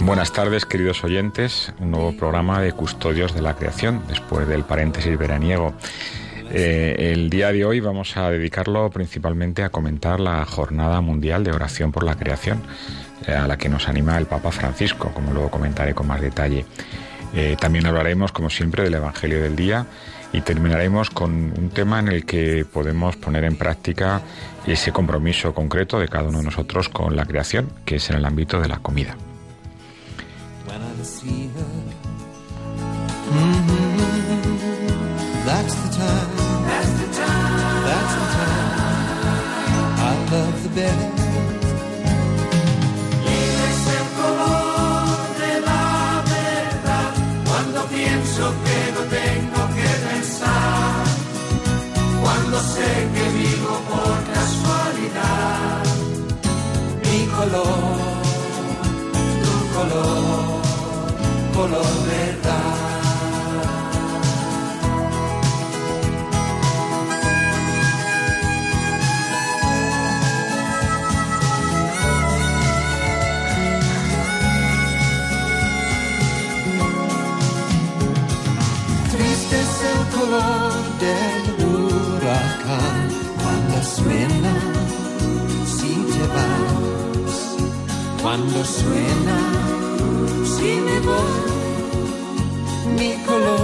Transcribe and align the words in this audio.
Buenas 0.00 0.32
tardes, 0.32 0.66
queridos 0.66 1.02
oyentes. 1.02 1.72
Un 1.78 1.92
nuevo 1.92 2.14
programa 2.14 2.60
de 2.60 2.72
Custodios 2.72 3.34
de 3.34 3.40
la 3.40 3.54
Creación, 3.54 4.02
después 4.06 4.46
del 4.46 4.64
paréntesis 4.64 5.16
veraniego. 5.16 5.72
Eh, 6.50 7.12
el 7.12 7.30
día 7.30 7.50
de 7.50 7.64
hoy 7.64 7.80
vamos 7.80 8.18
a 8.18 8.28
dedicarlo 8.28 8.90
principalmente 8.90 9.62
a 9.62 9.70
comentar 9.70 10.20
la 10.20 10.44
Jornada 10.44 11.00
Mundial 11.00 11.42
de 11.44 11.52
Oración 11.52 11.90
por 11.90 12.02
la 12.04 12.16
Creación, 12.16 12.60
eh, 13.26 13.32
a 13.32 13.46
la 13.46 13.56
que 13.56 13.70
nos 13.70 13.88
anima 13.88 14.18
el 14.18 14.26
Papa 14.26 14.52
Francisco, 14.52 15.10
como 15.14 15.32
luego 15.32 15.50
comentaré 15.50 15.94
con 15.94 16.08
más 16.08 16.20
detalle. 16.20 16.66
Eh, 17.34 17.56
también 17.58 17.86
hablaremos, 17.86 18.32
como 18.32 18.50
siempre, 18.50 18.82
del 18.82 18.94
Evangelio 18.94 19.40
del 19.42 19.56
Día 19.56 19.86
y 20.32 20.40
terminaremos 20.40 21.10
con 21.10 21.32
un 21.32 21.70
tema 21.70 22.00
en 22.00 22.08
el 22.08 22.24
que 22.24 22.64
podemos 22.64 23.16
poner 23.16 23.44
en 23.44 23.56
práctica 23.56 24.22
ese 24.66 24.92
compromiso 24.92 25.54
concreto 25.54 25.98
de 25.98 26.08
cada 26.08 26.28
uno 26.28 26.38
de 26.38 26.44
nosotros 26.44 26.88
con 26.88 27.16
la 27.16 27.26
creación, 27.26 27.68
que 27.84 27.96
es 27.96 28.10
en 28.10 28.16
el 28.16 28.24
ámbito 28.24 28.60
de 28.60 28.68
la 28.68 28.78
comida. 28.78 29.16
Cuando 88.32 88.64
suena, 88.64 89.38
si 90.56 90.80
me 90.80 91.00
voy, 91.00 91.34
mi 92.96 93.12
color, 93.26 93.60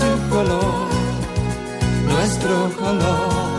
tu 0.00 0.34
color, 0.34 0.88
nuestro 2.08 2.70
color. 2.78 3.55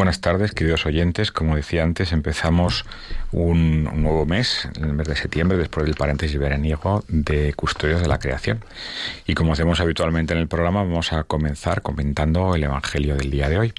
Buenas 0.00 0.22
tardes, 0.22 0.52
queridos 0.52 0.86
oyentes. 0.86 1.30
Como 1.30 1.56
decía 1.56 1.82
antes, 1.82 2.12
empezamos 2.12 2.86
un, 3.32 3.84
nuevo 4.02 4.24
mes, 4.24 4.66
el 4.80 4.94
mes 4.94 5.06
de 5.06 5.14
septiembre, 5.14 5.58
después 5.58 5.84
del 5.84 5.94
paréntesis 5.94 6.38
veraniego 6.38 7.04
de 7.06 7.52
Custodios 7.52 8.00
de 8.00 8.08
la 8.08 8.18
Creación. 8.18 8.64
Y 9.26 9.34
como 9.34 9.52
hacemos 9.52 9.78
habitualmente 9.78 10.32
en 10.32 10.40
el 10.40 10.48
programa, 10.48 10.84
vamos 10.84 11.12
a 11.12 11.24
comenzar 11.24 11.82
comentando 11.82 12.54
el 12.54 12.64
Evangelio 12.64 13.14
del 13.14 13.30
día 13.30 13.50
de 13.50 13.58
hoy. 13.58 13.74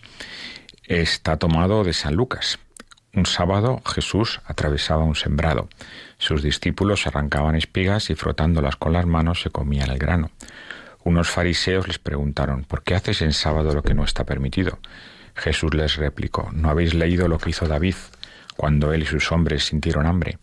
Está 0.83 1.37
tomado 1.37 1.83
de 1.83 1.91
San 1.91 2.13
Lucas. 2.13 2.59
Un 3.15 3.25
sábado 3.25 3.81
Jesús 3.83 4.41
atravesaba 4.45 5.03
un 5.03 5.15
sembrado. 5.15 5.69
Sus 6.19 6.43
discípulos 6.43 7.07
arrancaban 7.07 7.55
espigas 7.55 8.11
y 8.11 8.13
frotándolas 8.13 8.75
con 8.75 8.93
las 8.93 9.07
manos 9.07 9.41
se 9.41 9.49
comían 9.49 9.89
el 9.89 9.97
grano. 9.97 10.29
Unos 11.03 11.31
fariseos 11.31 11.87
les 11.87 11.97
preguntaron, 11.97 12.63
¿por 12.63 12.83
qué 12.83 12.93
haces 12.93 13.23
en 13.23 13.33
sábado 13.33 13.73
lo 13.73 13.81
que 13.81 13.95
no 13.95 14.03
está 14.03 14.23
permitido? 14.23 14.77
Jesús 15.35 15.73
les 15.73 15.95
replicó, 15.95 16.49
¿no 16.53 16.69
habéis 16.69 16.93
leído 16.93 17.27
lo 17.27 17.37
que 17.37 17.51
hizo 17.51 17.67
David 17.67 17.95
cuando 18.55 18.93
él 18.93 19.03
y 19.03 19.05
sus 19.05 19.31
hombres 19.31 19.65
sintieron 19.65 20.05
hambre? 20.05 20.37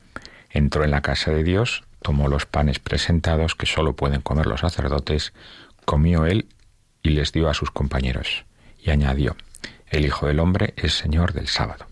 Entró 0.50 0.84
en 0.84 0.90
la 0.90 1.02
casa 1.02 1.30
de 1.30 1.44
Dios, 1.44 1.84
tomó 2.02 2.28
los 2.28 2.46
panes 2.46 2.78
presentados 2.78 3.54
que 3.54 3.66
sólo 3.66 3.94
pueden 3.94 4.22
comer 4.22 4.46
los 4.46 4.60
sacerdotes, 4.60 5.32
comió 5.84 6.26
él 6.26 6.46
y 7.02 7.10
les 7.10 7.32
dio 7.32 7.48
a 7.48 7.54
sus 7.54 7.70
compañeros. 7.70 8.44
Y 8.80 8.90
añadió, 8.90 9.36
el 9.90 10.04
Hijo 10.04 10.26
del 10.26 10.40
Hombre 10.40 10.74
es 10.76 10.94
Señor 10.94 11.32
del 11.32 11.48
sábado. 11.48 11.86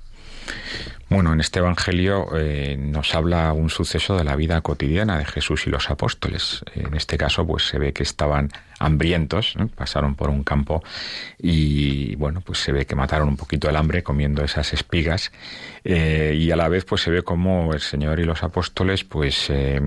Bueno, 1.08 1.32
en 1.32 1.38
este 1.38 1.60
Evangelio 1.60 2.36
eh, 2.36 2.76
nos 2.76 3.14
habla 3.14 3.52
un 3.52 3.70
suceso 3.70 4.16
de 4.16 4.24
la 4.24 4.34
vida 4.34 4.60
cotidiana 4.60 5.18
de 5.18 5.24
Jesús 5.24 5.68
y 5.68 5.70
los 5.70 5.88
apóstoles. 5.88 6.64
En 6.74 6.94
este 6.94 7.16
caso, 7.16 7.46
pues 7.46 7.62
se 7.64 7.78
ve 7.78 7.92
que 7.92 8.02
estaban 8.02 8.50
hambrientos, 8.80 9.54
pasaron 9.76 10.16
por 10.16 10.30
un 10.30 10.42
campo 10.42 10.82
y 11.38 12.16
bueno, 12.16 12.40
pues 12.40 12.58
se 12.58 12.72
ve 12.72 12.86
que 12.86 12.96
mataron 12.96 13.28
un 13.28 13.36
poquito 13.36 13.70
el 13.70 13.76
hambre 13.76 14.02
comiendo 14.02 14.42
esas 14.42 14.72
espigas 14.72 15.32
eh, 15.84 16.34
y 16.36 16.50
a 16.50 16.56
la 16.56 16.68
vez 16.68 16.84
pues 16.84 17.02
se 17.02 17.10
ve 17.10 17.22
como 17.22 17.72
el 17.72 17.80
Señor 17.80 18.18
y 18.20 18.24
los 18.24 18.42
apóstoles 18.42 19.04
pues 19.04 19.48
eh, 19.48 19.80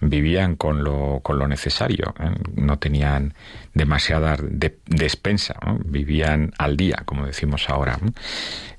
vivían 0.00 0.56
con 0.56 0.84
lo, 0.84 1.20
con 1.22 1.38
lo 1.38 1.48
necesario, 1.48 2.14
no 2.54 2.78
tenían 2.78 3.34
demasiada 3.78 4.36
de, 4.40 4.76
despensa, 4.86 5.54
vivían 5.84 6.52
al 6.58 6.76
día, 6.76 7.02
como 7.04 7.24
decimos 7.24 7.70
ahora, 7.70 7.98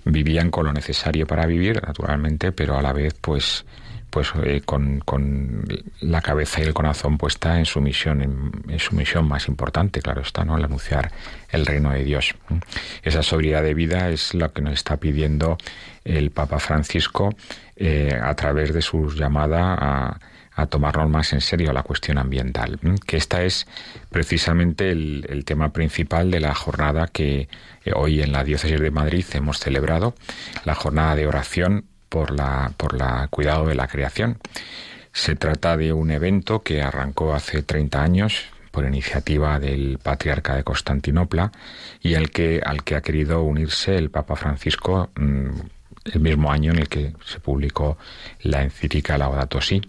vivían 0.05 0.51
con 0.51 0.65
lo 0.65 0.73
necesario 0.73 1.25
para 1.25 1.45
vivir, 1.45 1.81
naturalmente, 1.81 2.51
pero 2.51 2.77
a 2.77 2.81
la 2.81 2.93
vez 2.93 3.15
pues 3.19 3.65
pues 4.09 4.31
eh, 4.43 4.61
con, 4.65 5.03
la 6.01 6.21
cabeza 6.21 6.61
y 6.61 6.63
el 6.63 6.73
corazón 6.73 7.19
puesta 7.19 7.59
en 7.59 7.65
su 7.65 7.79
misión, 7.79 8.21
en, 8.67 8.79
su 8.79 8.95
misión 8.95 9.27
más 9.27 9.47
importante, 9.47 10.01
claro 10.01 10.21
está, 10.21 10.43
¿no? 10.43 10.57
El 10.57 10.65
anunciar 10.65 11.11
el 11.51 11.65
reino 11.65 11.91
de 11.91 12.03
Dios. 12.03 12.33
Esa 13.03 13.21
sobriedad 13.21 13.61
de 13.61 13.75
vida 13.75 14.09
es 14.09 14.33
lo 14.33 14.51
que 14.51 14.63
nos 14.63 14.73
está 14.73 14.97
pidiendo 14.97 15.59
el 16.03 16.31
Papa 16.31 16.57
Francisco 16.57 17.35
eh, 17.75 18.19
a 18.19 18.33
través 18.35 18.73
de 18.73 18.81
su 18.81 19.11
llamada 19.11 19.75
a, 19.79 20.19
a 20.61 20.67
tomarnos 20.67 21.09
más 21.09 21.33
en 21.33 21.41
serio 21.41 21.73
la 21.73 21.83
cuestión 21.83 22.17
ambiental, 22.17 22.79
que 23.05 23.17
esta 23.17 23.43
es 23.43 23.67
precisamente 24.09 24.91
el, 24.91 25.43
tema 25.45 25.71
principal 25.71 26.29
de 26.31 26.39
la 26.39 26.53
jornada 26.53 27.07
que 27.07 27.47
eh, 27.85 27.91
hoy 27.95 28.21
en 28.21 28.31
la 28.31 28.43
Diócesis 28.43 28.79
de 28.79 28.91
Madrid 28.91 29.25
hemos 29.33 29.59
celebrado, 29.59 30.13
la 30.65 30.75
jornada 30.75 31.15
de 31.15 31.27
oración 31.27 31.85
por 32.09 32.31
la, 32.31 32.73
por 32.77 32.97
la 32.97 33.27
cuidado 33.29 33.65
de 33.67 33.75
la 33.75 33.87
creación. 33.87 34.37
Se 35.13 35.35
trata 35.35 35.77
de 35.77 35.93
un 35.93 36.11
evento 36.11 36.61
que 36.61 36.81
arrancó 36.81 37.33
hace 37.33 37.63
30 37.63 38.03
años 38.03 38.45
por 38.71 38.85
iniciativa 38.85 39.59
del 39.59 39.97
patriarca 39.97 40.55
de 40.55 40.63
Constantinopla 40.63 41.51
y 42.01 42.15
al 42.15 42.29
que, 42.29 42.61
al 42.63 42.83
que 42.83 42.95
ha 42.95 43.01
querido 43.01 43.41
unirse 43.41 43.97
el 43.97 44.11
Papa 44.11 44.35
Francisco 44.35 45.09
mm, 45.15 45.49
el 46.05 46.19
mismo 46.19 46.51
año 46.51 46.71
en 46.71 46.79
el 46.79 46.89
que 46.89 47.13
se 47.25 47.39
publicó 47.39 47.97
la 48.41 48.63
encíclica 48.63 49.17
Laudato 49.17 49.61
Si. 49.61 49.81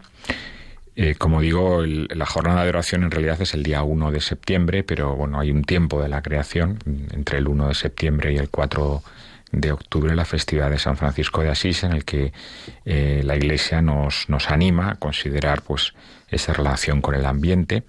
Eh, 0.97 1.15
como 1.15 1.41
digo, 1.41 1.83
la 1.85 2.27
jornada 2.27 2.65
de 2.65 2.69
oración 2.69 3.05
en 3.05 3.11
realidad 3.11 3.41
es 3.41 3.55
el 3.55 3.63
día 3.63 3.83
1 3.83 4.11
de 4.11 4.21
septiembre, 4.21 4.83
pero 4.83 5.15
bueno, 5.15 5.39
hay 5.41 5.51
un 5.51 5.63
tiempo 5.63 6.03
de 6.03 6.09
la 6.09 6.21
creación, 6.21 6.79
entre 7.13 7.39
el 7.39 7.49
1 7.49 7.69
de 7.69 7.75
septiembre 7.75 8.33
y 8.33 8.37
el 8.37 8.51
4 8.51 9.03
de 9.53 9.73
octubre, 9.73 10.15
la 10.15 10.25
festividad 10.25 10.71
de 10.71 10.79
San 10.79 10.97
Francisco 10.97 11.43
de 11.43 11.51
Asís, 11.51 11.83
en 11.85 11.93
el 11.93 12.05
que 12.05 12.33
eh, 12.85 13.23
la 13.25 13.37
Iglesia 13.37 13.83
nos, 13.83 14.29
nos 14.29 14.51
anima 14.51 14.93
a 14.93 14.95
considerar 14.97 15.63
pues 15.63 15.95
esa 16.29 16.53
relación 16.53 17.01
con 17.01 17.15
el 17.15 17.27
ambiente 17.27 17.83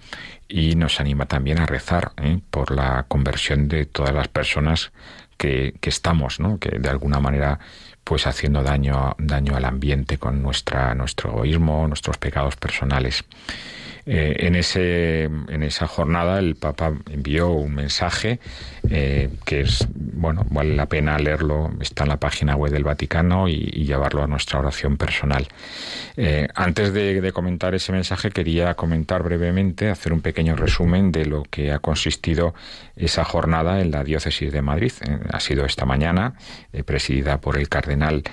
y 0.48 0.76
nos 0.76 1.00
anima 1.00 1.26
también 1.26 1.60
a 1.60 1.66
rezar 1.66 2.14
¿eh? 2.18 2.40
por 2.50 2.72
la 2.72 3.06
conversión 3.08 3.68
de 3.68 3.86
todas 3.86 4.14
las 4.14 4.28
personas 4.28 4.92
que, 5.38 5.76
que 5.80 5.90
estamos, 5.90 6.40
¿no? 6.40 6.58
que 6.58 6.80
de 6.80 6.90
alguna 6.90 7.20
manera 7.20 7.60
pues 8.04 8.28
haciendo 8.28 8.64
daño, 8.64 9.16
daño 9.18 9.56
al 9.56 9.66
ambiente 9.66 10.18
con 10.18 10.42
nuestra, 10.42 10.94
nuestro 10.96 11.32
egoísmo, 11.32 11.88
nuestros 11.88 12.18
pecados 12.18 12.56
personales. 12.56 13.24
Eh, 14.06 14.48
en, 14.48 14.56
ese, 14.56 15.26
en 15.26 15.62
esa 15.62 15.86
jornada 15.86 16.40
el 16.40 16.56
Papa 16.56 16.92
envió 17.12 17.50
un 17.52 17.76
mensaje 17.76 18.40
eh, 18.90 19.30
que 19.46 19.62
es, 19.62 19.88
bueno, 19.94 20.44
vale 20.50 20.76
la 20.76 20.88
pena 20.88 21.20
leerlo, 21.20 21.72
está 21.80 22.04
en 22.04 22.10
la 22.10 22.18
página 22.18 22.56
web 22.56 22.72
del 22.72 22.84
Vaticano 22.84 23.48
y, 23.48 23.82
llevarlo 23.82 24.24
a 24.24 24.28
nuestra 24.28 24.60
oración 24.60 24.98
personal. 24.98 25.48
Eh, 26.18 26.48
antes 26.56 26.94
de, 26.94 27.32
comentar 27.32 27.76
ese 27.76 27.92
mensaje 27.92 28.32
quería 28.32 28.74
comentar 28.74 29.22
brevemente, 29.24 29.90
hacer 29.90 30.14
un 30.14 30.22
pequeño 30.22 30.56
resumen 30.56 31.12
de 31.12 31.26
lo 31.26 31.44
que 31.44 31.72
ha 31.72 31.80
consistido 31.80 32.54
esa 33.06 33.24
jornada 33.24 33.82
en 33.82 33.92
la 33.92 34.04
diócesis 34.04 34.52
de 34.52 34.62
Madrid. 34.62 34.92
ha 35.32 35.40
sido 35.40 35.66
esta 35.66 35.86
mañana, 35.86 36.36
presidida 36.86 37.42
por 37.42 37.58
el 37.58 37.68
cardenal 37.68 38.24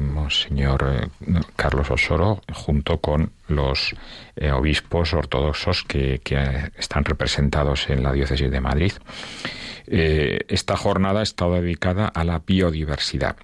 Monseñor 0.00 1.10
Carlos 1.56 1.90
Osoro, 1.90 2.42
junto 2.52 2.98
con 3.00 3.32
los 3.48 3.94
eh, 4.36 4.50
obispos 4.50 5.14
ortodoxos 5.14 5.84
que, 5.84 6.20
están 6.76 7.04
representados 7.04 7.88
en 7.90 8.02
la 8.02 8.12
diócesis 8.12 8.50
de 8.50 8.60
Madrid. 8.60 8.92
Eh, 9.86 10.40
esta 10.48 10.76
jornada 10.76 11.20
ha 11.20 11.22
estado 11.22 11.54
dedicada 11.54 12.08
a 12.08 12.24
la 12.24 12.40
biodiversidad. 12.40 13.36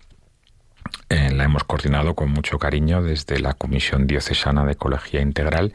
Eh, 1.09 1.31
la 1.33 1.45
hemos 1.45 1.65
coordinado 1.65 2.15
con 2.15 2.31
mucho 2.31 2.59
cariño 2.59 3.03
desde 3.03 3.41
la 3.41 3.55
Comisión 3.55 4.07
Diocesana 4.07 4.65
de 4.65 4.73
Ecología 4.73 5.21
Integral. 5.21 5.73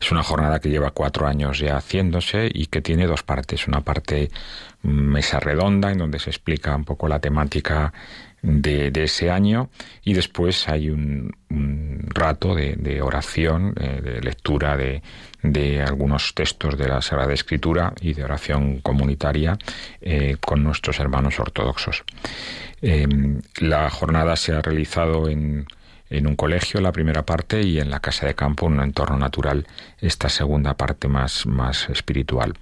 Es 0.00 0.12
una 0.12 0.22
jornada 0.22 0.60
que 0.60 0.70
lleva 0.70 0.92
cuatro 0.92 1.26
años 1.26 1.58
ya 1.58 1.76
haciéndose 1.76 2.48
y 2.52 2.66
que 2.66 2.80
tiene 2.80 3.06
dos 3.06 3.22
partes. 3.22 3.66
Una 3.66 3.80
parte 3.80 4.30
mm, 4.82 4.88
mesa 4.88 5.40
redonda 5.40 5.90
en 5.90 5.98
donde 5.98 6.18
se 6.18 6.30
explica 6.30 6.76
un 6.76 6.84
poco 6.84 7.08
la 7.08 7.18
temática 7.18 7.92
de, 8.42 8.92
ese 8.94 9.30
año 9.30 9.68
y 10.04 10.12
después 10.14 10.68
hay 10.68 10.90
un, 10.90 11.34
rato 12.14 12.54
de, 12.54 13.00
oración, 13.02 13.74
eh, 13.80 14.00
de 14.00 14.20
lectura 14.20 14.76
de, 14.76 15.82
algunos 15.82 16.34
textos 16.34 16.76
de 16.76 16.88
la 16.88 17.02
Sagrada 17.02 17.32
Escritura 17.32 17.92
y 18.00 18.14
de 18.14 18.24
oración 18.24 18.80
comunitaria 18.80 19.58
eh, 20.00 20.36
con 20.40 20.62
nuestros 20.62 20.98
hermanos 21.00 21.38
ortodoxos. 21.40 22.04
Em, 22.82 23.40
la 23.60 23.90
jornada 23.90 24.36
se 24.36 24.52
ha 24.52 24.62
realizado 24.62 25.28
en, 25.28 25.66
en 26.10 26.26
un 26.26 26.36
colegio 26.36 26.80
la 26.80 26.92
primera 26.92 27.24
parte 27.24 27.62
y 27.62 27.80
en 27.80 27.90
la 27.90 28.00
casa 28.00 28.26
de 28.26 28.34
campo 28.34 28.66
un 28.66 28.80
entorno 28.80 29.18
natural 29.18 29.66
esta 30.00 30.28
segunda 30.28 30.74
parte 30.74 31.08
más, 31.08 31.46
más 31.46 31.88
espiritual. 31.90 32.54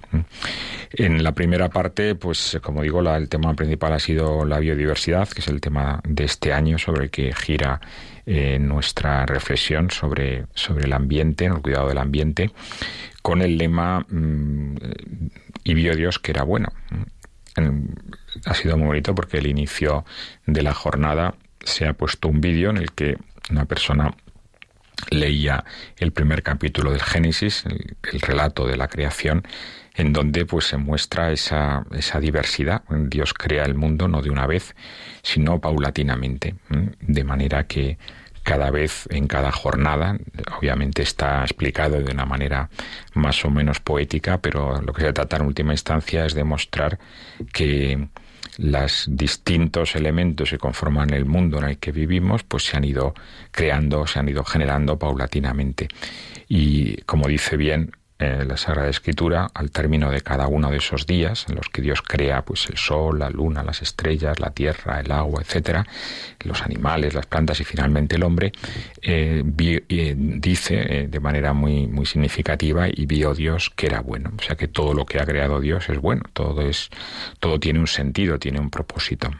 En 0.93 1.23
la 1.23 1.33
primera 1.33 1.69
parte, 1.69 2.15
pues 2.15 2.59
como 2.63 2.83
digo, 2.83 3.01
el 3.15 3.29
tema 3.29 3.55
principal 3.55 3.93
ha 3.93 3.99
sido 3.99 4.45
la 4.45 4.59
biodiversidad, 4.59 5.29
que 5.29 5.41
es 5.41 5.49
el 5.49 5.61
tema 5.61 6.01
de 6.05 6.25
este 6.25 6.53
año 6.53 6.79
sobre 6.79 7.05
el 7.05 7.11
que 7.11 7.33
gira 7.35 7.81
eh, 8.27 8.59
nuestra 8.59 9.25
reflexión 9.27 9.91
sobre, 9.91 10.47
sobre 10.55 10.87
el 10.87 10.93
ambiente, 10.93 11.45
el 11.45 11.63
cuidado 11.63 11.89
del 11.89 11.99
ambiente, 11.99 12.51
con 13.23 13.43
el 13.43 13.57
lema 13.57 14.05
mm, 14.09 14.77
y 15.63 15.75
vio 15.75 15.95
Dios 15.95 16.19
que 16.19 16.33
era 16.33 16.43
bueno. 16.43 16.69
Ha 18.45 18.55
sido 18.55 18.77
muy 18.77 18.87
bonito 18.87 19.15
porque 19.15 19.39
el 19.39 19.47
inicio 19.47 20.05
de 20.47 20.63
la 20.63 20.75
jornada 20.75 21.35
se 21.65 21.87
ha 21.87 21.95
puesto 21.95 22.29
un 22.29 22.41
vídeo 22.41 22.71
en 22.71 22.77
el 22.77 22.93
que 22.93 23.17
una 23.51 23.65
persona 23.65 24.15
leía 25.11 25.65
el 25.99 26.13
primer 26.13 26.43
capítulo 26.43 26.91
del 26.91 27.03
Génesis, 27.03 27.65
el, 27.67 28.21
relato 28.21 28.67
de 28.67 28.77
la 28.77 28.89
creación, 28.89 29.47
en 29.95 30.13
donde 30.13 30.45
pues 30.47 30.67
se 30.67 30.77
muestra 30.77 31.33
esa, 31.33 31.85
esa 31.93 32.21
diversidad. 32.21 32.83
Dios 32.89 33.35
crea 33.35 33.65
el 33.65 33.75
mundo 33.75 34.09
no 34.09 34.23
de 34.23 34.31
una 34.31 34.47
vez, 34.47 34.75
sino 35.23 35.61
paulatinamente, 35.61 36.55
de 37.01 37.25
manera 37.25 37.67
que 37.67 37.99
cada 38.47 38.71
vez 38.71 39.09
en 39.11 39.27
cada 39.27 39.51
jornada, 39.51 40.17
obviamente 40.57 41.03
está 41.03 41.43
explicado 41.43 42.01
de 42.01 42.13
una 42.13 42.25
manera 42.25 42.71
más 43.13 43.45
o 43.45 43.51
menos 43.51 43.81
poética, 43.81 44.39
pero 44.39 44.81
lo 44.81 44.93
que 44.93 45.03
se 45.03 45.13
trata 45.13 45.39
en 45.39 45.47
última 45.47 45.73
instancia 45.73 46.25
es 46.25 46.33
demostrar 46.33 46.97
que 47.53 48.07
los 48.59 49.07
distintos 49.09 49.97
elementos 49.97 50.49
que 50.49 50.59
conforman 50.59 51.13
el 51.13 51.25
mundo 51.25 51.59
en 51.59 51.65
el 51.65 51.79
que 51.79 51.91
vivimos, 51.91 52.45
pues 52.45 52.67
se 52.67 52.77
han 52.77 52.85
ido 52.85 53.15
creando, 53.51 54.07
se 54.07 54.21
han 54.21 54.29
ido 54.29 54.45
generando 54.45 54.97
paulatinamente. 54.97 55.89
Y 56.47 56.99
como 56.99 57.27
dice 57.27 57.57
bien 57.57 57.91
eh, 58.19 58.45
la 58.47 58.57
Sagrada 58.57 58.89
Escritura, 58.89 59.49
al 59.53 59.71
término 59.71 60.11
de 60.11 60.23
cada 60.23 60.47
uno 60.49 60.71
de 60.71 60.79
esos 60.79 61.07
días 61.07 61.47
en 61.49 61.57
los 61.57 61.69
que 61.69 61.83
Dios 61.83 62.01
crea 62.01 62.43
pues 62.43 62.67
el 62.71 62.79
sol, 62.79 63.19
la 63.19 63.29
luna, 63.29 63.63
las 63.63 63.83
estrellas, 63.83 64.41
la 64.41 64.51
tierra, 64.51 65.01
el 65.01 65.13
agua, 65.13 65.43
etcétera, 65.43 65.87
los 66.41 66.63
animales, 66.63 67.13
las 67.15 67.27
plantas 67.27 67.61
y 67.61 67.65
finalmente 67.65 68.17
el 68.17 68.23
hombre, 68.23 68.53
eh, 69.03 69.45
eh, 69.59 70.15
dice 70.17 71.09
de 71.11 71.21
manera 71.21 71.53
muy 71.53 71.87
muy 71.87 72.07
significativa 72.07 72.89
y 72.89 73.05
vio 73.07 73.35
Dios 73.35 73.71
que 73.77 73.87
era 73.87 74.01
bueno, 74.01 74.33
o 74.39 74.43
sea 74.43 74.57
que 74.57 74.69
todo 74.69 74.95
lo 74.95 75.05
que 75.05 75.21
ha 75.21 75.27
creado 75.27 75.61
Dios 75.61 75.89
es 75.89 76.01
bueno, 76.01 76.23
todo 76.33 76.63
es 76.63 76.89
todo 77.39 77.61
tiene 77.61 77.81
un 77.81 77.87
sentido, 77.87 78.39
tiene 78.39 78.61
un 78.61 78.71
propósito. 78.71 79.31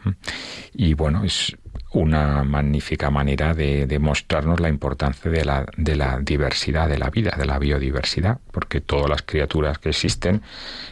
Y 0.75 0.95
bueno 0.95 1.25
es 1.25 1.57
una 1.97 2.45
magnífica 2.45 3.11
manera 3.11 3.55
de, 3.55 3.87
demostrarnos 3.87 4.61
la 4.61 4.69
importancia 4.69 5.31
de 5.31 5.45
la, 5.45 5.65
de 5.77 5.97
la 5.97 6.19
diversidad 6.21 6.89
de 6.89 6.99
la 6.99 7.09
vida, 7.09 7.35
de 7.39 7.47
la 7.47 7.59
biodiversidad, 7.59 8.39
porque 8.53 8.83
todas 8.83 9.09
las 9.09 9.23
criaturas 9.23 9.79
que 9.79 9.89
existen 9.89 10.43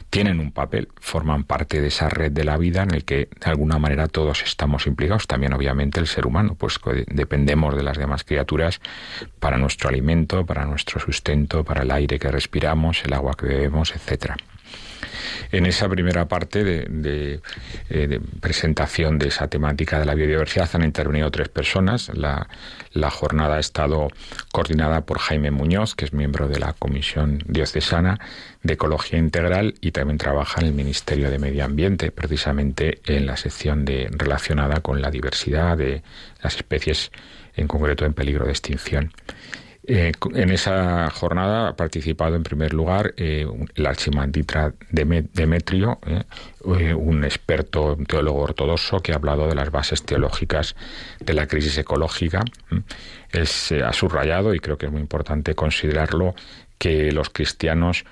tienen 0.08 0.40
un 0.40 0.50
papel, 0.50 0.88
forman 1.00 1.44
parte 1.44 1.82
de 1.82 1.88
esa 1.88 2.08
red 2.08 2.32
de 2.32 2.44
la 2.44 2.56
vida 2.56 2.84
en 2.84 2.94
el 2.94 3.04
que 3.04 3.28
de 3.38 3.50
alguna 3.50 3.78
manera 3.78 4.08
todos 4.08 4.42
estamos 4.42 4.86
implicados, 4.86 5.26
también 5.26 5.52
obviamente 5.52 6.00
el 6.00 6.06
ser 6.06 6.26
humano, 6.26 6.54
pues 6.58 6.80
dependemos 7.08 7.76
de 7.76 7.82
las 7.82 7.98
demás 7.98 8.24
criaturas 8.24 8.80
para 9.40 9.58
nuestro 9.58 9.90
alimento, 9.90 10.46
para 10.46 10.64
nuestro 10.64 11.00
sustento, 11.00 11.64
para 11.64 11.82
el 11.82 11.90
aire 11.90 12.18
que 12.18 12.30
respiramos, 12.30 13.04
el 13.04 13.12
agua 13.12 13.34
que 13.36 13.46
bebemos, 13.46 13.94
etcétera. 13.94 14.36
En 15.52 15.66
esa 15.66 15.88
primera 15.88 16.26
parte 16.26 16.60
eh, 16.60 17.40
de, 17.88 18.20
presentación 18.40 19.18
de 19.18 19.28
esa 19.28 19.48
temática 19.48 19.98
de 19.98 20.04
la 20.04 20.14
biodiversidad 20.14 20.68
han 20.74 20.84
intervenido 20.84 21.30
tres 21.30 21.48
personas. 21.48 22.10
La, 22.14 22.46
jornada 23.10 23.56
ha 23.56 23.60
estado 23.60 24.08
coordinada 24.52 25.02
por 25.02 25.18
Jaime 25.18 25.50
Muñoz, 25.50 25.94
que 25.94 26.04
es 26.04 26.12
miembro 26.12 26.48
de 26.48 26.58
la 26.58 26.72
Comisión 26.72 27.42
Diocesana 27.46 28.18
de 28.62 28.74
Ecología 28.74 29.18
Integral 29.18 29.74
y 29.80 29.92
también 29.92 30.18
trabaja 30.18 30.60
en 30.60 30.68
el 30.68 30.72
Ministerio 30.72 31.30
de 31.30 31.38
Medio 31.38 31.64
Ambiente, 31.64 32.10
precisamente 32.10 33.00
en 33.06 33.26
la 33.26 33.36
sección 33.36 33.84
de, 33.84 34.08
relacionada 34.10 34.80
con 34.80 35.02
la 35.02 35.10
diversidad 35.10 35.76
de 35.76 36.02
las 36.42 36.56
especies, 36.56 37.10
en 37.56 37.68
concreto 37.68 38.04
en 38.04 38.14
peligro 38.14 38.46
de 38.46 38.52
extinción. 38.52 39.12
Eh, 39.86 40.12
en 40.32 40.50
esa 40.50 41.10
jornada 41.10 41.68
ha 41.68 41.76
participado 41.76 42.36
en 42.36 42.42
primer 42.42 42.72
lugar 42.72 43.12
eh, 43.18 43.46
el 43.74 43.86
archimandrita 43.86 44.72
Demetrio, 44.90 45.98
eh, 46.06 46.94
un 46.94 47.22
experto 47.24 47.98
teólogo 48.06 48.40
ortodoxo 48.40 49.00
que 49.00 49.12
ha 49.12 49.16
hablado 49.16 49.46
de 49.46 49.54
las 49.54 49.70
bases 49.70 50.02
teológicas 50.02 50.74
de 51.20 51.34
la 51.34 51.46
crisis 51.46 51.76
ecológica. 51.76 52.42
Se 53.44 53.82
ha 53.82 53.92
subrayado, 53.92 54.54
y 54.54 54.60
creo 54.60 54.78
que 54.78 54.86
es 54.86 54.92
muy 54.92 55.02
importante 55.02 55.54
considerarlo, 55.54 56.34
que 56.78 57.12
los 57.12 57.28
cristianos 57.28 58.04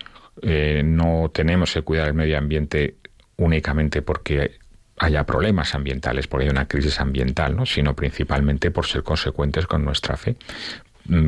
no 0.43 1.31
tenemos 1.33 1.73
que 1.73 1.83
cuidar 1.83 2.09
el 2.09 2.15
medio 2.15 2.37
ambiente 2.37 2.97
únicamente 3.37 4.03
porque 4.03 4.59
haya 4.99 5.25
problemas 5.25 5.75
ambientales, 5.75 6.27
porque 6.27 6.45
hay 6.45 6.51
una 6.51 6.69
crisis 6.69 7.01
ambiental, 7.01 7.57
¿no? 7.57 7.67
sino 7.67 7.95
principalmente 7.95 8.71
por 8.71 8.87
ser 8.87 9.03
consecuentes 9.03 9.67
con 9.67 9.85
nuestra 9.85 10.17
fe, 10.17 10.37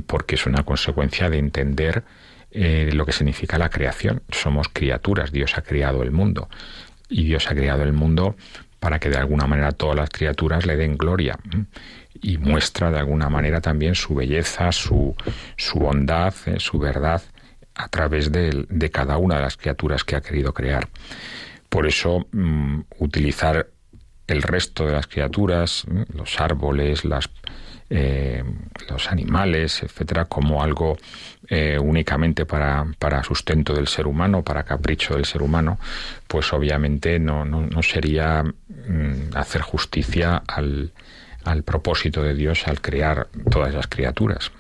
porque 0.07 0.35
es 0.37 0.47
una 0.47 0.63
consecuencia 0.63 1.29
de 1.31 1.39
entender 1.39 2.05
eh, 2.51 2.91
lo 2.93 3.05
que 3.05 3.13
significa 3.13 3.59
la 3.59 3.71
creación. 3.71 4.23
Somos 4.31 4.69
criaturas, 4.69 5.33
Dios 5.33 5.59
ha 5.59 5.63
creado 5.63 6.03
el 6.03 6.11
mundo 6.11 6.49
y 7.09 7.25
Dios 7.25 7.51
ha 7.51 7.55
creado 7.55 7.83
el 7.83 7.93
mundo 7.93 8.37
para 8.79 8.99
que 8.99 9.09
de 9.09 9.17
alguna 9.17 9.47
manera 9.47 9.73
todas 9.73 9.97
las 9.97 10.11
criaturas 10.11 10.67
le 10.67 10.77
den 10.77 10.97
gloria 10.97 11.39
y 12.21 12.39
muestra 12.39 12.91
de 12.91 12.99
alguna 12.99 13.29
manera 13.29 13.61
también 13.61 13.95
su 13.95 14.15
belleza, 14.15 14.71
su, 14.73 15.17
su 15.57 15.79
bondad, 15.79 16.35
eh, 16.47 16.57
su 16.59 16.79
verdad 16.79 17.23
a 17.75 17.89
través 17.89 18.31
de, 18.31 18.67
de 18.69 18.91
cada 18.91 19.17
una 19.19 19.37
de 19.37 19.43
las 19.43 19.57
criaturas 19.57 20.05
que 20.05 20.17
ha 20.17 20.21
querido 20.21 20.53
crear. 20.53 20.89
Por 21.69 21.87
eso, 21.87 22.27
mm, 22.31 22.83
utilizar 22.99 23.69
el 24.27 24.43
resto 24.43 24.87
de 24.87 24.93
las 24.93 25.07
criaturas, 25.07 25.85
los 26.13 26.41
árboles, 26.41 27.05
las, 27.05 27.29
eh, 27.91 28.43
los 28.89 29.11
animales, 29.11 29.83
etcétera, 29.83 30.25
como 30.25 30.63
algo 30.63 30.97
eh, 31.49 31.79
únicamente 31.79 32.47
para, 32.47 32.87
para, 32.99 33.23
sustento 33.23 33.75
del 33.75 33.89
ser 33.89 34.07
humano, 34.07 34.43
para 34.43 34.63
capricho 34.63 35.15
del 35.15 35.25
ser 35.25 35.43
humano, 35.43 35.79
pues 36.27 36.53
obviamente 36.53 37.19
no, 37.19 37.45
no, 37.45 37.83
sería 37.83 38.43
mm, 38.43 39.37
hacer 39.37 39.61
justicia 39.61 40.43
al, 40.47 40.93
al 41.45 41.63
propósito 41.63 42.23
de 42.23 42.35
Dios 42.35 42.67
al 42.67 42.81
crear 42.81 43.29
todas 43.51 43.75
las 43.75 43.87
criaturas 43.87 44.51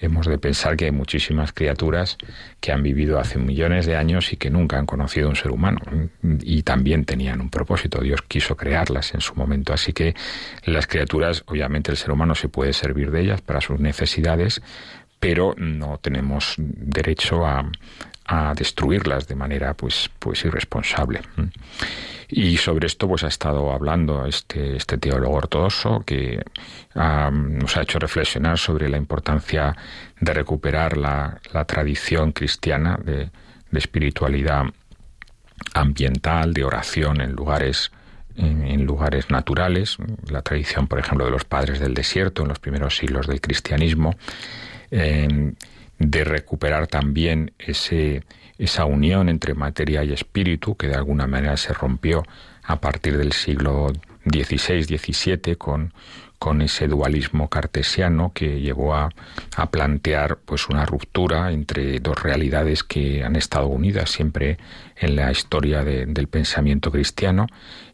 hemos 0.00 0.26
de 0.26 0.38
pensar 0.38 0.76
que 0.76 0.86
hay 0.86 0.90
muchísimas 0.90 1.52
criaturas 1.52 2.16
que 2.60 2.72
han 2.72 2.82
vivido 2.82 3.18
hace 3.18 3.38
millones 3.38 3.86
de 3.86 3.96
años 3.96 4.32
y 4.32 4.36
que 4.36 4.50
nunca 4.50 4.78
han 4.78 4.86
conocido 4.86 5.28
un 5.28 5.36
ser 5.36 5.50
humano 5.50 5.78
y 6.22 6.62
también 6.62 7.04
tenían 7.04 7.40
un 7.40 7.50
propósito. 7.50 8.00
Dios 8.00 8.22
quiso 8.26 8.56
crearlas 8.56 9.14
en 9.14 9.20
su 9.20 9.34
momento. 9.34 9.72
Así 9.72 9.92
que 9.92 10.14
las 10.64 10.86
criaturas, 10.86 11.44
obviamente 11.46 11.90
el 11.90 11.96
ser 11.96 12.10
humano 12.10 12.34
se 12.34 12.48
puede 12.48 12.72
servir 12.72 13.10
de 13.10 13.20
ellas 13.20 13.40
para 13.42 13.60
sus 13.60 13.78
necesidades, 13.78 14.62
pero 15.20 15.54
no 15.56 15.98
tenemos 15.98 16.54
derecho 16.56 17.46
a, 17.46 17.70
a 18.24 18.54
destruirlas 18.54 19.28
de 19.28 19.34
manera 19.34 19.74
pues, 19.74 20.10
pues 20.18 20.44
irresponsable. 20.44 21.20
Y 22.28 22.56
sobre 22.56 22.86
esto 22.86 23.08
pues 23.08 23.24
ha 23.24 23.28
estado 23.28 23.72
hablando 23.72 24.24
este, 24.24 24.76
este 24.76 24.98
teólogo 24.98 25.34
ortodoxo 25.34 26.04
que 26.06 26.42
nos 26.94 27.76
ha 27.76 27.82
hecho 27.82 27.98
reflexionar 27.98 28.56
sobre 28.56 28.88
la 28.88 28.96
importancia 28.96 29.76
de 30.20 30.32
recuperar 30.32 30.96
la, 30.96 31.40
la 31.52 31.64
tradición 31.64 32.32
cristiana 32.32 32.98
de, 33.02 33.30
de, 33.70 33.78
espiritualidad 33.78 34.64
ambiental, 35.74 36.54
de 36.54 36.64
oración 36.64 37.20
en 37.20 37.32
lugares 37.32 37.90
en, 38.36 38.86
lugares 38.86 39.28
naturales, 39.30 39.96
la 40.30 40.42
tradición, 40.42 40.86
por 40.86 40.98
ejemplo, 40.98 41.24
de 41.24 41.30
los 41.30 41.44
padres 41.44 41.80
del 41.80 41.94
desierto 41.94 42.42
en 42.42 42.48
los 42.48 42.58
primeros 42.58 42.96
siglos 42.96 43.26
del 43.26 43.40
cristianismo, 43.40 44.14
de 44.90 46.24
recuperar 46.24 46.86
también 46.86 47.52
ese, 47.58 48.24
esa 48.58 48.84
unión 48.84 49.28
entre 49.28 49.54
materia 49.54 50.02
y 50.02 50.12
espíritu 50.12 50.76
que 50.76 50.88
de 50.88 50.94
alguna 50.94 51.26
manera 51.26 51.56
se 51.56 51.72
rompió 51.72 52.24
a 52.62 52.80
partir 52.80 53.16
del 53.16 53.32
siglo 53.32 53.92
XVI, 54.24 54.82
XVII 54.84 55.56
con, 55.56 55.92
con 56.38 56.62
ese 56.62 56.88
dualismo 56.88 57.48
cartesiano 57.48 58.32
que 58.34 58.60
llevó 58.60 58.94
a, 58.94 59.10
a, 59.56 59.70
plantear 59.70 60.38
pues 60.38 60.68
una 60.68 60.86
ruptura 60.86 61.52
entre 61.52 62.00
dos 62.00 62.22
realidades 62.22 62.82
que 62.82 63.24
han 63.24 63.36
estado 63.36 63.66
unidas 63.66 64.10
siempre 64.10 64.58
en 64.96 65.16
la 65.16 65.30
historia 65.30 65.84
del 65.84 66.28
pensamiento 66.28 66.90
cristiano 66.90 67.46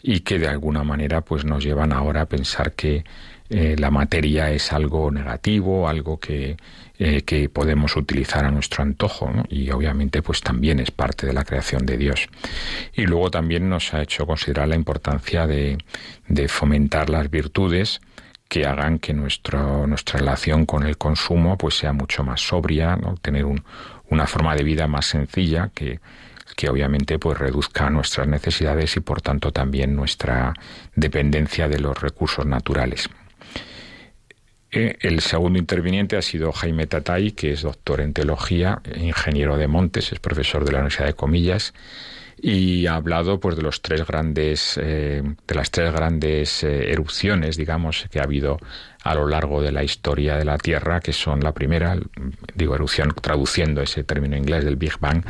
y 0.03 0.21
que 0.21 0.39
de 0.39 0.49
alguna 0.49 0.85
manera 0.85 1.23
pues 1.23 1.45
nos 1.45 1.65
llevan 1.65 1.93
ahora 1.93 2.23
a 2.23 2.27
pensar 2.27 2.73
que 2.73 3.05
eh, 3.51 3.77
la 3.79 3.91
materia 3.91 4.51
es 4.51 4.73
algo 4.73 5.11
negativo, 5.11 5.89
algo 5.89 6.19
que, 6.19 6.57
eh, 6.99 7.23
que 7.23 7.49
podemos 7.49 7.97
utilizar 7.97 8.45
a 8.45 8.51
nuestro 8.51 8.83
antojo, 8.83 9.31
y 9.49 9.71
obviamente 9.71 10.23
pues 10.23 10.41
también 10.41 10.81
es 10.81 10.91
parte 10.91 11.27
de 11.27 11.33
la 11.33 11.45
creación 11.45 11.87
de 11.87 11.97
Dios. 11.97 12.29
Y 12.95 13.03
luego 13.03 13.31
también 13.31 13.69
nos 13.69 13.95
ha 13.95 14.03
hecho 14.03 14.27
considerar 14.27 14.69
la 14.69 14.77
importancia 14.77 15.47
de, 15.47 15.79
de 16.29 16.49
fomentar 16.49 17.11
las 17.11 17.31
virtudes 17.31 18.01
que 18.49 18.65
hagan 18.65 18.99
que 18.99 19.13
nuestro, 19.13 19.87
nuestra 19.87 20.21
relación 20.21 20.67
con 20.67 20.85
el 20.85 20.97
consumo 20.97 21.59
pues 21.59 21.77
sea 21.79 21.93
mucho 21.93 22.23
más 22.23 22.41
sobria, 22.41 22.97
¿no? 22.97 23.17
tener 23.17 23.45
un, 23.45 23.65
una 24.09 24.27
forma 24.27 24.55
de 24.55 24.63
vida 24.63 24.87
más 24.87 25.07
sencilla 25.07 25.71
que, 25.75 26.01
que 26.57 26.69
obviamente 26.69 27.19
pues 27.19 27.39
reduzca 27.39 27.91
nuestras 27.91 28.29
necesidades 28.29 28.97
y 28.97 29.01
por 29.01 29.21
tanto 29.21 29.53
también 29.53 29.95
nuestra 29.97 30.55
dependencia 30.95 31.69
de 31.69 31.81
los 31.81 32.01
recursos 32.01 32.47
naturales. 32.47 33.09
El 34.71 35.21
segundo 35.21 35.59
interviniente 35.59 36.17
ha 36.17 36.23
sido 36.23 36.53
Jaime 36.53 36.87
Tatay, 36.87 37.33
que 37.33 37.53
es 37.53 37.63
doctor 37.63 38.01
en 38.01 38.13
teología, 38.13 38.83
ingeniero 38.97 39.57
de 39.57 39.69
Montes, 39.69 40.13
es 40.13 40.19
profesor 40.19 40.65
de 40.65 40.73
la 40.73 40.79
Universidad 40.79 41.07
de 41.07 41.15
Comillas 41.15 41.73
y 42.39 42.87
ha 42.87 42.97
hablado 42.97 43.41
pues 43.41 43.57
de 43.57 43.63
los 43.63 43.81
tres 43.81 44.07
grandes 44.07 44.79
eh, 44.83 45.23
de 45.47 45.55
las 45.55 45.71
tres 45.71 45.93
grandes 45.93 46.63
eh, 46.65 46.93
erupciones 46.93 47.57
digamos 47.57 48.07
que 48.11 48.21
ha 48.21 48.25
habido 48.25 48.59
a 49.03 49.15
lo 49.15 49.27
largo 49.27 49.63
de 49.63 49.73
la 49.73 49.83
historia 49.83 50.37
de 50.37 50.45
la 50.45 50.59
Tierra 50.59 51.01
que 51.01 51.15
son 51.15 51.41
la 51.41 51.53
primera 51.53 51.97
digo 52.55 52.75
erupción 52.75 53.15
traduciendo 53.21 53.81
ese 53.81 54.05
término 54.05 54.37
inglés 54.37 54.65
del 54.65 54.77
Big 54.77 54.99
Bang 55.01 55.25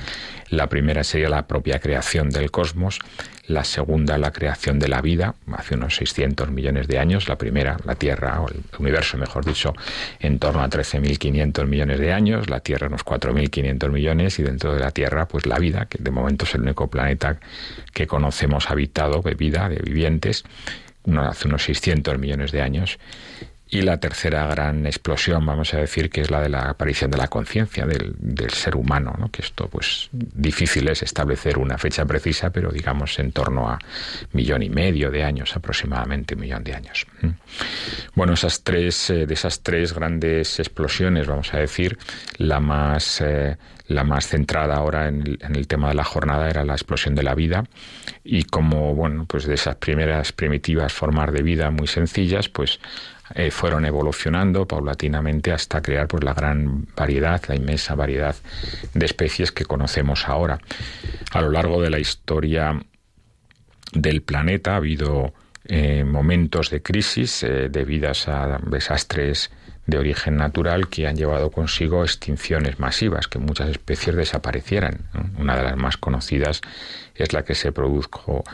la 0.51 0.69
primera 0.69 1.05
sería 1.05 1.29
la 1.29 1.47
propia 1.47 1.79
creación 1.79 2.29
del 2.31 2.51
cosmos 2.51 2.99
la 3.49 3.65
segunda 3.65 4.19
la 4.19 4.33
creación 4.33 4.79
de 4.79 4.89
la 4.89 5.01
vida, 5.01 5.35
hace 5.53 5.75
unos 5.75 5.97
600 5.97 6.51
millones 6.51 6.89
de 6.89 6.99
años, 6.99 7.29
la 7.29 7.37
primera, 7.37 7.77
la 7.85 7.95
Tierra, 7.95 8.41
o 8.41 8.49
el 8.49 8.63
universo 8.79 9.17
mejor 9.19 9.45
dicho, 9.45 9.73
en 10.21 10.39
torno 10.39 10.63
a 10.63 10.69
13.500 10.69 11.67
millones 11.67 12.01
de 12.01 12.13
años, 12.13 12.51
la 12.51 12.61
Tierra 12.61 12.89
unos 12.89 13.05
4.500 13.05 13.91
millones 13.91 14.39
y 14.39 14.43
dentro 14.43 14.75
de 14.75 14.81
la 14.81 14.91
Tierra 14.91 15.27
pues 15.27 15.47
la 15.47 15.59
vida, 15.59 15.87
que 15.87 15.99
de 16.03 16.11
momento 16.11 16.45
es 16.45 16.55
el 16.55 16.63
único 16.63 16.89
planeta 16.89 17.39
que 17.93 18.07
conocemos 18.07 18.71
habitado 18.71 19.23
de 19.23 19.35
vida, 19.35 19.69
de 19.69 19.77
vivientes, 19.77 20.45
hace 21.19 21.49
unos 21.49 21.63
600 21.63 22.19
millones 22.19 22.51
de 22.51 22.63
años 22.63 22.99
y 23.69 23.83
la 23.83 23.99
tercera 23.99 24.47
gran 24.47 24.87
explosión, 24.87 25.45
vamos 25.45 25.75
a 25.75 25.79
decir, 25.79 26.09
que 26.09 26.21
es 26.21 26.31
la 26.31 26.41
de 26.41 26.49
la 26.49 26.71
aparición 26.71 27.11
de 27.11 27.19
la 27.19 27.27
conciencia 27.27 27.85
del, 27.85 28.15
del, 28.19 28.51
ser 28.51 28.77
humano, 28.77 29.15
¿no? 29.19 29.29
que 29.31 29.43
esto 29.43 29.69
pues 29.69 30.09
difícil 30.13 30.89
es 30.89 31.03
establecer 31.03 31.59
una 31.59 31.77
fecha 31.77 32.05
precisa, 32.05 32.51
pero 32.51 32.71
digamos 32.71 33.19
en 33.19 33.33
torno 33.33 33.69
a 33.69 33.79
millón 34.33 34.63
y 34.63 34.71
medio 34.71 35.11
de 35.11 35.25
años, 35.25 35.57
aproximadamente 35.57 36.35
un 36.35 36.43
millón 36.43 36.63
de 36.63 36.75
años. 36.75 37.07
¿Mm? 37.23 37.29
Bueno, 38.15 38.35
esas 38.35 38.63
tres, 38.63 39.11
eh, 39.11 39.27
de 39.27 39.35
esas 39.35 39.61
tres 39.63 39.93
grandes 39.93 40.61
explosiones, 40.61 41.27
vamos 41.27 41.53
a 41.53 41.59
decir, 41.59 41.99
la 42.39 42.61
más 42.61 43.21
eh, 43.21 43.57
la 43.89 44.03
más 44.05 44.27
centrada 44.27 44.75
ahora 44.75 45.09
en 45.09 45.23
el, 45.23 45.39
en 45.41 45.55
el, 45.55 45.69
tema 45.69 45.89
de 45.89 45.95
la 45.95 46.05
jornada 46.05 46.51
era 46.51 46.65
la 46.65 46.73
explosión 46.73 47.15
de 47.15 47.23
la 47.23 47.35
vida 47.35 47.65
y 48.25 48.43
como 48.43 48.95
bueno 48.95 49.27
pues 49.27 49.47
de 49.47 49.55
esas 49.55 49.77
primeras 49.77 50.33
primitivas 50.33 50.93
formas 50.93 51.33
de 51.33 51.43
vida 51.43 51.71
muy 51.71 51.87
sencillas 51.87 52.49
pues 52.49 52.81
eh, 53.35 53.51
fueron 53.51 53.85
evolucionando 53.85 54.67
paulatinamente 54.69 55.53
hasta 55.53 55.83
crear 55.83 56.07
pues 56.07 56.23
la 56.23 56.33
gran 56.33 56.87
variedad, 56.95 57.43
la 57.49 57.57
inmensa 57.57 57.95
variedad 57.97 58.37
de 58.95 59.07
especies 59.07 59.51
que 59.51 59.65
conocemos 59.65 60.29
ahora. 60.29 60.61
A 61.33 61.41
lo 61.41 61.51
largo 61.51 61.83
de 61.83 61.91
la 61.91 61.99
historia 61.99 62.81
del 63.93 64.23
planeta 64.23 64.75
ha 64.75 64.77
habido 64.77 65.35
eh, 65.65 66.05
momentos 66.05 66.71
de 66.71 66.83
crisis 66.83 67.43
eh, 67.43 67.69
debidas 67.69 68.29
a 68.29 68.61
desastres 68.65 69.51
de 69.87 69.99
origen 69.99 70.37
natural 70.37 70.89
que 70.89 71.09
han 71.09 71.17
llevado 71.17 71.51
consigo 71.51 72.05
extinciones 72.05 72.79
masivas, 72.79 73.27
que 73.27 73.39
muchas 73.39 73.71
especies 73.71 74.15
desaparecieran. 74.15 75.09
Una 75.39 75.57
de 75.57 75.63
las 75.63 75.77
más 75.77 75.97
conocidas 75.97 76.61
es 77.15 77.33
la 77.33 77.45
que 77.45 77.55
se 77.55 77.71
produjo 77.71 78.45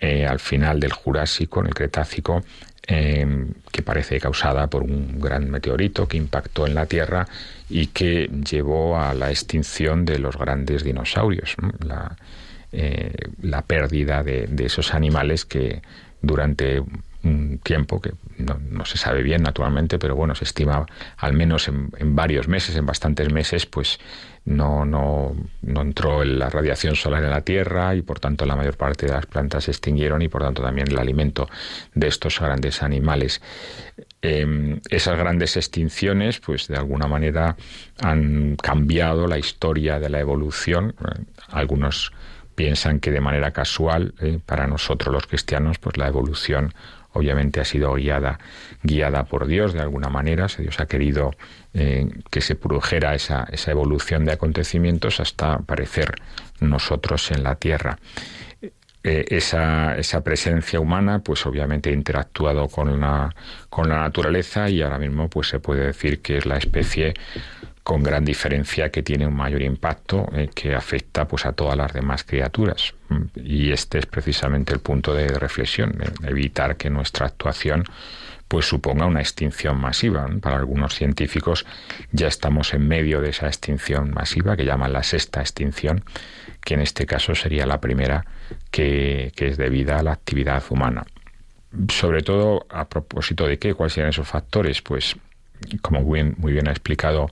al 0.00 0.40
final 0.40 0.80
del 0.80 0.92
Jurásico, 0.92 1.60
en 1.60 1.66
el 1.66 1.74
Cretácico, 1.74 2.42
eh, 2.86 3.46
que 3.70 3.82
parece 3.82 4.18
causada 4.18 4.66
por 4.66 4.82
un 4.82 5.20
gran 5.20 5.50
meteorito 5.50 6.08
que 6.08 6.16
impactó 6.16 6.66
en 6.66 6.74
la 6.74 6.86
Tierra 6.86 7.26
y 7.70 7.86
que 7.88 8.28
llevó 8.48 8.98
a 8.98 9.14
la 9.14 9.30
extinción 9.30 10.04
de 10.04 10.18
los 10.18 10.36
grandes 10.36 10.82
dinosaurios, 10.82 11.54
la, 11.84 12.16
eh, 12.72 13.12
la, 13.42 13.62
pérdida 13.62 14.22
de, 14.22 14.48
esos 14.64 14.94
animales 14.94 15.44
que 15.44 15.82
durante 16.22 16.82
un 17.22 17.58
tiempo 17.62 18.00
que 18.00 18.12
no, 18.38 18.84
se 18.84 18.98
sabe 18.98 19.22
bien 19.22 19.42
naturalmente, 19.42 19.98
pero 19.98 20.16
bueno, 20.16 20.34
se 20.34 20.44
estima 20.44 20.86
al 21.18 21.34
menos 21.34 21.68
en, 21.68 22.16
varios 22.16 22.48
meses, 22.48 22.74
en 22.76 22.86
bastantes 22.86 23.30
meses, 23.30 23.66
pues 23.66 24.00
no, 24.44 24.84
no, 24.84 25.36
no 25.62 25.82
entró 25.82 26.24
la 26.24 26.50
radiación 26.50 26.96
solar 26.96 27.22
en 27.22 27.30
la 27.30 27.42
Tierra 27.42 27.94
y 27.94 28.02
por 28.02 28.18
tanto 28.18 28.44
la 28.44 28.56
mayor 28.56 28.76
parte 28.76 29.06
de 29.06 29.12
las 29.12 29.26
plantas 29.26 29.64
se 29.64 29.70
extinguieron 29.70 30.20
y 30.22 30.28
por 30.28 30.42
tanto 30.42 30.62
también 30.62 30.88
el 30.88 30.98
alimento 30.98 31.48
de 31.94 32.08
estos 32.08 32.40
grandes 32.40 32.82
animales. 32.82 33.40
Em, 34.20 34.80
esas 34.88 35.16
grandes 35.16 35.56
extinciones, 35.56 36.40
pues 36.40 36.68
de 36.68 36.76
alguna 36.76 37.06
manera 37.06 37.56
han 38.00 38.56
cambiado 38.56 39.26
la 39.26 39.38
historia 39.38 40.00
de 40.00 40.10
la 40.10 40.20
evolución. 40.20 40.94
Algunos 41.48 42.12
piensan 42.54 43.00
que 43.00 43.10
de 43.10 43.20
manera 43.20 43.52
casual, 43.52 44.14
eh, 44.20 44.38
para 44.44 44.66
nosotros 44.66 45.12
los 45.12 45.26
cristianos, 45.26 45.78
pues 45.78 45.96
la 45.96 46.08
evolución 46.08 46.74
obviamente 47.12 47.60
ha 47.60 47.64
sido 47.64 47.94
guiada, 47.94 48.38
guiada 48.82 49.24
por 49.24 49.46
Dios 49.46 49.72
de 49.72 49.80
alguna 49.80 50.08
manera. 50.08 50.46
Dios 50.58 50.80
ha 50.80 50.86
querido 50.86 51.32
eh, 51.74 52.08
que 52.30 52.40
se 52.40 52.54
produjera 52.54 53.14
esa, 53.14 53.46
esa 53.50 53.70
evolución 53.70 54.24
de 54.24 54.32
acontecimientos 54.32 55.20
hasta 55.20 55.54
aparecer 55.54 56.14
nosotros 56.60 57.30
en 57.30 57.42
la 57.42 57.56
tierra. 57.56 57.98
Eh, 59.04 59.24
esa, 59.30 59.96
esa, 59.96 60.22
presencia 60.22 60.78
humana, 60.78 61.18
pues 61.18 61.44
obviamente 61.44 61.90
ha 61.90 61.92
interactuado 61.92 62.68
con 62.68 63.00
la, 63.00 63.34
con 63.68 63.88
la 63.88 63.98
naturaleza 63.98 64.70
y 64.70 64.80
ahora 64.80 64.98
mismo 64.98 65.28
pues 65.28 65.48
se 65.48 65.58
puede 65.58 65.86
decir 65.86 66.22
que 66.22 66.36
es 66.36 66.46
la 66.46 66.56
especie 66.56 67.14
con 67.82 68.02
gran 68.02 68.24
diferencia 68.24 68.90
que 68.90 69.02
tiene 69.02 69.26
un 69.26 69.34
mayor 69.34 69.62
impacto 69.62 70.28
eh, 70.32 70.50
que 70.54 70.74
afecta 70.74 71.26
pues 71.26 71.46
a 71.46 71.52
todas 71.52 71.76
las 71.76 71.92
demás 71.92 72.24
criaturas 72.24 72.94
y 73.34 73.72
este 73.72 73.98
es 73.98 74.06
precisamente 74.06 74.72
el 74.72 74.80
punto 74.80 75.14
de 75.14 75.28
reflexión 75.28 75.98
evitar 76.22 76.76
que 76.76 76.90
nuestra 76.90 77.26
actuación 77.26 77.84
pues 78.48 78.66
suponga 78.66 79.06
una 79.06 79.20
extinción 79.20 79.80
masiva. 79.80 80.28
Para 80.40 80.56
algunos 80.56 80.94
científicos 80.94 81.64
ya 82.10 82.28
estamos 82.28 82.74
en 82.74 82.86
medio 82.86 83.20
de 83.22 83.30
esa 83.30 83.46
extinción 83.46 84.10
masiva 84.10 84.56
que 84.56 84.66
llaman 84.66 84.92
la 84.92 85.02
sexta 85.02 85.40
extinción, 85.40 86.04
que 86.62 86.74
en 86.74 86.80
este 86.80 87.06
caso 87.06 87.34
sería 87.34 87.64
la 87.64 87.80
primera 87.80 88.26
que, 88.70 89.32
que 89.34 89.48
es 89.48 89.56
debida 89.56 89.98
a 89.98 90.02
la 90.02 90.12
actividad 90.12 90.62
humana. 90.68 91.06
Sobre 91.88 92.22
todo 92.22 92.66
a 92.68 92.86
propósito 92.90 93.46
de 93.46 93.58
qué, 93.58 93.72
cuáles 93.72 93.94
serían 93.94 94.10
esos 94.10 94.28
factores, 94.28 94.82
pues 94.82 95.16
como 95.80 96.02
muy 96.02 96.52
bien 96.52 96.68
ha 96.68 96.72
explicado 96.72 97.30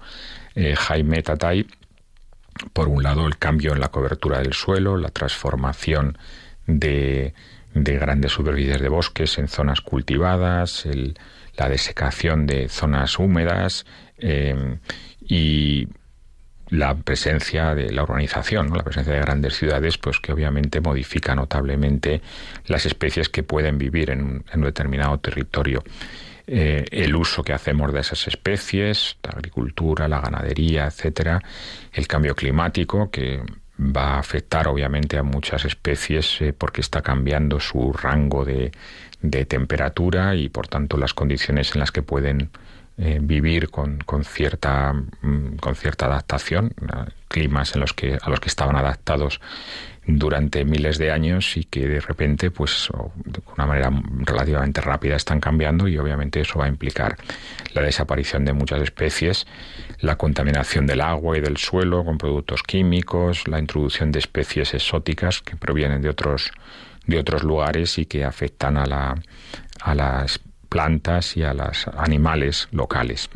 eh, 0.54 0.74
Jaime 0.76 1.22
Tatay, 1.22 1.66
por 2.72 2.88
un 2.88 3.02
lado 3.02 3.26
el 3.26 3.38
cambio 3.38 3.72
en 3.72 3.80
la 3.80 3.88
cobertura 3.88 4.38
del 4.40 4.52
suelo, 4.52 4.96
la 4.96 5.10
transformación 5.10 6.18
de, 6.66 7.34
grandes 7.74 8.32
superficies 8.32 8.80
de 8.80 8.88
bosques 8.88 9.38
en 9.38 9.48
zonas 9.48 9.80
cultivadas, 9.80 10.86
la 11.56 11.68
desecación 11.68 12.46
de 12.46 12.68
zonas 12.68 13.18
húmedas 13.18 13.86
eh, 14.18 14.78
y 15.20 15.88
la 16.68 16.94
presencia 16.94 17.74
de 17.74 17.90
la 17.92 18.04
urbanización, 18.04 18.76
la 18.76 18.84
presencia 18.84 19.14
de 19.14 19.20
grandes 19.20 19.56
ciudades, 19.56 19.98
pues 19.98 20.20
que 20.20 20.32
obviamente 20.32 20.80
modifica 20.80 21.34
notablemente 21.34 22.22
las 22.66 22.86
especies 22.86 23.28
que 23.28 23.42
pueden 23.42 23.78
vivir 23.78 24.10
en 24.10 24.44
un 24.54 24.60
determinado 24.62 25.18
territorio. 25.18 25.82
Eh, 26.52 26.84
el 26.90 27.14
uso 27.14 27.44
que 27.44 27.52
hacemos 27.52 27.92
de 27.92 28.00
esas 28.00 28.26
especies, 28.26 29.16
la 29.22 29.30
agricultura, 29.30 30.08
la 30.08 30.20
ganadería, 30.20 30.86
etcétera, 30.86 31.40
el 31.92 32.08
cambio 32.08 32.34
climático 32.34 33.08
que 33.08 33.40
va 33.78 34.14
a 34.14 34.18
afectar 34.18 34.66
obviamente 34.66 35.16
a 35.16 35.22
muchas 35.22 35.64
especies 35.64 36.40
eh, 36.40 36.52
porque 36.52 36.80
está 36.80 37.02
cambiando 37.02 37.60
su 37.60 37.92
rango 37.92 38.44
de, 38.44 38.72
temperatura 39.46 40.34
y 40.34 40.48
por 40.48 40.66
tanto 40.66 40.96
las 40.96 41.14
condiciones 41.14 41.72
en 41.74 41.80
las 41.80 41.92
que 41.92 42.02
pueden 42.02 42.50
eh, 42.98 43.20
vivir 43.22 43.70
con, 43.70 43.98
con, 43.98 44.24
cierta 44.24 44.92
mm, 44.92 45.56
con 45.60 45.76
cierta 45.76 46.06
adaptación 46.06 46.74
climas 47.28 47.76
en 47.76 47.82
los 47.82 47.92
que 47.92 48.18
a 48.20 48.28
los 48.28 48.40
que 48.40 48.48
estaban 48.48 48.74
adaptados 48.74 49.40
durante 50.06 50.64
miles 50.64 50.98
de 50.98 51.10
años 51.10 51.56
y 51.56 51.64
que 51.64 51.86
de 51.86 52.00
repente, 52.00 52.50
pues 52.50 52.88
de 53.24 53.40
una 53.54 53.66
manera 53.66 53.92
relativamente 54.20 54.80
rápida 54.80 55.16
están 55.16 55.40
cambiando 55.40 55.88
y 55.88 55.98
obviamente 55.98 56.40
eso 56.40 56.58
va 56.58 56.66
a 56.66 56.68
implicar 56.68 57.16
la 57.74 57.82
desaparición 57.82 58.44
de 58.44 58.52
muchas 58.52 58.80
especies, 58.80 59.46
la 60.00 60.16
contaminación 60.16 60.86
del 60.86 61.00
agua 61.00 61.38
y 61.38 61.40
del 61.40 61.56
suelo 61.58 62.04
con 62.04 62.18
productos 62.18 62.62
químicos, 62.62 63.46
la 63.46 63.58
introducción 63.58 64.10
de 64.10 64.18
especies 64.18 64.74
exóticas 64.74 65.42
que 65.42 65.56
provienen 65.56 66.02
de 66.02 66.08
otros 66.08 66.50
de 67.06 67.18
otros 67.18 67.42
lugares 67.42 67.98
y 67.98 68.06
que 68.06 68.24
afectan 68.24 68.76
a 68.76 68.86
la 68.86 69.14
a 69.80 69.94
las 69.94 70.40
plantas 70.70 71.36
y 71.36 71.42
a 71.42 71.52
los 71.52 71.86
animales 71.88 72.68
locales. 72.70 73.28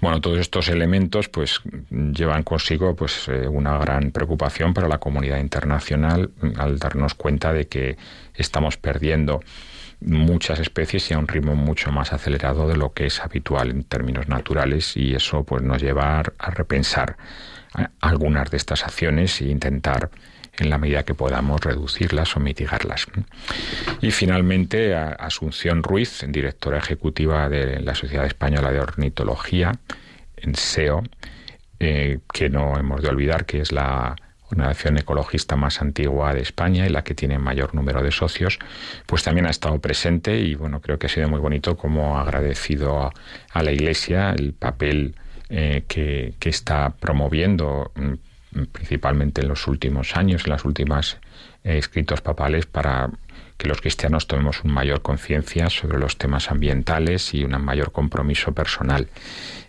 Bueno, 0.00 0.22
todos 0.22 0.38
estos 0.38 0.68
elementos 0.68 1.28
pues 1.28 1.60
llevan 1.90 2.44
consigo 2.44 2.94
pues 2.96 3.28
eh, 3.28 3.46
una 3.48 3.76
gran 3.76 4.12
preocupación 4.12 4.72
para 4.72 4.88
la 4.88 4.98
comunidad 4.98 5.38
internacional 5.38 6.30
al 6.56 6.78
darnos 6.78 7.14
cuenta 7.14 7.52
de 7.52 7.66
que 7.66 7.98
estamos 8.34 8.78
perdiendo 8.78 9.40
muchas 10.00 10.60
especies 10.60 11.10
y 11.10 11.14
a 11.14 11.18
un 11.18 11.28
ritmo 11.28 11.54
mucho 11.56 11.90
más 11.90 12.12
acelerado 12.12 12.68
de 12.68 12.76
lo 12.76 12.92
que 12.92 13.06
es 13.06 13.20
habitual 13.20 13.70
en 13.70 13.84
términos 13.84 14.28
naturales 14.28 14.96
y 14.96 15.14
eso 15.14 15.44
pues 15.44 15.62
nos 15.62 15.82
lleva 15.82 16.22
a 16.38 16.50
repensar 16.50 17.16
eh, 17.78 17.86
algunas 18.00 18.50
de 18.50 18.58
estas 18.58 18.84
acciones 18.84 19.40
e 19.40 19.46
intentar 19.46 20.10
en 20.58 20.70
la 20.70 20.78
medida 20.78 21.04
que 21.04 21.14
podamos 21.14 21.60
reducirlas 21.60 22.36
o 22.36 22.40
mitigarlas. 22.40 23.06
Y 24.00 24.10
finalmente, 24.10 24.94
Asunción 24.94 25.82
Ruiz, 25.82 26.24
directora 26.28 26.78
ejecutiva 26.78 27.48
de 27.48 27.80
la 27.80 27.94
Sociedad 27.94 28.26
Española 28.26 28.70
de 28.70 28.80
Ornitología, 28.80 29.72
en 30.36 30.54
SEO, 30.54 31.02
eh, 31.80 32.20
que 32.32 32.48
no 32.48 32.78
hemos 32.78 33.02
de 33.02 33.08
olvidar 33.08 33.46
que 33.46 33.60
es 33.60 33.72
la 33.72 34.16
organización 34.50 34.98
ecologista 34.98 35.56
más 35.56 35.80
antigua 35.80 36.32
de 36.32 36.40
España 36.40 36.86
y 36.86 36.88
la 36.88 37.02
que 37.02 37.14
tiene 37.14 37.38
mayor 37.38 37.74
número 37.74 38.02
de 38.02 38.12
socios, 38.12 38.58
pues 39.06 39.22
también 39.22 39.46
ha 39.46 39.50
estado 39.50 39.80
presente 39.80 40.38
y 40.38 40.54
bueno, 40.54 40.80
creo 40.80 40.98
que 40.98 41.06
ha 41.06 41.10
sido 41.10 41.28
muy 41.28 41.40
bonito 41.40 41.76
como 41.76 42.18
ha 42.18 42.22
agradecido 42.22 43.10
a, 43.52 43.62
la 43.62 43.72
Iglesia 43.72 44.30
el 44.30 44.52
papel 44.52 45.16
eh, 45.48 45.84
que, 45.88 46.34
está 46.40 46.90
promoviendo 46.90 47.90
mm, 47.96 48.12
principalmente 48.72 49.42
en 49.42 49.48
los 49.48 49.66
últimos 49.66 50.16
años, 50.16 50.44
en 50.44 50.50
las 50.50 50.64
últimas 50.64 51.18
eh, 51.64 51.78
escritos 51.78 52.20
papales, 52.20 52.66
para 52.66 53.10
que 53.56 53.68
los 53.68 53.80
cristianos 53.80 54.26
tomemos 54.26 54.64
una 54.64 54.74
mayor 54.74 55.02
conciencia 55.02 55.70
sobre 55.70 55.98
los 55.98 56.18
temas 56.18 56.50
ambientales 56.50 57.34
y 57.34 57.44
un 57.44 57.52
mayor 57.64 57.92
compromiso 57.92 58.52
personal. 58.52 59.08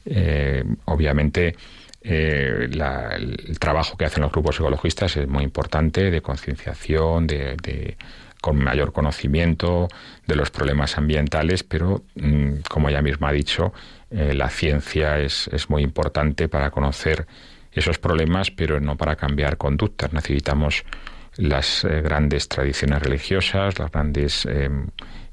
Eh, 0.06 0.64
obviamente, 0.86 1.56
eh, 2.02 2.68
el 2.70 3.60
trabajo 3.60 3.98
que 3.98 4.06
hacen 4.06 4.24
los 4.24 4.32
grupos 4.32 4.60
ecologistas 4.60 5.18
es 5.18 5.28
muy 5.28 5.44
importante, 5.44 6.12
de 6.12 6.22
concienciación, 6.22 7.28
de, 7.28 7.98
con 8.42 8.58
mayor 8.58 8.92
conocimiento 8.92 9.88
de 10.28 10.36
los 10.36 10.52
problemas 10.52 10.98
ambientales, 10.98 11.64
pero, 11.64 12.04
mm, 12.16 12.62
como 12.70 12.90
ella 12.90 13.02
misma 13.02 13.30
ha 13.30 13.34
dicho, 13.34 13.74
la 14.12 14.50
ciencia 14.50 15.20
es, 15.20 15.50
es 15.52 15.70
muy 15.70 15.84
importante 15.84 16.48
para 16.48 16.72
conocer 16.72 17.28
esos 17.76 18.00
problemas, 18.00 18.50
pero 18.52 18.80
no 18.80 18.96
para 18.96 19.16
cambiar 19.16 19.58
conductas. 19.58 20.14
Necesitamos 20.14 20.86
las 21.38 21.84
eh, 21.84 22.02
grandes 22.02 22.48
tradiciones 22.48 23.02
religiosas, 23.02 23.78
las 23.78 23.92
grandes 23.92 24.46
eh, 24.46 24.70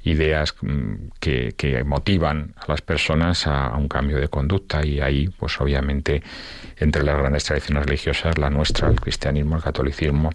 ideas 0.02 0.55
mm, 0.61 0.94
que, 1.20 1.85
motivan 1.87 2.55
a 2.57 2.64
las 2.68 2.83
personas 2.83 3.46
a, 3.46 3.76
un 3.76 3.88
cambio 3.88 4.18
de 4.18 4.28
conducta 4.28 4.85
y 4.85 5.00
ahí, 5.00 5.28
pues 5.28 5.61
obviamente, 5.61 6.22
entre 6.78 7.05
las 7.05 7.16
grandes 7.16 7.44
tradiciones 7.44 7.87
religiosas, 7.87 8.37
la 8.38 8.50
nuestra, 8.50 8.88
el 8.88 9.00
cristianismo, 9.00 9.57
el 9.57 9.62
catolicismo, 9.62 10.31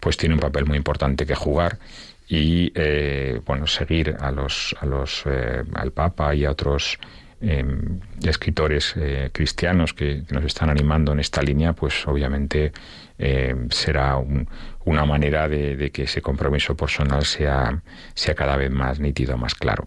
pues 0.00 0.16
tiene 0.16 0.34
un 0.34 0.40
papel 0.40 0.64
muy 0.64 0.78
importante 0.78 1.26
que 1.26 1.34
jugar 1.34 1.78
y, 2.26 2.72
eh, 2.74 3.40
bueno, 3.44 3.66
seguir 3.66 4.16
a 4.18 4.30
los, 4.30 4.74
a 4.80 4.86
los, 4.86 5.24
al 5.26 5.90
Papa 5.90 6.34
y 6.34 6.44
a 6.46 6.52
otros 6.52 6.98
Em, 7.42 8.00
escritores 8.22 8.92
eh, 8.96 9.30
cristianos 9.32 9.94
que, 9.94 10.24
nos 10.28 10.44
están 10.44 10.68
animando 10.68 11.12
en 11.12 11.20
esta 11.20 11.40
línea, 11.40 11.72
pues 11.72 12.06
obviamente 12.06 12.70
em, 13.16 13.70
será 13.70 14.18
una 14.84 15.06
manera 15.06 15.48
de, 15.48 15.90
que 15.90 16.02
ese 16.02 16.20
compromiso 16.20 16.76
personal 16.76 17.24
sea, 17.24 17.80
sea 18.12 18.34
cada 18.34 18.56
vez 18.56 18.70
más 18.70 19.00
nítido, 19.00 19.38
más 19.38 19.54
claro. 19.54 19.86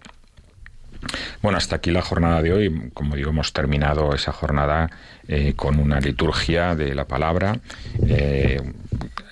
Bueno, 1.43 1.59
hasta 1.59 1.75
aquí 1.75 1.91
la 1.91 2.01
jornada 2.01 2.41
de 2.41 2.53
hoy. 2.53 2.89
Como 2.93 3.15
digo, 3.15 3.29
hemos 3.29 3.53
terminado 3.53 4.15
esa 4.15 4.31
jornada 4.31 4.89
eh, 5.27 5.53
con 5.55 5.77
una 5.77 5.99
liturgia 5.99 6.75
de 6.75 6.95
la 6.95 7.05
palabra 7.05 7.59
eh, 8.07 8.61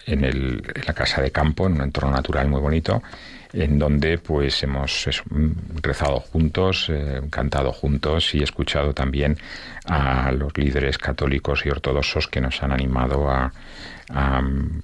en, 0.05 0.23
el, 0.25 0.63
en, 0.75 0.83
la 0.85 0.93
casa 0.93 1.23
de 1.23 1.31
campo, 1.31 1.65
en 1.65 1.73
un 1.73 1.81
entorno 1.81 2.11
natural 2.11 2.47
muy 2.47 2.61
bonito. 2.61 3.01
En 3.53 3.79
donde 3.79 4.17
pues 4.17 4.63
hemos 4.63 5.07
rezado 5.81 6.19
juntos, 6.19 6.87
eh, 6.89 7.21
cantado 7.29 7.71
juntos 7.71 8.33
y 8.33 8.43
escuchado 8.43 8.93
también 8.93 9.37
a 9.85 10.31
los 10.31 10.57
líderes 10.57 10.97
católicos 10.97 11.65
y 11.65 11.69
ortodoxos 11.69 12.27
que 12.27 12.41
nos 12.41 12.61
han 12.63 12.71
animado 12.71 13.29
a, 13.29 13.51
mm, 14.09 14.81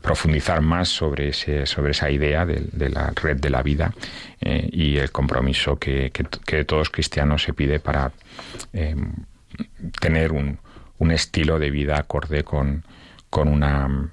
profundizar 0.00 0.60
más 0.60 0.88
sobre, 0.88 1.28
ese, 1.28 1.66
sobre 1.66 1.90
esa 1.90 2.10
idea 2.10 2.46
de, 2.46 2.88
la 2.88 3.10
red 3.10 3.38
de 3.38 3.50
la 3.50 3.62
vida 3.62 3.92
eh, 4.40 4.68
y 4.72 4.96
el 4.96 5.10
compromiso 5.10 5.76
que, 5.78 6.10
que, 6.10 6.64
todos 6.64 6.88
cristianos 6.90 7.42
se 7.42 7.52
pide 7.52 7.80
para 7.80 8.12
eh, 8.72 8.94
tener 10.00 10.32
un, 10.32 10.58
un, 10.98 11.10
estilo 11.10 11.58
de 11.58 11.70
vida 11.70 11.98
acorde 11.98 12.44
con, 12.44 12.84
con 13.28 13.48
una 13.48 14.12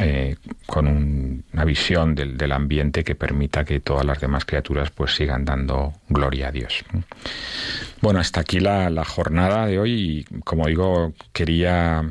eh, 0.00 0.36
con 0.66 0.86
una 0.86 1.64
visión 1.64 2.14
del, 2.14 2.36
del, 2.36 2.52
ambiente 2.52 3.02
que 3.02 3.14
permita 3.14 3.64
que 3.64 3.80
todas 3.80 4.04
las 4.04 4.20
demás 4.20 4.44
criaturas 4.44 4.90
pues 4.90 5.14
sigan 5.14 5.44
dando 5.46 5.94
gloria 6.08 6.48
a 6.48 6.52
Dios. 6.52 6.84
Bueno, 8.00 8.20
hasta 8.20 8.40
aquí 8.40 8.60
la, 8.60 8.90
la 8.90 9.04
jornada 9.04 9.66
de 9.66 9.78
hoy 9.78 9.92
y 10.30 10.40
como 10.44 10.66
digo, 10.66 11.14
quería, 11.32 12.04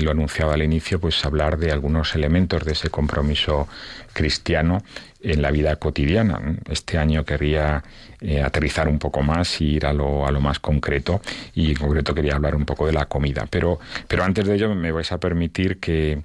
lo 0.00 0.10
anunciaba 0.10 0.54
al 0.54 0.62
inicio, 0.62 1.00
pues 1.00 1.24
hablar 1.24 1.58
de 1.58 1.72
algunos 1.72 2.14
elementos 2.14 2.64
de 2.64 2.72
ese 2.72 2.90
compromiso 2.90 3.66
cristiano 4.12 4.82
en 5.22 5.42
la 5.42 5.50
vida 5.50 5.76
cotidiana. 5.76 6.40
Este 6.68 6.98
año 6.98 7.24
quería 7.24 7.82
eh, 8.20 8.42
aterrizar 8.42 8.88
un 8.88 8.98
poco 8.98 9.22
más 9.22 9.60
y 9.60 9.76
ir 9.76 9.86
a 9.86 9.92
lo, 9.92 10.26
a 10.26 10.30
lo 10.30 10.40
más 10.40 10.58
concreto 10.58 11.20
y 11.54 11.70
en 11.70 11.76
concreto 11.76 12.14
quería 12.14 12.34
hablar 12.34 12.54
un 12.54 12.64
poco 12.64 12.86
de 12.86 12.92
la 12.92 13.06
comida. 13.06 13.46
Pero, 13.50 13.80
pero 14.06 14.24
antes 14.24 14.46
de 14.46 14.54
ello 14.54 14.74
me 14.74 14.92
vais 14.92 15.10
a 15.12 15.18
permitir 15.18 15.78
que 15.78 16.22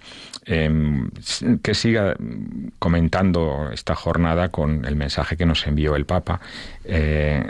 Em, 0.50 1.10
que 1.62 1.74
siga 1.74 2.16
comentando 2.80 3.70
esta 3.74 3.96
jornada 3.96 4.48
con 4.48 4.86
el 4.86 4.96
mensaje 4.96 5.36
que 5.36 5.46
nos 5.46 5.68
envió 5.68 5.98
el 5.98 6.06
Papa 6.06 6.40
eh, 6.86 7.44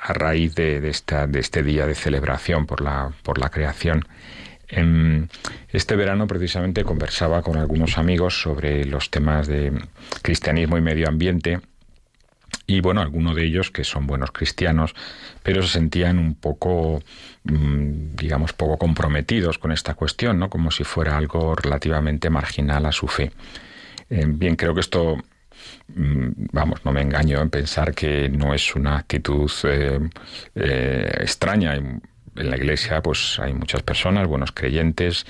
a 0.00 0.12
raíz 0.14 0.56
de, 0.56 0.88
esta, 0.88 1.28
de 1.28 1.38
este 1.38 1.62
día 1.62 1.86
de 1.86 1.94
celebración 1.94 2.66
por 2.66 2.80
la, 2.80 3.12
por 3.22 3.38
la 3.38 3.50
creación. 3.50 4.04
Em, 4.66 5.28
este 5.70 5.94
verano 5.94 6.26
precisamente 6.26 6.82
conversaba 6.82 7.40
con 7.42 7.56
algunos 7.56 7.98
amigos 7.98 8.42
sobre 8.42 8.84
los 8.84 9.10
temas 9.10 9.46
de 9.46 9.72
cristianismo 10.20 10.76
y 10.76 10.80
medio 10.80 11.08
ambiente 11.08 11.60
y 12.70 12.82
bueno, 12.82 13.00
algunos 13.00 13.34
de 13.34 13.46
ellos 13.46 13.70
que 13.70 13.82
son 13.82 14.06
buenos 14.06 14.30
cristianos, 14.30 14.94
pero 15.42 15.62
se 15.62 15.68
sentían 15.68 16.18
un 16.18 16.34
poco, 16.34 17.02
mm, 17.44 18.14
digamos, 18.14 18.52
poco 18.52 18.76
comprometidos 18.76 19.58
con 19.58 19.72
esta 19.72 19.94
cuestión, 19.94 20.38
¿no? 20.38 20.50
Como 20.50 20.70
si 20.70 20.84
fuera 20.84 21.16
algo 21.16 21.56
relativamente 21.56 22.28
marginal 22.28 22.84
a 22.84 22.92
su 22.92 23.08
fe. 23.08 23.32
Eh, 24.10 24.26
bien, 24.28 24.54
creo 24.54 24.74
que 24.74 24.80
esto, 24.80 25.16
mm, 25.94 26.28
vamos, 26.52 26.84
no 26.84 26.92
me 26.92 27.00
engaño 27.00 27.40
en 27.40 27.48
pensar 27.48 27.94
que 27.94 28.28
no 28.28 28.52
es 28.52 28.76
una 28.76 28.98
actitud 28.98 29.50
eh, 29.64 29.98
eh, 30.54 31.10
extraña. 31.20 31.74
En 31.74 32.02
la 32.36 32.56
Iglesia, 32.56 33.00
pues 33.02 33.38
hay 33.40 33.54
muchas 33.54 33.82
personas, 33.82 34.28
buenos 34.28 34.52
creyentes, 34.52 35.26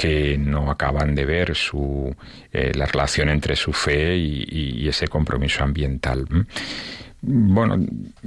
que 0.00 0.38
no 0.38 0.70
acaban 0.70 1.14
de 1.14 1.26
ver 1.26 1.54
su, 1.54 2.16
eh, 2.54 2.72
la 2.74 2.86
relación 2.86 3.28
entre 3.28 3.54
su 3.54 3.74
fe 3.74 4.16
y, 4.16 4.88
ese 4.88 5.08
compromiso 5.08 5.62
ambiental. 5.62 6.26
Bueno, 7.20 7.76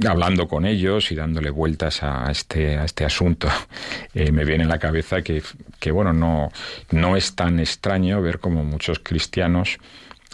hablando 0.07 0.47
con 0.47 0.67
ellos 0.67 1.11
y 1.11 1.15
dándole 1.15 1.49
vueltas 1.49 2.03
a 2.03 2.29
este, 2.29 2.77
a 2.77 2.85
este 2.85 3.05
asunto, 3.05 3.47
eh, 4.13 4.31
me 4.31 4.45
viene 4.45 4.65
en 4.65 4.69
la 4.69 4.77
cabeza 4.77 5.23
que, 5.23 5.41
que, 5.79 5.89
bueno, 5.89 6.13
no, 6.13 6.51
no 6.91 7.17
es 7.17 7.35
tan 7.35 7.59
extraño 7.59 8.21
ver 8.21 8.37
como 8.37 8.63
muchos 8.63 8.99
cristianos 8.99 9.79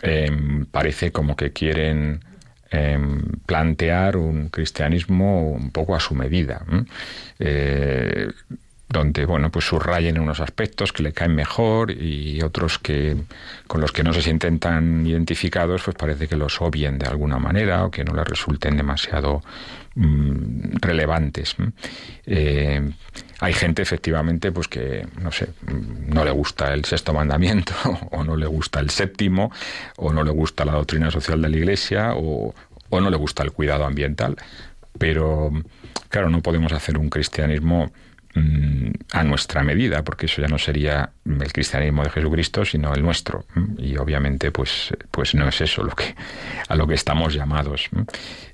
em, 0.02 0.66
parece 0.66 1.14
como 1.14 1.38
que 1.38 1.54
quieren 1.54 2.20
em, 2.70 3.22
plantear 3.46 4.18
un 4.18 4.50
cristianismo 4.50 5.52
un 5.52 5.72
poco 5.72 5.96
a 5.96 6.02
su 6.02 6.16
medida. 6.16 6.66
Eh, 7.40 8.28
donde 8.90 9.26
bueno 9.26 9.52
pues 9.52 9.66
subrayen 9.66 10.20
unos 10.20 10.40
aspectos 10.40 10.92
que 10.92 11.04
le 11.04 11.14
caen 11.14 11.36
mejor 11.36 11.92
y 11.92 12.42
otros 12.42 12.80
que 12.80 13.16
con 13.68 13.82
los 13.82 13.92
que 13.92 14.04
no 14.04 14.14
se 14.14 14.24
sienten 14.24 14.58
tan 14.60 15.06
identificados 15.06 15.84
pues 15.84 15.96
parece 15.96 16.28
que 16.28 16.36
los 16.36 16.60
obvien 16.60 16.98
de 16.98 17.08
alguna 17.08 17.38
manera 17.38 17.86
o 17.86 17.92
que 17.92 18.04
no 18.04 18.16
les 18.16 18.28
resulten 18.28 18.78
demasiado 18.78 19.44
mm, 19.94 20.78
relevantes 20.82 21.56
eh, 22.26 22.92
hay 23.40 23.54
gente 23.54 23.84
efectivamente 23.84 24.52
pues 24.52 24.68
que 24.68 25.08
no 25.22 25.32
sé 25.32 25.50
no 26.08 26.26
le 26.26 26.32
gusta 26.32 26.74
el 26.74 26.84
sexto 26.84 27.14
mandamiento 27.14 27.74
o 28.12 28.24
no 28.24 28.36
le 28.36 28.48
gusta 28.48 28.80
el 28.80 28.90
séptimo 28.90 29.52
o 29.98 30.12
no 30.12 30.24
le 30.24 30.32
gusta 30.32 30.66
la 30.66 30.74
doctrina 30.74 31.12
social 31.12 31.40
de 31.44 31.50
la 31.50 31.58
iglesia 31.58 32.14
o, 32.16 32.56
o 32.90 33.02
no 33.02 33.12
le 33.12 33.18
gusta 33.18 33.44
el 33.44 33.52
cuidado 33.52 33.86
ambiental. 33.86 34.36
Pero 34.98 35.52
claro 36.10 36.30
no 36.30 36.42
podemos 36.42 36.74
hacer 36.74 36.98
un 36.98 37.10
cristianismo 37.10 37.92
Mm, 37.92 38.09
a 39.12 39.24
nuestra 39.24 39.64
medida, 39.64 40.04
porque 40.04 40.28
eso 40.28 40.42
ya 40.42 40.48
no 40.48 40.58
sería 40.58 41.12
el 41.26 41.52
cristianismo 41.52 42.04
de 42.04 42.10
Jesucristo, 42.10 42.64
sino 42.64 42.94
el 42.94 43.02
nuestro. 43.02 43.46
Y 43.78 43.98
obviamente, 43.98 44.52
pues, 44.52 44.94
pues 45.12 45.34
no 45.36 45.48
es 45.48 45.62
eso 45.62 45.84
lo 45.84 45.96
que, 45.96 46.16
a 46.68 46.76
lo 46.76 46.88
que 46.88 46.94
estamos 46.94 47.34
llamados. 47.34 47.90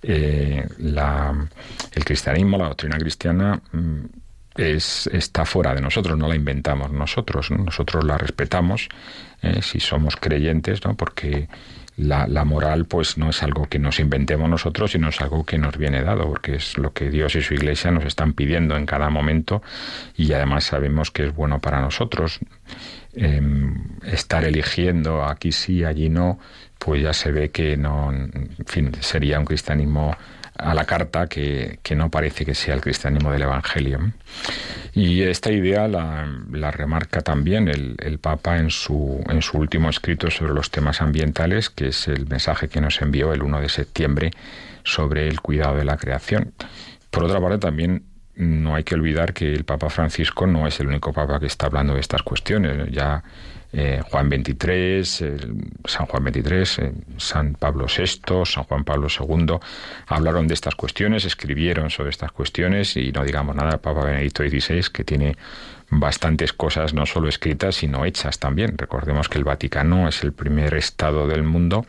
Eh, 0.01 0.65
el 0.79 2.05
cristianismo, 2.05 2.57
la 2.57 2.69
doctrina 2.69 2.97
cristiana, 2.97 3.61
mm, 3.71 4.05
es, 4.55 5.07
está 5.07 5.45
fuera 5.45 5.75
de 5.75 5.81
nosotros, 5.81 6.17
no 6.17 6.27
la 6.27 6.35
inventamos 6.35 6.91
nosotros, 6.91 7.51
nosotros 7.51 8.03
la 8.05 8.17
respetamos 8.17 8.87
eh, 9.41 9.61
si 9.61 9.79
somos 9.79 10.15
creyentes, 10.15 10.83
¿no? 10.85 10.95
porque 10.95 11.49
la, 11.97 12.27
la, 12.27 12.43
moral 12.43 12.85
pues 12.85 13.17
no 13.17 13.29
es 13.29 13.41
algo 13.41 13.67
que 13.67 13.79
nos 13.79 13.99
inventemos 13.99 14.49
nosotros, 14.49 14.91
sino 14.91 15.09
es 15.09 15.21
algo 15.21 15.45
que 15.45 15.57
nos 15.57 15.77
viene 15.77 16.03
dado, 16.03 16.27
porque 16.27 16.55
es 16.55 16.77
lo 16.77 16.93
que 16.93 17.09
Dios 17.09 17.35
y 17.35 17.41
su 17.41 17.53
Iglesia 17.53 17.91
nos 17.91 18.05
están 18.05 18.33
pidiendo 18.33 18.75
en 18.75 18.85
cada 18.85 19.09
momento 19.09 19.61
y 20.15 20.33
además 20.33 20.65
sabemos 20.65 21.11
que 21.11 21.25
es 21.25 21.35
bueno 21.35 21.59
para 21.59 21.81
nosotros. 21.81 22.39
Em, 23.15 23.97
estar 24.03 24.43
eligiendo 24.43 25.23
aquí 25.23 25.51
sí, 25.51 25.83
allí 25.83 26.09
no, 26.09 26.37
pues 26.77 27.01
ya 27.01 27.13
se 27.13 27.31
ve 27.31 27.49
que 27.49 27.77
no, 27.77 28.11
fin, 28.65 28.91
sería 28.99 29.39
un 29.39 29.45
cristianismo 29.45 30.15
a 30.57 30.73
la 30.73 30.85
carta 30.85 31.27
que, 31.27 31.79
que, 31.81 31.95
no 31.95 32.09
parece 32.09 32.45
que 32.45 32.53
sea 32.53 32.75
el 32.75 32.81
cristianismo 32.81 33.31
del 33.31 33.43
Evangelio. 33.43 33.99
Y 34.93 35.21
esta 35.21 35.51
idea 35.51 35.87
la, 35.87 36.27
la 36.51 36.71
remarca 36.71 37.21
también 37.21 37.67
el, 37.67 37.95
el, 37.99 38.19
Papa 38.19 38.57
en 38.57 38.69
su, 38.69 39.21
en 39.29 39.41
su 39.41 39.57
último 39.57 39.89
escrito 39.89 40.29
sobre 40.29 40.53
los 40.53 40.71
temas 40.71 41.01
ambientales, 41.01 41.69
que 41.69 41.89
es 41.89 42.07
el 42.07 42.27
mensaje 42.27 42.69
que 42.69 42.81
nos 42.81 43.01
envió 43.01 43.33
el 43.33 43.43
1 43.43 43.61
de 43.61 43.69
septiembre 43.69 44.31
sobre 44.83 45.27
el 45.27 45.41
cuidado 45.41 45.75
de 45.75 45.85
la 45.85 45.97
creación. 45.97 46.53
Por 47.09 47.25
otra 47.25 47.41
parte, 47.41 47.57
también 47.57 48.03
no 48.35 48.75
hay 48.75 48.83
que 48.83 48.95
olvidar 48.95 49.33
que 49.33 49.53
el 49.53 49.63
Papa 49.63 49.89
Francisco 49.89 50.45
no 50.47 50.67
es 50.67 50.79
el 50.79 50.87
único 50.87 51.13
Papa 51.13 51.39
que 51.39 51.45
está 51.45 51.67
hablando 51.67 51.93
de 51.93 52.01
estas 52.01 52.21
cuestiones. 52.23 52.91
Ya 52.91 53.23
eh, 53.71 54.01
Juan 54.09 54.29
XXIII, 54.29 55.03
San 55.83 56.05
Juan 56.05 56.23
XXIII, 56.23 56.91
San 57.17 57.55
Pablo 57.55 57.87
VI, 57.87 58.45
San 58.45 58.63
Juan 58.63 58.83
Pablo 58.83 59.07
II, 59.09 59.57
hablaron 60.07 60.47
de 60.47 60.53
estas 60.53 60.75
cuestiones, 60.75 61.25
escribieron 61.25 61.89
sobre 61.89 62.09
estas 62.09 62.31
cuestiones 62.31 62.95
y 62.95 63.11
no 63.11 63.23
digamos 63.23 63.55
nada, 63.55 63.77
Papa 63.81 64.05
Benedicto 64.05 64.43
XVI, 64.43 64.83
que 64.93 65.03
tiene 65.03 65.35
bastantes 65.89 66.53
cosas 66.53 66.93
no 66.93 67.05
solo 67.05 67.29
escritas, 67.29 67.75
sino 67.75 68.05
hechas 68.05 68.39
también. 68.39 68.77
Recordemos 68.77 69.29
que 69.29 69.37
el 69.37 69.43
Vaticano 69.43 70.07
es 70.07 70.23
el 70.23 70.33
primer 70.33 70.73
Estado 70.73 71.27
del 71.27 71.43
mundo 71.43 71.85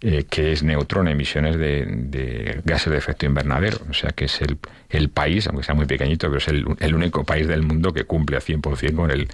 eh, 0.00 0.24
que 0.28 0.52
es 0.52 0.62
neutro 0.62 1.00
en 1.00 1.08
emisiones 1.08 1.56
de, 1.56 2.60
gases 2.64 2.92
de 2.92 2.98
efecto 2.98 3.26
invernadero. 3.26 3.78
O 3.88 3.94
sea 3.94 4.10
que 4.10 4.26
es 4.26 4.40
el, 4.42 4.58
el 4.90 5.08
país, 5.08 5.46
aunque 5.46 5.62
sea 5.62 5.74
muy 5.74 5.86
pequeñito, 5.86 6.28
pero 6.28 6.38
es 6.38 6.48
el, 6.48 6.66
el, 6.80 6.94
único 6.94 7.24
país 7.24 7.48
del 7.48 7.62
mundo 7.62 7.92
que 7.92 8.04
cumple 8.04 8.36
a 8.36 8.40
100% 8.40 8.94
con 8.94 9.10
el, 9.10 9.28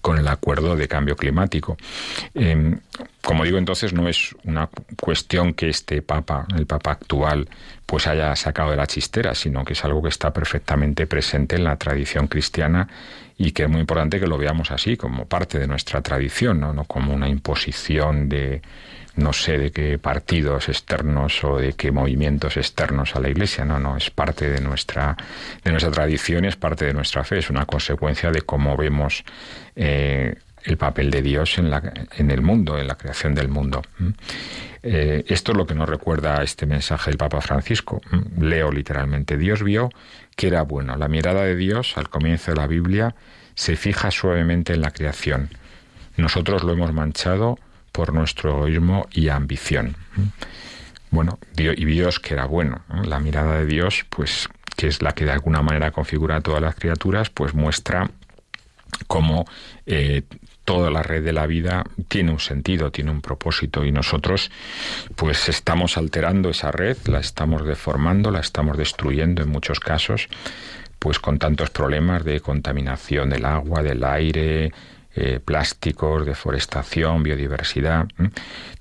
con 0.00 0.18
el 0.18 0.28
acuerdo 0.28 0.76
de 0.76 0.86
cambio 0.86 1.16
climático. 1.16 1.76
Em, 2.34 2.78
como 3.22 3.44
digo, 3.44 3.58
entonces 3.58 3.92
no 3.92 4.08
es 4.08 4.36
una 4.44 4.68
cuestión 5.00 5.54
que 5.54 5.70
este 5.70 6.02
Papa, 6.02 6.46
el 6.56 6.66
Papa 6.66 6.92
actual, 6.92 7.48
pues 7.86 8.06
haya 8.06 8.36
sacado 8.36 8.70
de 8.70 8.76
la 8.76 8.86
chistera, 8.86 9.34
sino 9.34 9.64
que 9.64 9.72
es 9.72 9.84
algo 9.84 10.02
que 10.02 10.08
está 10.08 10.32
perfectamente 10.32 11.06
presente 11.06 11.56
en 11.56 11.64
la 11.64 11.76
tradición 11.76 12.26
cristiana 12.26 12.88
y 13.42 13.50
que 13.50 13.64
es 13.64 13.68
muy 13.68 13.80
importante 13.80 14.20
que 14.20 14.28
lo 14.28 14.38
veamos 14.38 14.70
así, 14.70 14.96
como 14.96 15.26
parte 15.26 15.58
de 15.58 15.66
nuestra 15.66 16.00
tradición, 16.00 16.60
no, 16.60 16.72
no 16.72 16.84
como 16.84 17.12
una 17.12 17.28
imposición 17.28 18.28
de 18.28 18.62
no 19.16 19.32
sé 19.32 19.58
de 19.58 19.72
qué 19.72 19.98
partidos 19.98 20.68
externos 20.68 21.42
o 21.42 21.58
de 21.58 21.72
qué 21.72 21.90
movimientos 21.90 22.56
externos 22.56 23.16
a 23.16 23.20
la 23.20 23.28
Iglesia, 23.28 23.64
no, 23.64 23.80
no, 23.80 23.96
es 23.96 24.10
parte 24.10 24.48
de 24.48 24.60
nuestra, 24.60 25.16
de 25.64 25.70
nuestra 25.72 25.90
tradición, 25.90 26.44
es 26.44 26.54
parte 26.54 26.84
de 26.84 26.94
nuestra 26.94 27.24
fe, 27.24 27.38
es 27.38 27.50
una 27.50 27.66
consecuencia 27.66 28.30
de 28.30 28.42
cómo 28.42 28.76
vemos 28.76 29.24
eh, 29.74 30.36
el 30.62 30.76
papel 30.76 31.10
de 31.10 31.20
Dios 31.20 31.58
en, 31.58 31.68
la, 31.68 31.82
en 32.16 32.30
el 32.30 32.42
mundo, 32.42 32.78
en 32.78 32.86
la 32.86 32.94
creación 32.94 33.34
del 33.34 33.48
mundo. 33.48 33.82
Eh, 34.84 35.24
esto 35.26 35.50
es 35.50 35.58
lo 35.58 35.66
que 35.66 35.74
nos 35.74 35.88
recuerda 35.88 36.42
este 36.42 36.64
mensaje 36.66 37.10
del 37.10 37.18
Papa 37.18 37.40
Francisco. 37.40 38.00
Leo 38.38 38.70
literalmente, 38.70 39.36
Dios 39.36 39.64
vio 39.64 39.90
que 40.36 40.48
era 40.48 40.62
bueno. 40.62 40.96
La 40.96 41.08
mirada 41.08 41.42
de 41.44 41.56
Dios 41.56 41.96
al 41.96 42.08
comienzo 42.08 42.52
de 42.52 42.56
la 42.56 42.66
Biblia 42.66 43.14
se 43.54 43.76
fija 43.76 44.10
suavemente 44.10 44.72
en 44.72 44.80
la 44.80 44.90
creación. 44.90 45.50
Nosotros 46.16 46.62
lo 46.64 46.72
hemos 46.72 46.92
manchado 46.92 47.58
por 47.92 48.12
nuestro 48.12 48.50
egoísmo 48.50 49.06
y 49.12 49.28
ambición. 49.28 49.96
bueno, 51.10 51.38
y 51.56 51.84
Dios 51.84 52.18
que 52.20 52.34
era 52.34 52.46
bueno. 52.46 52.82
La 53.04 53.20
mirada 53.20 53.58
de 53.58 53.66
Dios, 53.66 54.06
pues, 54.08 54.48
que 54.76 54.88
es 54.88 55.02
la 55.02 55.12
que 55.12 55.24
de 55.24 55.32
alguna 55.32 55.62
manera 55.62 55.90
configura 55.90 56.36
a 56.36 56.40
todas 56.40 56.62
las 56.62 56.74
criaturas, 56.74 57.30
pues 57.30 57.54
muestra 57.54 58.10
cómo 59.06 59.44
eh, 59.86 60.22
toda 60.64 60.90
la 60.90 61.02
red 61.02 61.24
de 61.24 61.32
la 61.32 61.46
vida 61.46 61.84
tiene 62.08 62.30
un 62.30 62.40
sentido, 62.40 62.90
tiene 62.90 63.10
un 63.10 63.20
propósito 63.20 63.84
y 63.84 63.92
nosotros 63.92 64.50
pues 65.16 65.48
estamos 65.48 65.96
alterando 65.96 66.50
esa 66.50 66.70
red, 66.70 66.96
la 67.06 67.20
estamos 67.20 67.64
deformando, 67.64 68.30
la 68.30 68.40
estamos 68.40 68.76
destruyendo 68.76 69.42
en 69.42 69.48
muchos 69.48 69.80
casos, 69.80 70.28
pues 70.98 71.18
con 71.18 71.38
tantos 71.38 71.70
problemas 71.70 72.24
de 72.24 72.40
contaminación 72.40 73.30
del 73.30 73.44
agua, 73.44 73.82
del 73.82 74.04
aire, 74.04 74.72
eh, 75.14 75.40
plásticos, 75.44 76.24
deforestación, 76.24 77.22
biodiversidad. 77.22 78.06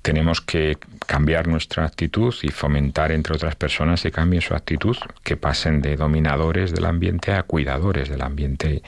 Tenemos 0.01 0.39
que 0.39 0.77
cambiar 1.05 1.47
nuestra 1.47 1.83
actitud 1.83 2.33
y 2.41 2.47
fomentar 2.49 3.11
entre 3.11 3.35
otras 3.35 3.55
personas 3.55 4.01
que 4.01 4.11
cambien 4.11 4.41
su 4.41 4.53
actitud, 4.53 4.95
que 5.23 5.35
pasen 5.35 5.81
de 5.81 5.97
dominadores 5.97 6.71
del 6.73 6.85
ambiente 6.85 7.33
a 7.33 7.43
cuidadores 7.43 8.07
del 8.07 8.21
ambiente. 8.21 8.81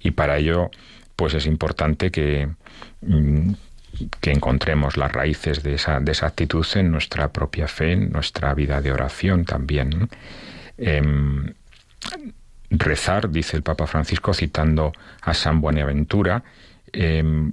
Y 0.00 0.10
para 0.10 0.36
ello, 0.36 0.70
pues 1.22 1.34
es 1.34 1.46
importante 1.46 2.10
que, 2.10 2.48
mm, 3.00 3.52
que 4.20 4.30
encontremos 4.30 4.96
las 4.96 5.12
raíces 5.12 5.62
de 5.62 5.74
esa, 5.74 6.00
de 6.00 6.12
esa 6.12 6.26
actitud 6.26 6.66
en 6.74 6.90
nuestra 6.90 7.32
propia 7.32 7.68
fe, 7.68 7.92
en 7.92 8.10
nuestra 8.10 8.54
vida 8.54 8.80
de 8.80 8.92
oración 8.92 9.44
también. 9.44 10.08
Em, 10.78 11.52
rezar, 12.70 13.30
dice 13.30 13.56
el 13.56 13.62
Papa 13.62 13.86
Francisco 13.86 14.32
citando 14.32 14.92
a 15.20 15.34
San 15.34 15.60
Buenaventura, 15.60 16.42
Em, 16.92 17.52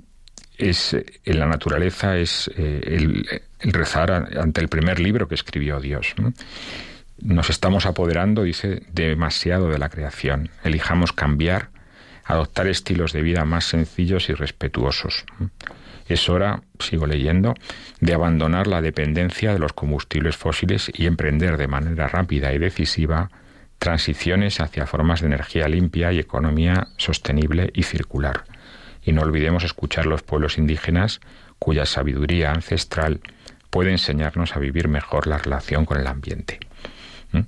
es 0.58 0.93
en 0.93 1.39
la 1.39 1.45
naturaleza 1.45 2.17
es 2.17 2.51
eh, 2.58 2.82
el, 2.86 3.25
rezar 3.71 4.12
ante 4.12 4.60
el 4.60 4.67
primer 4.67 4.99
libro 4.99 5.27
que 5.27 5.36
escribió 5.36 5.79
Dios. 5.79 6.13
Nos 7.21 7.49
estamos 7.49 7.86
apoderando, 7.86 8.43
dice, 8.43 8.84
demasiado 8.91 9.69
de 9.69 9.77
la 9.77 9.89
creación. 9.89 10.49
Elijamos 10.63 11.13
cambiar, 11.13 11.69
adoptar 12.34 12.68
estilos 12.68 13.13
de 13.13 13.22
vida 13.22 13.44
más 13.46 13.65
sencillos 13.65 14.30
y 14.30 14.34
respetuosos. 14.34 15.26
Es 16.08 16.30
hora, 16.30 16.62
sigo 16.80 17.06
leyendo, 17.06 17.54
de 18.00 18.13
abandonar 18.13 18.68
la 18.68 18.82
dependencia 18.82 19.54
de 19.54 19.60
los 19.60 19.74
combustibles 19.74 20.38
fósiles 20.38 20.92
y 20.94 21.06
emprender 21.06 21.58
de 21.58 21.68
manera 21.68 22.08
rápida 22.08 22.54
y 22.54 22.58
decisiva 22.58 23.30
transiciones 23.78 24.60
hacia 24.60 24.88
formas 24.88 25.22
de 25.22 25.28
energía 25.28 25.68
limpia 25.68 26.12
y 26.12 26.20
economía 26.20 26.88
sostenible 26.98 27.72
y 27.74 27.84
circular 27.84 28.44
y 29.10 29.12
no 29.12 29.22
olvidemos 29.22 29.63
escuchar 29.63 30.06
los 30.06 30.22
pueblos 30.22 30.58
indígenas 30.58 31.20
cuya 31.58 31.86
sabiduría 31.86 32.52
ancestral 32.52 33.22
puede 33.70 33.92
enseñarnos 33.92 34.56
a 34.56 34.60
vivir 34.60 34.88
mejor 34.88 35.28
la 35.28 35.38
relación 35.38 35.86
con 35.86 36.00
el 36.00 36.08
ambiente. 36.08 36.60
¿Mm? 37.32 37.39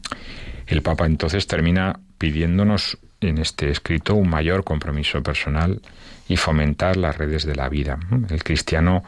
El 0.67 0.81
Papa 0.81 1.05
entonces 1.05 1.47
termina 1.47 1.99
pidiéndonos 2.17 2.97
en 3.21 3.37
este 3.37 3.69
escrito 3.69 4.15
un 4.15 4.29
mayor 4.29 4.63
compromiso 4.63 5.21
personal 5.23 5.81
y 6.27 6.37
fomentar 6.37 6.97
las 6.97 7.17
redes 7.17 7.45
de 7.45 7.55
la 7.55 7.69
vida. 7.69 7.99
El 8.29 8.43
cristiano 8.43 9.03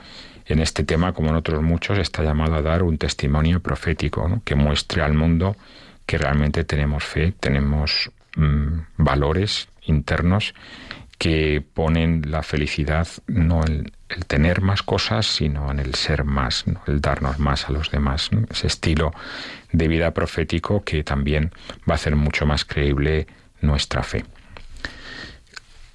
en 0.46 0.60
este 0.60 0.84
tema, 0.84 1.14
como 1.14 1.30
en 1.30 1.36
otros 1.36 1.62
muchos, 1.62 1.98
está 1.98 2.24
llamado 2.24 2.56
a 2.56 2.62
dar 2.62 2.84
un 2.84 2.98
testimonio 2.98 3.60
profético 3.60 4.42
que 4.44 4.56
muestre 4.56 5.02
al 5.02 5.14
mundo 5.14 5.56
que 6.06 6.18
realmente 6.18 6.64
tenemos 6.64 7.04
fe, 7.04 7.34
tenemos 7.40 8.12
mm, 8.36 8.80
valores 8.98 9.70
internos 9.84 10.54
que 11.18 11.64
ponen 11.74 12.24
la 12.30 12.44
felicidad 12.44 13.08
no 13.28 13.66
en 13.66 13.92
el 14.10 14.26
tener 14.26 14.62
más 14.62 14.84
cosas, 14.84 15.26
sino 15.26 15.72
en 15.72 15.80
el 15.80 15.96
ser 15.96 16.26
más, 16.26 16.66
el 16.88 17.00
darnos 17.00 17.40
más 17.40 17.70
a 17.70 17.72
los 17.72 17.90
demás. 17.90 18.30
Ese 18.50 18.68
estilo 18.68 19.14
de 19.72 19.88
vida 19.88 20.12
profético 20.12 20.84
que 20.84 21.04
también 21.04 21.52
va 21.90 21.94
a 21.94 21.96
hacer 21.96 22.16
mucho 22.18 22.46
más 22.46 22.66
creíble 22.66 23.28
nuestra 23.64 24.04
fe. 24.04 24.26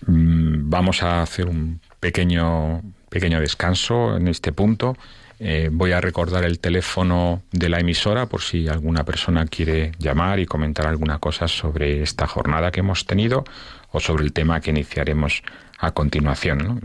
Mm, 0.06 0.70
vamos 0.70 1.02
a 1.02 1.22
hacer 1.22 1.46
un 1.46 1.80
pequeño, 2.00 2.82
pequeño 3.08 3.40
descanso 3.40 4.16
en 4.16 4.28
este 4.28 4.52
punto. 4.52 4.96
Eh, 5.40 5.68
voy 5.70 5.92
a 5.92 6.00
recordar 6.00 6.42
el 6.44 6.58
teléfono 6.58 7.42
de 7.52 7.68
la 7.68 7.78
emisora 7.78 8.26
por 8.26 8.42
si 8.42 8.66
alguna 8.66 9.04
persona 9.04 9.46
quiere 9.46 9.92
llamar 9.98 10.40
y 10.40 10.46
comentar 10.46 10.88
alguna 10.88 11.18
cosa 11.18 11.46
sobre 11.46 12.02
esta 12.02 12.26
jornada 12.26 12.72
que 12.72 12.80
hemos 12.80 13.06
tenido 13.06 13.44
o 13.92 14.00
sobre 14.00 14.24
el 14.24 14.32
tema 14.32 14.60
que 14.60 14.70
iniciaremos 14.70 15.44
a 15.78 15.92
continuación, 15.92 16.80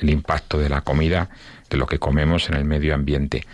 el, 0.00 0.08
impacto 0.08 0.58
de 0.58 0.70
la 0.70 0.80
comida, 0.80 1.28
de 1.68 1.76
lo 1.76 1.86
que 1.86 1.98
comemos 1.98 2.48
en 2.48 2.54
el 2.54 2.64
medio 2.64 2.94
ambiente. 2.94 3.46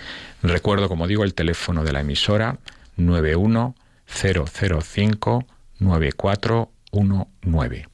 Recuerdo, 0.42 0.88
como 0.88 1.08
digo, 1.08 1.24
el 1.24 1.34
teléfono 1.34 1.82
de 1.82 1.92
la 1.92 1.98
emisora 2.00 2.58
91005 2.96 5.46
9419. 6.94 7.87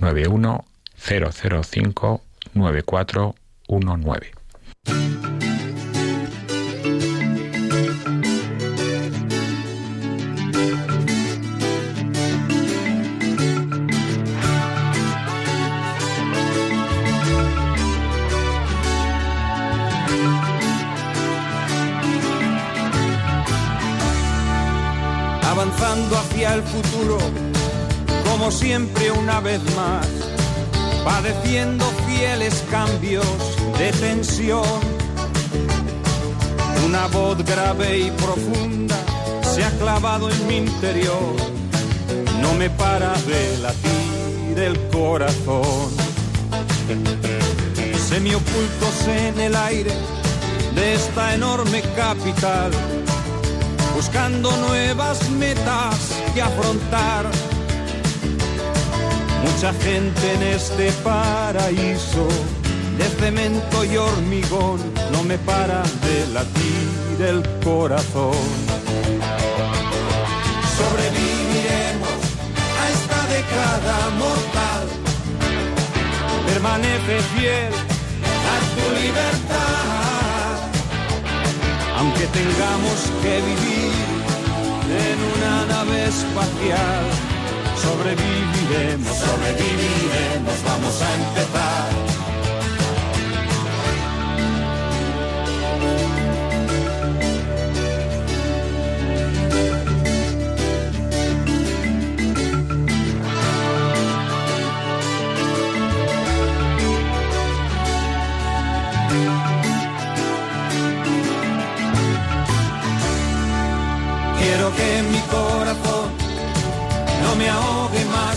91005 0.00 2.20
9419. 2.54 4.34
avanzando 25.54 26.18
hacia 26.18 26.54
el 26.54 26.62
futuro, 26.62 27.18
como 28.34 28.50
siempre 28.50 29.12
una 29.12 29.38
vez 29.38 29.60
más, 29.76 30.08
padeciendo 31.04 31.84
fieles 32.04 32.64
cambios 32.68 33.24
de 33.78 33.92
tensión. 33.92 34.80
Una 36.84 37.06
voz 37.06 37.44
grave 37.44 37.98
y 38.00 38.10
profunda 38.10 38.96
se 39.54 39.62
ha 39.62 39.70
clavado 39.78 40.28
en 40.30 40.46
mi 40.48 40.56
interior, 40.56 41.36
no 42.42 42.54
me 42.54 42.70
para 42.70 43.12
de 43.22 43.58
latir 43.58 44.58
el 44.58 44.80
corazón. 44.88 45.90
Semiocultos 48.08 49.06
en 49.06 49.40
el 49.42 49.54
aire 49.54 49.92
de 50.74 50.94
esta 50.94 51.34
enorme 51.34 51.82
capital 51.94 52.72
buscando 53.94 54.50
nuevas 54.56 55.30
metas 55.30 56.18
que 56.34 56.42
afrontar. 56.42 57.26
Mucha 59.44 59.72
gente 59.74 60.32
en 60.34 60.42
este 60.42 60.90
paraíso 61.02 62.26
de 62.98 63.04
cemento 63.20 63.84
y 63.84 63.96
hormigón 63.96 64.80
no 65.12 65.22
me 65.22 65.38
para 65.38 65.82
de 66.06 66.26
latir 66.32 67.16
el 67.30 67.42
corazón. 67.62 68.46
Sobreviviremos 70.78 72.18
a 72.80 72.84
esta 72.96 73.20
década 73.36 73.96
mortal. 74.24 74.86
Permanece 76.46 77.14
fiel 77.34 77.72
a 78.52 78.56
tu 78.74 78.84
libertad 79.02 79.84
aunque 82.04 82.26
tengamos 82.26 82.98
que 83.22 83.34
vivir 83.50 83.92
en 85.08 85.18
una 85.34 85.66
nave 85.66 86.06
espacial, 86.06 87.04
sobreviviremos, 87.84 89.16
sobreviviremos, 89.16 90.62
vamos 90.64 91.02
a 91.02 91.14
empezar. 91.14 92.03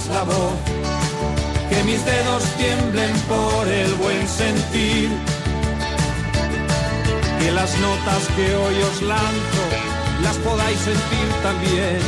La 0.10 0.24
voz, 0.24 0.58
que 1.70 1.84
mis 1.84 2.04
dedos 2.06 2.44
tiemblen 2.58 3.16
por 3.28 3.68
el 3.68 3.94
buen 3.96 4.28
sentir, 4.28 5.10
que 7.40 7.52
las 7.52 7.78
notas 7.80 8.28
que 8.36 8.56
hoy 8.56 8.76
os 8.90 9.02
lanzo 9.02 9.64
las 10.24 10.36
podáis 10.38 10.80
sentir 10.80 11.28
también. 11.44 12.00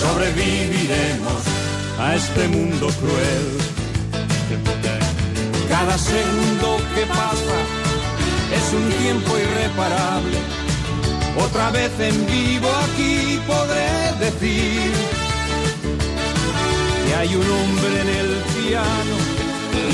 Sobreviviremos 0.00 1.42
a 1.98 2.14
este 2.16 2.48
mundo 2.48 2.88
cruel. 3.00 3.74
Cada 5.68 5.98
segundo 5.98 6.76
que 6.94 7.06
pasa 7.06 7.56
es 8.54 8.72
un 8.72 8.88
tiempo 9.02 9.36
irreparable 9.36 10.38
Otra 11.42 11.70
vez 11.70 11.90
en 11.98 12.26
vivo 12.26 12.68
aquí 12.84 13.40
podré 13.46 14.12
decir 14.20 15.23
hay 17.24 17.36
un 17.36 17.50
hombre 17.50 18.00
en 18.02 18.08
el 18.22 18.30
piano 18.54 19.16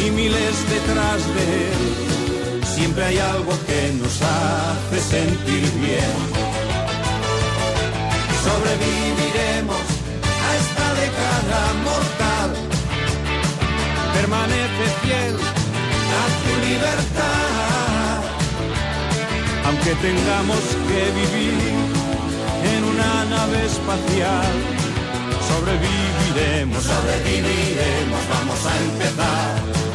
y 0.05 0.11
miles 0.11 0.57
detrás 0.69 1.21
de 1.37 1.45
él. 1.71 2.65
Siempre 2.75 3.05
hay 3.05 3.19
algo 3.19 3.53
que 3.69 3.93
nos 4.01 4.15
hace 4.21 4.99
sentir 5.01 5.65
bien. 5.79 6.19
Sobreviviremos 8.47 9.85
a 10.45 10.49
esta 10.63 10.87
década 11.05 11.61
mortal. 11.89 12.51
Permanece 14.15 14.85
fiel 15.03 15.37
a 16.21 16.25
tu 16.43 16.53
libertad 16.69 17.51
aunque 19.67 19.95
tengamos 20.03 20.63
que 20.89 21.03
vivir 21.21 21.55
en 22.75 22.85
una 22.85 23.25
nave 23.27 23.67
espacial. 23.67 24.80
Sobreviviremos, 25.61 26.83
sobreviviremos, 26.83 28.29
vamos 28.31 28.67
a 28.67 28.83
empezar. 28.83 29.90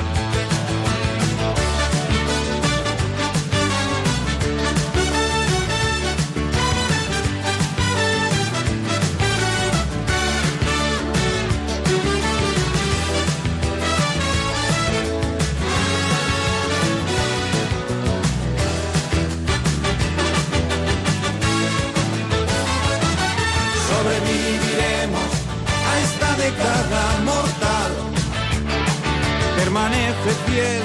Permanece 29.76 30.32
fiel 30.46 30.84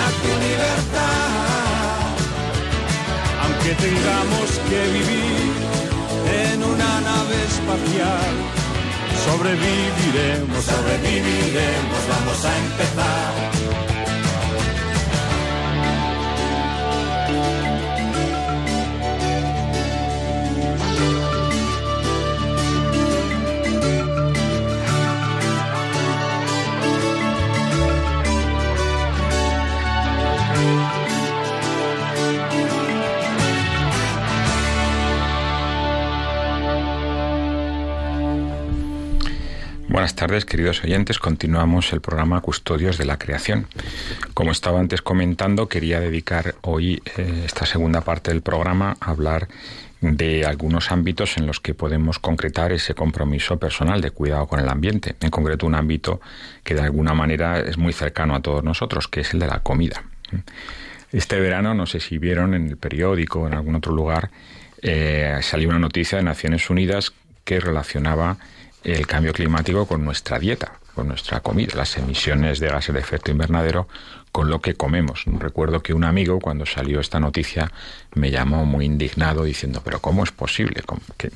a 0.00 0.04
tu 0.20 0.30
libertad. 0.46 1.20
Aunque 3.42 3.70
tengamos 3.86 4.48
que 4.68 4.80
vivir 4.96 5.52
en 6.48 6.64
una 6.64 7.00
nave 7.00 7.36
espacial, 7.52 8.32
sobreviviremos, 9.26 10.64
sobreviviremos, 10.64 12.00
vamos 12.08 12.44
a 12.44 12.58
empezar. 12.58 13.59
Buenas 40.00 40.16
tardes, 40.16 40.46
queridos 40.46 40.82
oyentes. 40.82 41.18
Continuamos 41.18 41.92
el 41.92 42.00
programa 42.00 42.40
Custodios 42.40 42.96
de 42.96 43.04
la 43.04 43.18
Creación. 43.18 43.66
Como 44.32 44.50
estaba 44.50 44.80
antes 44.80 45.02
comentando, 45.02 45.68
quería 45.68 46.00
dedicar 46.00 46.54
hoy 46.62 47.02
eh, 47.18 47.42
esta 47.44 47.66
segunda 47.66 48.00
parte 48.00 48.30
del 48.30 48.40
programa 48.40 48.96
a 48.98 49.10
hablar 49.10 49.48
de 50.00 50.46
algunos 50.46 50.90
ámbitos 50.90 51.36
en 51.36 51.46
los 51.46 51.60
que 51.60 51.74
podemos 51.74 52.18
concretar 52.18 52.72
ese 52.72 52.94
compromiso 52.94 53.58
personal 53.58 54.00
de 54.00 54.10
cuidado 54.10 54.46
con 54.46 54.58
el 54.58 54.70
ambiente. 54.70 55.16
En 55.20 55.28
concreto, 55.28 55.66
un 55.66 55.74
ámbito 55.74 56.22
que 56.64 56.74
de 56.74 56.80
alguna 56.80 57.12
manera 57.12 57.60
es 57.60 57.76
muy 57.76 57.92
cercano 57.92 58.34
a 58.34 58.40
todos 58.40 58.64
nosotros, 58.64 59.06
que 59.06 59.20
es 59.20 59.34
el 59.34 59.40
de 59.40 59.48
la 59.48 59.60
comida. 59.60 60.02
Este 61.12 61.38
verano, 61.38 61.74
no 61.74 61.84
sé 61.84 62.00
si 62.00 62.16
vieron 62.16 62.54
en 62.54 62.68
el 62.68 62.78
periódico 62.78 63.40
o 63.40 63.48
en 63.48 63.52
algún 63.52 63.74
otro 63.74 63.94
lugar, 63.94 64.30
eh, 64.80 65.40
salió 65.42 65.68
una 65.68 65.78
noticia 65.78 66.16
de 66.16 66.24
Naciones 66.24 66.70
Unidas 66.70 67.12
que 67.44 67.60
relacionaba 67.60 68.38
el 68.84 69.06
cambio 69.06 69.32
climático 69.32 69.86
con 69.86 70.04
nuestra 70.04 70.38
dieta, 70.38 70.80
con 70.94 71.08
nuestra 71.08 71.40
comida, 71.40 71.74
las 71.76 71.96
emisiones 71.96 72.60
de 72.60 72.68
gases 72.68 72.94
de 72.94 73.00
efecto 73.00 73.30
invernadero 73.30 73.88
con 74.32 74.48
lo 74.48 74.60
que 74.60 74.74
comemos. 74.74 75.24
Recuerdo 75.26 75.82
que 75.82 75.92
un 75.92 76.04
amigo 76.04 76.38
cuando 76.40 76.66
salió 76.66 77.00
esta 77.00 77.20
noticia 77.20 77.70
me 78.14 78.30
llamó 78.30 78.64
muy 78.64 78.84
indignado 78.84 79.44
diciendo, 79.44 79.82
pero 79.84 80.00
¿cómo 80.00 80.24
es 80.24 80.30
posible? 80.30 80.82
¿Qué, 81.16 81.30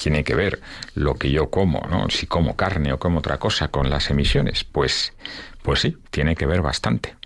tiene 0.00 0.24
que 0.24 0.34
ver 0.34 0.60
lo 0.94 1.14
que 1.14 1.30
yo 1.30 1.50
como, 1.50 1.86
¿no? 1.90 2.08
si 2.10 2.26
como 2.26 2.56
carne 2.56 2.92
o 2.92 2.98
como 2.98 3.18
otra 3.18 3.38
cosa 3.38 3.68
con 3.68 3.90
las 3.90 4.10
emisiones? 4.10 4.64
Pues, 4.64 5.12
pues 5.62 5.80
sí, 5.80 5.96
tiene 6.10 6.34
que 6.36 6.46
ver 6.46 6.62
bastante. 6.62 7.16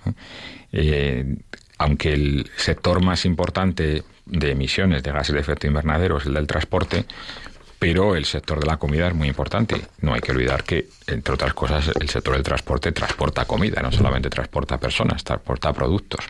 Eh, 0.73 1.37
aunque 1.79 2.13
el 2.13 2.51
sector 2.57 3.03
más 3.03 3.25
importante 3.25 4.05
de 4.25 4.51
emisiones 4.51 5.03
de 5.03 5.13
gases 5.13 5.35
de 5.35 5.41
efecto 5.41 5.67
invernadero 5.67 6.19
es 6.19 6.27
el 6.27 6.35
del 6.35 6.47
transporte, 6.47 7.05
pero 7.83 8.15
el 8.15 8.27
sector 8.27 8.61
de 8.61 8.67
la 8.67 8.77
comida 8.77 9.09
es 9.09 9.15
muy 9.15 9.27
importante. 9.27 9.75
No 10.03 10.15
hay 10.15 10.21
que 10.21 10.31
olvidar 10.31 10.63
que, 10.63 10.87
entre 11.09 11.35
otras 11.35 11.53
cosas, 11.53 11.91
el 12.01 12.09
sector 12.09 12.35
del 12.35 12.45
transporte 12.45 12.93
transporta 12.93 13.45
comida, 13.45 13.83
no 13.83 13.91
solamente 13.91 14.31
transporta 14.31 14.79
personas, 14.79 15.25
transporta 15.25 15.73
productos. 15.73 16.25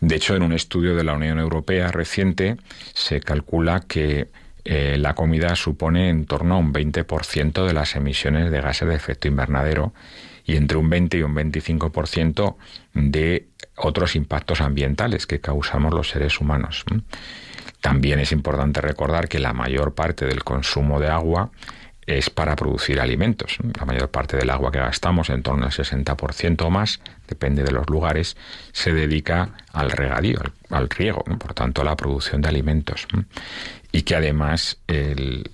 De 0.00 0.16
hecho, 0.16 0.34
en 0.34 0.42
un 0.42 0.52
estudio 0.52 0.96
de 0.96 1.04
la 1.04 1.12
Unión 1.12 1.38
Europea 1.38 1.92
reciente 1.92 2.56
se 2.92 3.20
calcula 3.20 3.84
que 3.86 4.30
eh, 4.64 4.96
la 4.98 5.14
comida 5.14 5.54
supone 5.54 6.08
en 6.08 6.26
torno 6.26 6.56
a 6.56 6.58
un 6.58 6.72
20% 6.72 7.64
de 7.64 7.72
las 7.72 7.94
emisiones 7.94 8.50
de 8.50 8.60
gases 8.60 8.88
de 8.88 8.96
efecto 8.96 9.28
invernadero 9.28 9.94
y 10.44 10.56
entre 10.56 10.76
un 10.76 10.90
20 10.90 11.18
y 11.18 11.22
un 11.22 11.36
25% 11.36 12.56
de 12.94 13.46
otros 13.76 14.16
impactos 14.16 14.60
ambientales 14.60 15.28
que 15.28 15.40
causamos 15.40 15.94
los 15.94 16.10
seres 16.10 16.40
humanos. 16.40 16.84
También 17.80 18.18
es 18.18 18.32
importante 18.32 18.80
recordar 18.80 19.28
que 19.28 19.38
la 19.38 19.52
mayor 19.52 19.94
parte 19.94 20.26
del 20.26 20.44
consumo 20.44 20.98
de 20.98 21.08
agua 21.08 21.50
es 22.08 22.30
para 22.30 22.56
producir 22.56 23.00
alimentos. 23.00 23.58
La 23.78 23.84
mayor 23.84 24.10
parte 24.10 24.38
del 24.38 24.48
agua 24.48 24.72
que 24.72 24.78
gastamos, 24.78 25.28
en 25.28 25.42
torno 25.42 25.66
al 25.66 25.72
60% 25.72 26.62
o 26.62 26.70
más, 26.70 27.00
depende 27.28 27.62
de 27.62 27.70
los 27.70 27.88
lugares, 27.90 28.36
se 28.72 28.94
dedica 28.94 29.50
al 29.72 29.90
regadío, 29.90 30.40
al, 30.70 30.88
riego, 30.88 31.22
por 31.38 31.52
tanto 31.52 31.82
a 31.82 31.84
la 31.84 31.96
producción 31.96 32.40
de 32.40 32.48
alimentos. 32.48 33.06
Y 33.92 34.02
que 34.02 34.16
además 34.16 34.78
eh, 34.88 35.44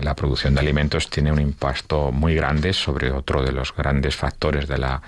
la 0.00 0.14
producción 0.14 0.54
de 0.54 0.60
alimentos 0.60 1.10
tiene 1.10 1.32
un 1.32 1.40
impacto 1.40 2.12
muy 2.12 2.36
grande 2.36 2.72
sobre 2.72 3.10
otro 3.10 3.42
de 3.42 3.50
los 3.50 3.74
grandes 3.74 4.14
factores 4.14 4.68
de 4.68 4.78
la, 4.78 5.02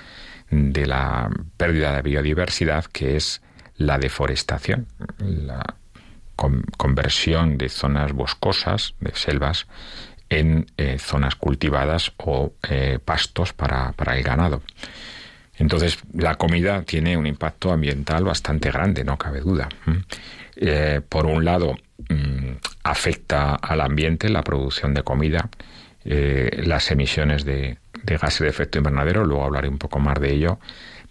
de 0.51 0.87
la 0.87 1.31
pérdida 1.57 1.95
de 1.95 2.03
biodiversidad, 2.03 2.87
que 2.87 3.17
es 3.17 3.41
la 3.77 3.99
deforestación. 3.99 4.88
Conversión 6.35 7.59
de 7.59 7.68
zonas 7.68 8.12
boscosas, 8.12 8.95
de 9.01 9.12
selvas, 9.14 9.66
en 10.29 10.66
eh, 10.79 10.99
zonas 10.99 11.35
cultivadas 11.37 12.12
o 12.16 12.55
eh, 12.68 12.99
pastos 13.05 13.53
para, 13.53 13.95
el 14.16 14.23
ganado. 14.23 14.62
Entonces, 15.59 15.99
la 16.14 16.37
comida 16.37 16.83
tiene 16.83 17.16
un 17.16 17.27
impacto 17.27 17.73
ambiental 17.73 18.25
bastante 18.25 18.71
grande, 18.71 19.05
no 19.05 19.18
cabe 19.18 19.40
duda. 19.40 19.68
Eh, 20.57 21.01
por 21.07 21.27
un 21.27 21.45
lado, 21.45 21.77
mm, 22.09 22.53
afecta 22.83 23.55
al 23.55 23.81
ambiente 23.83 24.29
la 24.31 24.42
producción 24.42 24.95
de 24.95 25.03
comida, 25.03 25.51
las 26.05 26.90
emisiones 26.90 27.45
de, 27.45 27.79
de 28.03 28.16
gases 28.16 28.40
de 28.40 28.49
efecto 28.49 28.79
invernadero, 28.79 29.25
luego 29.25 29.45
hablaré 29.45 29.68
un 29.68 29.79
poco 29.79 29.99
más 30.01 30.18
de 30.21 30.33
ello, 30.33 30.59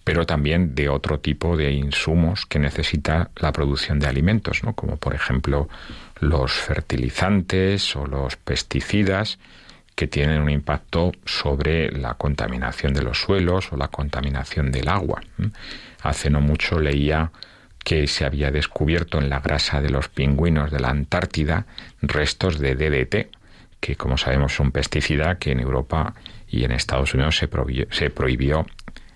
pero 0.03 0.25
también 0.25 0.73
de 0.75 0.89
otro 0.89 1.19
tipo 1.19 1.57
de 1.57 1.71
insumos 1.71 2.45
que 2.45 2.59
necesita 2.59 3.29
la 3.35 3.51
producción 3.51 3.99
de 3.99 4.07
alimentos, 4.07 4.63
¿no? 4.63 4.73
como 4.73 4.97
por 4.97 5.13
ejemplo 5.13 5.69
los 6.19 6.53
fertilizantes 6.53 7.95
o 7.95 8.05
los 8.05 8.35
pesticidas 8.35 9.37
que 9.95 10.07
tienen 10.07 10.41
un 10.41 10.49
impacto 10.49 11.11
sobre 11.25 11.91
la 11.91 12.15
contaminación 12.15 12.93
de 12.93 13.03
los 13.03 13.21
suelos 13.21 13.71
o 13.71 13.77
la 13.77 13.89
contaminación 13.89 14.71
del 14.71 14.87
agua. 14.87 15.21
Hace 16.01 16.29
no 16.29 16.41
mucho 16.41 16.79
leía 16.79 17.31
que 17.83 18.07
se 18.07 18.25
había 18.25 18.51
descubierto 18.51 19.19
en 19.19 19.29
la 19.29 19.39
grasa 19.39 19.81
de 19.81 19.89
los 19.89 20.07
pingüinos 20.07 20.71
de 20.71 20.79
la 20.79 20.89
Antártida 20.89 21.65
restos 22.01 22.59
de 22.59 22.75
DDT, 22.75 23.35
que 23.79 23.95
como 23.95 24.17
sabemos 24.17 24.53
es 24.53 24.59
un 24.59 24.71
pesticida 24.71 25.37
que 25.37 25.51
en 25.51 25.59
Europa 25.59 26.13
y 26.47 26.63
en 26.63 26.71
Estados 26.71 27.13
Unidos 27.13 27.37
se 27.37 27.49
se 27.91 28.09
prohibió 28.09 28.65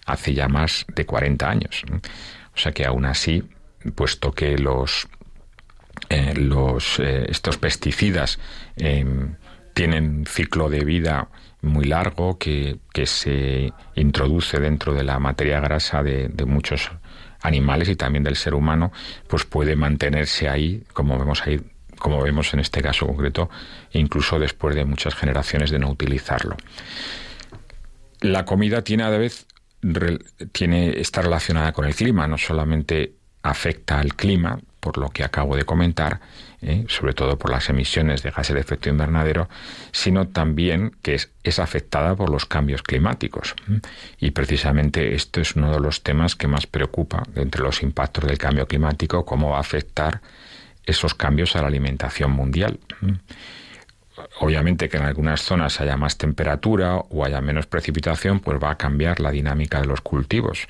hace 0.05 0.33
ya 0.33 0.47
más 0.47 0.85
de 0.93 1.05
40 1.05 1.49
años. 1.49 1.83
O 2.55 2.57
sea 2.57 2.71
que 2.71 2.85
aún 2.85 3.05
así, 3.05 3.43
puesto 3.95 4.31
que 4.31 4.57
los, 4.57 5.07
eh, 6.09 6.33
eh, 6.99 7.25
estos 7.29 7.57
pesticidas 7.57 8.39
em, 8.77 9.35
tienen 9.73 10.19
un 10.19 10.25
ciclo 10.25 10.69
de 10.69 10.85
vida 10.85 11.27
muy 11.61 11.85
largo 11.85 12.37
que, 12.37 12.77
que, 12.93 13.05
se 13.05 13.73
introduce 13.95 14.59
dentro 14.59 14.93
de 14.93 15.03
la 15.03 15.19
materia 15.19 15.59
grasa 15.59 16.03
de, 16.03 16.27
de 16.29 16.45
muchos 16.45 16.91
animales 17.41 17.89
y 17.89 17.95
también 17.95 18.23
del 18.23 18.35
ser 18.35 18.53
humano, 18.53 18.91
pues 19.27 19.45
puede 19.45 19.75
mantenerse 19.75 20.47
ahí, 20.47 20.83
como 20.93 21.17
vemos 21.17 21.41
ahí, 21.45 21.59
como 21.97 22.21
vemos 22.21 22.53
en 22.53 22.59
este 22.59 22.81
caso 22.81 23.07
concreto, 23.07 23.49
incluso 23.93 24.39
después 24.39 24.75
de 24.75 24.85
muchas 24.85 25.15
generaciones 25.15 25.71
de 25.71 25.79
no 25.79 25.89
utilizarlo. 25.89 26.55
La 28.21 28.45
comida 28.45 28.83
tiene 28.83 29.03
a 29.03 29.09
la 29.09 29.17
vez 29.17 29.45
tiene, 30.51 30.99
está 30.99 31.21
relacionada 31.21 31.71
con 31.71 31.86
el 31.86 31.95
clima, 31.95 32.27
no 32.27 32.38
solamente 32.38 33.13
afecta 33.43 33.99
al 33.99 34.15
clima, 34.15 34.59
por 34.79 34.97
lo 34.97 35.09
que 35.09 35.23
acabo 35.23 35.55
de 35.55 35.65
comentar, 35.65 36.19
¿eh? 36.61 36.86
sobre 36.88 37.13
todo 37.13 37.38
por 37.38 37.49
las 37.49 37.69
emisiones 37.69 38.21
de 38.21 38.31
gases 38.31 38.53
de 38.53 38.61
efecto 38.61 38.89
invernadero, 38.89 39.49
sino 39.91 40.27
también 40.27 40.95
que 41.01 41.15
es, 41.15 41.31
es 41.43 41.59
afectada 41.59 42.15
por 42.15 42.29
los 42.29 42.45
cambios 42.45 42.83
climáticos. 42.83 43.55
Y 44.19 44.31
precisamente 44.31 45.15
esto 45.15 45.41
es 45.41 45.55
uno 45.55 45.71
de 45.71 45.79
los 45.79 46.03
temas 46.03 46.36
que 46.36 46.47
más 46.47 46.67
preocupa 46.67 47.23
entre 47.36 47.63
los 47.63 47.81
impactos 47.81 48.25
del 48.25 48.38
cambio 48.38 48.67
climático, 48.67 49.25
cómo 49.25 49.51
va 49.51 49.57
a 49.57 49.61
afectar 49.61 50.21
esos 50.86 51.15
cambios 51.15 51.55
a 51.55 51.61
la 51.61 51.67
alimentación 51.67 52.31
mundial. 52.31 52.79
Obviamente 54.39 54.89
que 54.89 54.97
en 54.97 55.03
algunas 55.03 55.41
zonas 55.41 55.82
haya 55.82 55.97
más 55.97 56.18
temperatura 56.18 56.95
o 56.95 57.26
haya 57.26 57.41
menos 57.41 57.66
precipitación, 57.66 58.39
pues 58.39 58.59
va 58.63 58.72
a 58.72 58.78
cambiar 58.78 59.20
la 59.20 59.32
dinámica 59.32 59.82
de 59.82 59.88
los 59.88 60.01
cultivos. 60.01 60.68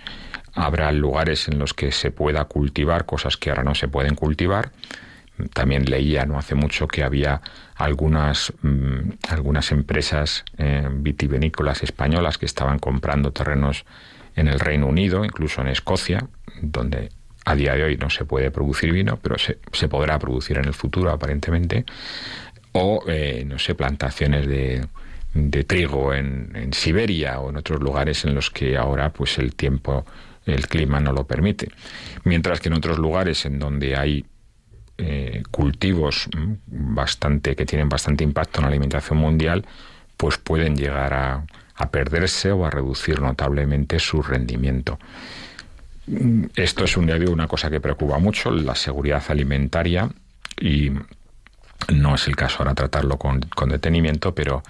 Habrá 0.54 0.92
lugares 0.92 1.48
en 1.48 1.60
los 1.60 1.74
que 1.74 1.92
se 1.92 2.12
pueda 2.12 2.46
cultivar 2.46 3.06
cosas 3.06 3.38
que 3.38 3.50
ahora 3.50 3.64
no 3.64 3.76
se 3.76 3.88
pueden 3.88 4.16
cultivar. 4.16 4.72
También 5.54 5.86
leía 5.86 6.26
no 6.26 6.38
hace 6.38 6.56
mucho 6.56 6.88
que 6.88 7.04
había 7.04 7.42
algunas, 7.76 8.54
mm, 8.62 9.12
algunas 9.30 9.72
empresas 9.72 10.46
eh, 10.58 10.88
vitivinícolas 10.90 11.84
españolas 11.84 12.38
que 12.38 12.46
estaban 12.46 12.80
comprando 12.80 13.32
terrenos 13.32 13.86
en 14.36 14.48
el 14.48 14.60
Reino 14.60 14.88
Unido, 14.88 15.26
incluso 15.26 15.62
en 15.62 15.68
Escocia, 15.68 16.26
donde 16.62 17.10
a 17.44 17.54
día 17.54 17.76
de 17.76 17.84
hoy 17.84 17.98
no 17.98 18.10
se 18.10 18.26
puede 18.26 18.50
producir 18.50 18.92
vino, 18.92 19.18
pero 19.22 19.38
se, 19.38 19.60
se 19.72 19.88
podrá 19.88 20.18
producir 20.20 20.58
en 20.58 20.66
el 20.66 20.74
futuro 20.74 21.12
aparentemente. 21.12 21.86
O, 22.78 23.04
eh, 23.08 23.46
no 23.48 23.58
sé, 23.58 23.74
plantaciones 23.74 24.46
de, 24.48 24.86
de 25.34 25.64
trigo 25.64 26.14
en, 26.14 26.52
en, 26.56 26.74
Siberia 26.74 27.40
o 27.40 27.50
en 27.50 27.56
otros 27.56 27.80
lugares 27.82 28.26
en 28.26 28.36
los 28.36 28.50
que 28.52 28.76
ahora 28.76 29.14
pues 29.14 29.38
el 29.38 29.56
tiempo 29.56 30.06
el 30.46 30.68
clima 30.68 31.00
no 31.00 31.14
lo 31.14 31.26
permite. 31.26 31.70
Mientras 32.26 32.60
que 32.60 32.68
en 32.68 32.76
otros 32.76 33.00
lugares 33.00 33.46
en 33.46 33.60
donde 33.60 33.96
hay 33.96 34.26
eh, 34.98 35.44
cultivos 35.52 36.28
mm, 36.36 36.54
bastante 36.68 37.56
que 37.56 37.66
tienen 37.66 37.88
bastante 37.88 38.26
impacto 38.26 38.60
en 38.60 38.64
la 38.64 38.70
alimentación 38.70 39.20
mundial, 39.20 39.66
pues 40.18 40.38
pueden 40.38 40.76
llegar 40.76 41.14
a, 41.14 41.46
a 41.76 41.90
perderse 41.92 42.52
o 42.52 42.66
a 42.66 42.70
reducir 42.70 43.22
notablemente 43.22 44.00
su 44.00 44.22
rendimiento. 44.22 45.00
Mm, 46.08 46.46
esto 46.56 46.84
es 46.84 46.98
un, 46.98 47.10
una 47.10 47.48
cosa 47.48 47.70
que 47.70 47.80
preocupa 47.80 48.20
mucho, 48.20 48.52
la 48.52 48.76
seguridad 48.76 49.24
alimentaria, 49.30 50.10
y 50.60 50.92
no 51.94 52.16
es 52.16 52.28
el 52.28 52.36
caso 52.36 52.58
ahora 52.60 52.74
tratarlo 52.74 53.18
con, 53.18 53.42
con 53.42 53.70
detenimiento, 53.70 54.34
pero 54.34 54.64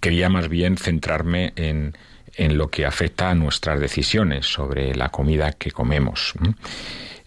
quería 0.00 0.28
más 0.28 0.48
bien 0.48 0.76
centrarme 0.76 1.52
en, 1.56 1.94
en 2.36 2.58
lo 2.58 2.68
que 2.68 2.86
afecta 2.86 3.30
a 3.30 3.34
nuestras 3.34 3.80
decisiones 3.80 4.46
sobre 4.46 4.94
la 4.94 5.10
comida 5.10 5.52
que 5.52 5.70
comemos. 5.70 6.34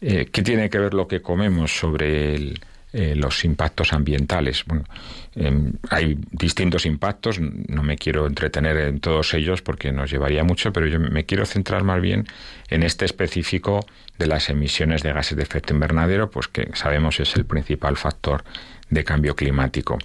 Eh, 0.01 0.27
¿Qué 0.31 0.41
tiene 0.41 0.69
que 0.69 0.79
ver 0.79 0.93
lo 0.93 1.07
que 1.07 1.21
comemos 1.21 1.71
sobre 1.77 2.53
eh, 2.91 3.15
los 3.15 3.45
impactos 3.45 3.93
ambientales? 3.93 4.63
Bueno, 4.65 4.83
em, 5.35 5.73
hay 5.89 6.17
distintos 6.31 6.85
impactos, 6.85 7.39
no 7.39 7.83
me 7.83 7.95
quiero 7.95 8.27
entretener 8.27 8.77
en 8.77 8.99
todos 8.99 9.33
ellos 9.33 9.61
porque 9.61 9.91
nos 9.91 10.11
llevaría 10.11 10.43
mucho, 10.43 10.73
pero 10.73 10.87
yo 10.87 10.99
me 10.99 11.25
quiero 11.25 11.45
centrar 11.45 11.83
más 11.83 12.01
bien 12.01 12.27
en 12.69 12.83
este 12.83 13.05
específico 13.05 13.85
de 14.17 14.27
las 14.27 14.49
emisiones 14.49 15.03
de 15.03 15.13
gases 15.13 15.37
de 15.37 15.43
efecto 15.43 15.73
invernadero, 15.73 16.29
pues 16.29 16.47
que 16.47 16.69
sabemos 16.73 17.19
es 17.19 17.35
el 17.35 17.45
principal 17.45 17.97
factor 17.97 18.43
de 18.89 19.03
cambio 19.03 19.35
climático. 19.35 19.97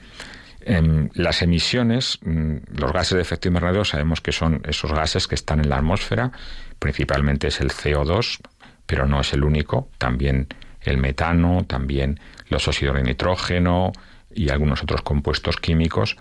Em, 0.61 1.09
las 1.15 1.41
emisiones, 1.41 2.19
mm, 2.23 2.57
los 2.77 2.93
gases 2.93 3.17
de 3.17 3.23
efecto 3.23 3.49
invernadero, 3.49 3.85
sabemos 3.85 4.21
que 4.21 4.33
son 4.33 4.61
esos 4.69 4.93
gases 4.93 5.27
que 5.27 5.35
están 5.35 5.61
en 5.61 5.71
la 5.71 5.79
atmósfera, 5.79 6.31
principalmente 6.79 7.49
es 7.49 7.61
el 7.61 7.71
CO2, 7.71 8.39
pero 8.87 9.07
no 9.07 9.21
es 9.21 9.33
el 9.33 9.45
único, 9.45 9.89
también 9.99 10.49
el 10.83 10.99
metano, 10.99 11.65
también 11.67 12.21
los 12.49 12.69
óxidos 12.69 12.97
de 12.97 13.03
nitrógeno 13.03 13.93
y 14.35 14.51
algunos 14.51 14.83
otros 14.83 15.03
compuestos 15.03 15.57
químicos. 15.57 16.17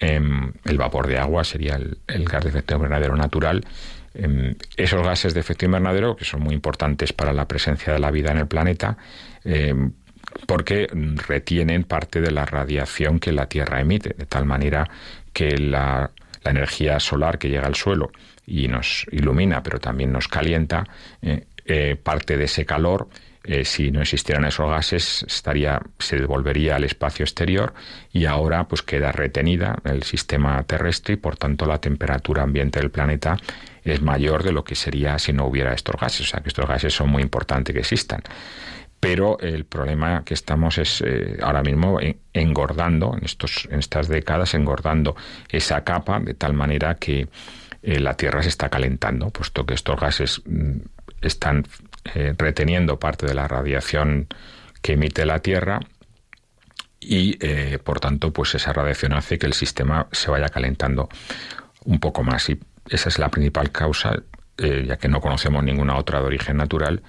Em, 0.00 0.52
el 0.64 0.78
vapor 0.78 1.06
de 1.06 1.18
agua 1.18 1.44
sería 1.44 1.76
el, 1.76 2.24
gas 2.24 2.42
de 2.42 2.50
efecto 2.50 2.74
invernadero 2.74 3.16
natural. 3.16 3.64
Em, 4.14 4.56
esos 4.76 5.02
gases 5.02 5.32
de 5.32 5.40
efecto 5.40 5.64
invernadero, 5.64 6.16
que 6.16 6.24
son 6.24 6.40
muy 6.40 6.54
importantes 6.54 7.12
para 7.12 7.32
la 7.32 7.46
presencia 7.46 7.92
de 7.92 7.98
la 7.98 8.10
vida 8.10 8.32
en 8.32 8.38
el 8.38 8.46
planeta, 8.46 8.96
porque 10.46 10.88
retienen 11.26 11.84
parte 11.84 12.20
de 12.20 12.30
la 12.30 12.44
radiación 12.44 13.18
que 13.18 13.32
la 13.32 13.46
Tierra 13.46 13.80
emite, 13.80 14.14
de 14.16 14.26
tal 14.26 14.44
manera 14.44 14.88
que 15.32 15.56
la, 15.58 16.10
energía 16.44 16.98
solar 16.98 17.38
que 17.38 17.48
llega 17.48 17.68
al 17.68 17.76
suelo 17.76 18.10
y 18.44 18.66
nos 18.66 19.06
ilumina, 19.12 19.62
pero 19.62 19.78
también 19.78 20.10
nos 20.10 20.26
calienta, 20.26 20.84
eh, 21.22 21.44
eh, 21.64 21.94
parte 22.02 22.36
de 22.36 22.46
ese 22.46 22.66
calor 22.66 23.08
eh, 23.44 23.64
si 23.64 23.90
no 23.90 24.00
existieran 24.00 24.44
esos 24.44 24.68
gases 24.70 25.24
estaría 25.24 25.80
se 25.98 26.16
devolvería 26.16 26.76
al 26.76 26.84
espacio 26.84 27.24
exterior 27.24 27.74
y 28.12 28.26
ahora 28.26 28.68
pues 28.68 28.82
queda 28.82 29.10
retenida 29.10 29.76
en 29.84 29.92
el 29.92 30.02
sistema 30.04 30.62
terrestre 30.62 31.14
y 31.14 31.16
por 31.16 31.36
tanto 31.36 31.66
la 31.66 31.78
temperatura 31.78 32.44
ambiente 32.44 32.78
del 32.78 32.90
planeta 32.90 33.36
es 33.84 34.00
mayor 34.00 34.44
de 34.44 34.52
lo 34.52 34.62
que 34.62 34.76
sería 34.76 35.18
si 35.18 35.32
no 35.32 35.46
hubiera 35.46 35.74
estos 35.74 36.00
gases, 36.00 36.20
o 36.20 36.30
sea 36.30 36.40
que 36.40 36.50
estos 36.50 36.68
gases 36.68 36.94
son 36.94 37.10
muy 37.10 37.22
importantes 37.22 37.72
que 37.72 37.80
existan 37.80 38.22
pero 39.02 39.36
el 39.40 39.64
problema 39.64 40.22
que 40.24 40.32
estamos 40.32 40.78
es 40.78 41.02
eh, 41.04 41.36
ahora 41.42 41.64
mismo 41.64 41.98
engordando, 42.32 43.16
en, 43.18 43.24
estos, 43.24 43.66
en 43.68 43.80
estas 43.80 44.06
décadas, 44.06 44.54
engordando 44.54 45.16
esa 45.48 45.82
capa 45.82 46.20
de 46.20 46.34
tal 46.34 46.52
manera 46.52 46.94
que 46.94 47.26
eh, 47.82 47.98
la 47.98 48.14
Tierra 48.14 48.44
se 48.44 48.50
está 48.50 48.68
calentando, 48.68 49.30
puesto 49.30 49.66
que 49.66 49.74
estos 49.74 49.98
gases 49.98 50.40
mm, 50.46 50.76
están 51.20 51.66
eh, 52.14 52.32
reteniendo 52.38 53.00
parte 53.00 53.26
de 53.26 53.34
la 53.34 53.48
radiación 53.48 54.28
que 54.80 54.92
emite 54.92 55.26
la 55.26 55.40
Tierra 55.40 55.80
y 57.00 57.38
por 57.78 57.98
tanto 57.98 58.32
pues 58.32 58.54
esa 58.54 58.72
radiación 58.72 59.14
hace 59.14 59.36
que 59.36 59.46
el 59.46 59.54
sistema 59.54 60.06
se 60.12 60.30
vaya 60.30 60.48
calentando 60.48 61.08
un 61.84 61.98
poco 61.98 62.22
más. 62.22 62.48
Y 62.50 62.60
esa 62.88 63.08
es 63.08 63.18
la 63.18 63.30
principal 63.30 63.72
causa 63.72 64.22
ya 64.56 64.96
que 64.96 65.08
no 65.08 65.20
conocemos 65.20 65.64
ninguna 65.64 65.96
otra 65.96 66.20
de 66.20 66.26
origen 66.26 66.58
natural 66.58 67.02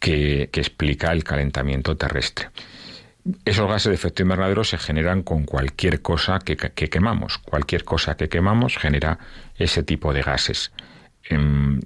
que, 0.00 0.50
explica 0.52 1.12
el 1.12 1.22
calentamiento 1.22 1.96
terrestre. 1.96 2.48
Esos 3.44 3.68
gases 3.68 3.90
de 3.90 3.94
efecto 3.94 4.22
invernadero 4.22 4.64
se 4.64 4.78
generan 4.78 5.22
con 5.22 5.44
cualquier 5.44 6.00
cosa 6.00 6.38
que, 6.38 6.56
quemamos. 6.56 7.38
Cualquier 7.38 7.84
cosa 7.84 8.16
que 8.16 8.28
quemamos 8.28 8.78
genera 8.78 9.18
ese 9.56 9.82
tipo 9.82 10.12
de 10.12 10.22
gases. 10.22 10.72
Em, 11.28 11.80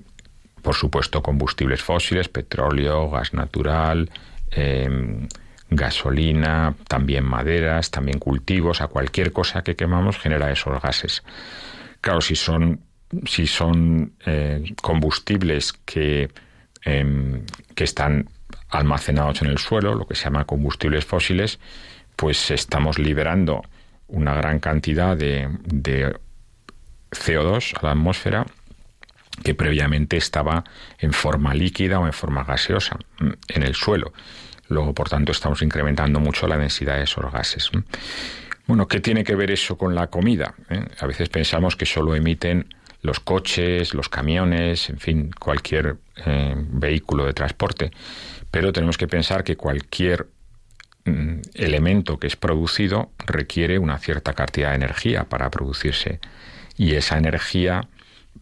por 0.62 0.76
supuesto, 0.76 1.22
combustibles 1.22 1.82
fósiles, 1.82 2.28
petróleo, 2.28 3.10
gas 3.10 3.34
natural, 3.34 4.08
em, 4.52 5.28
gasolina, 5.68 6.74
también 6.86 7.24
maderas, 7.24 7.90
también 7.90 8.20
cultivos, 8.20 8.80
a 8.80 8.86
cualquier 8.86 9.32
cosa 9.32 9.62
que 9.62 9.74
quemamos 9.74 10.18
genera 10.18 10.52
esos 10.52 10.80
gases. 10.80 11.24
Claro, 12.00 12.20
si 12.20 12.36
son, 12.36 12.80
si 13.26 13.46
son 13.48 14.12
eh, 14.24 14.62
combustibles 14.80 15.72
que 15.84 16.30
Em, 16.84 17.46
que 17.74 17.84
están 17.84 18.28
almacenados 18.68 19.40
en 19.40 19.48
el 19.48 19.58
suelo, 19.58 19.94
lo 19.94 20.06
que 20.06 20.14
se 20.14 20.24
llama 20.24 20.44
combustibles 20.44 21.04
fósiles, 21.04 21.58
pues 22.14 22.50
estamos 22.50 22.98
liberando 22.98 23.62
una 24.08 24.34
gran 24.34 24.60
cantidad 24.60 25.16
de, 25.16 25.48
de 25.64 26.14
CO2 27.10 27.74
a 27.80 27.86
la 27.86 27.92
atmósfera 27.92 28.46
que 29.42 29.54
previamente 29.54 30.16
estaba 30.16 30.64
en 30.98 31.12
forma 31.12 31.54
líquida 31.54 31.98
o 31.98 32.06
en 32.06 32.12
forma 32.12 32.44
gaseosa 32.44 32.98
mm, 33.18 33.30
en 33.48 33.62
el 33.62 33.74
suelo. 33.74 34.12
Luego, 34.68 34.94
por 34.94 35.08
tanto, 35.08 35.32
estamos 35.32 35.62
incrementando 35.62 36.20
mucho 36.20 36.46
la 36.46 36.56
densidad 36.56 36.96
de 36.96 37.04
esos 37.04 37.30
gases. 37.32 37.70
Bueno, 38.66 38.88
¿qué 38.88 39.00
tiene 39.00 39.24
que 39.24 39.34
ver 39.34 39.50
eso 39.50 39.76
con 39.76 39.94
la 39.94 40.06
comida? 40.06 40.54
Eh? 40.70 40.84
A 41.00 41.06
veces 41.06 41.28
pensamos 41.28 41.76
que 41.76 41.86
solo 41.86 42.14
emiten 42.14 42.66
los 43.04 43.20
coches, 43.20 43.92
los 43.92 44.08
camiones, 44.08 44.88
en 44.88 44.98
fin, 44.98 45.30
cualquier 45.38 45.98
eh, 46.24 46.54
vehículo 46.56 47.26
de 47.26 47.34
transporte. 47.34 47.90
Pero 48.50 48.72
tenemos 48.72 48.96
que 48.96 49.06
pensar 49.06 49.44
que 49.44 49.56
cualquier 49.56 50.26
mm, 51.04 51.40
elemento 51.52 52.18
que 52.18 52.26
es 52.26 52.36
producido 52.36 53.10
requiere 53.26 53.78
una 53.78 53.98
cierta 53.98 54.32
cantidad 54.32 54.70
de 54.70 54.76
energía 54.76 55.24
para 55.24 55.50
producirse. 55.50 56.18
Y 56.78 56.94
esa 56.94 57.18
energía 57.18 57.86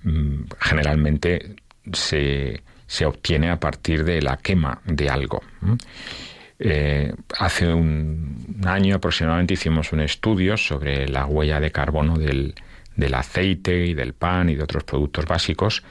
mm, 0.04 0.44
generalmente 0.60 1.56
se, 1.92 2.62
se, 2.86 3.04
obtiene 3.04 3.50
a 3.50 3.58
partir 3.58 4.04
de 4.04 4.22
la 4.22 4.36
quema 4.36 4.80
de 4.84 5.10
algo. 5.10 5.42
Eh, 6.60 7.12
hace 7.36 7.66
un 7.66 8.60
año 8.64 8.94
aproximadamente 8.94 9.54
hicimos 9.54 9.92
un 9.92 9.98
estudio 9.98 10.56
sobre 10.56 11.08
la 11.08 11.26
huella 11.26 11.58
de 11.58 11.72
carbono 11.72 12.16
del, 12.16 12.54
del 12.96 13.14
aceite 13.14 13.86
y 13.86 13.94
del 13.94 14.12
pan 14.12 14.50
y 14.50 14.54
de 14.54 14.64
otros 14.64 14.84
productos 14.84 15.24
básicos 15.24 15.82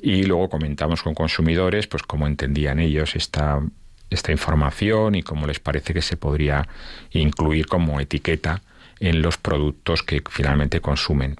y 0.00 0.24
luego 0.24 0.48
comentamos 0.48 1.02
con 1.02 1.14
consumidores 1.14 1.86
pues 1.86 2.02
cómo 2.02 2.26
entendían 2.26 2.78
ellos 2.80 3.16
esta 3.16 3.60
esta 4.10 4.32
información 4.32 5.14
y 5.14 5.22
cómo 5.22 5.46
les 5.46 5.60
parece 5.60 5.92
que 5.92 6.02
se 6.02 6.16
podría 6.16 6.66
incluir 7.10 7.66
como 7.66 8.00
etiqueta 8.00 8.62
en 9.00 9.22
los 9.22 9.36
productos 9.36 10.02
que 10.02 10.22
finalmente 10.28 10.80
consumen. 10.80 11.36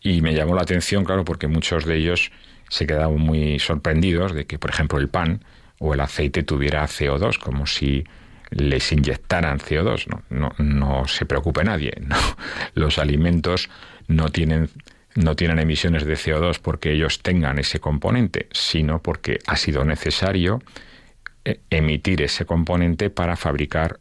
Y 0.00 0.22
me 0.22 0.34
llamó 0.34 0.54
la 0.54 0.62
atención, 0.62 1.04
claro, 1.04 1.24
porque 1.24 1.46
muchos 1.46 1.84
de 1.84 1.96
ellos 1.96 2.30
se 2.68 2.86
quedaban 2.86 3.18
muy 3.18 3.58
sorprendidos 3.58 4.34
de 4.34 4.46
que, 4.46 4.58
por 4.58 4.70
ejemplo, 4.70 4.98
el 4.98 5.08
pan 5.08 5.44
o 5.78 5.94
el 5.94 6.00
aceite 6.00 6.42
tuviera 6.42 6.84
CO2, 6.86 7.38
como 7.38 7.66
si 7.66 8.04
les 8.50 8.90
inyectaran 8.92 9.58
CO2. 9.58 10.06
No, 10.06 10.22
no, 10.30 10.52
no 10.58 11.06
se 11.06 11.26
preocupe 11.26 11.64
nadie. 11.64 11.92
Los 12.74 12.98
alimentos 12.98 13.68
no 14.08 14.30
tienen 14.30 14.70
no 15.14 15.34
tienen 15.34 15.58
emisiones 15.58 16.04
de 16.04 16.14
CO2 16.14 16.60
porque 16.60 16.92
ellos 16.92 17.22
tengan 17.22 17.58
ese 17.58 17.80
componente, 17.80 18.46
sino 18.52 19.02
porque 19.02 19.38
ha 19.46 19.56
sido 19.56 19.84
necesario 19.84 20.62
eh, 21.44 21.60
emitir 21.70 22.22
ese 22.22 22.44
componente 22.44 23.10
para 23.10 23.36
fabricar 23.36 23.98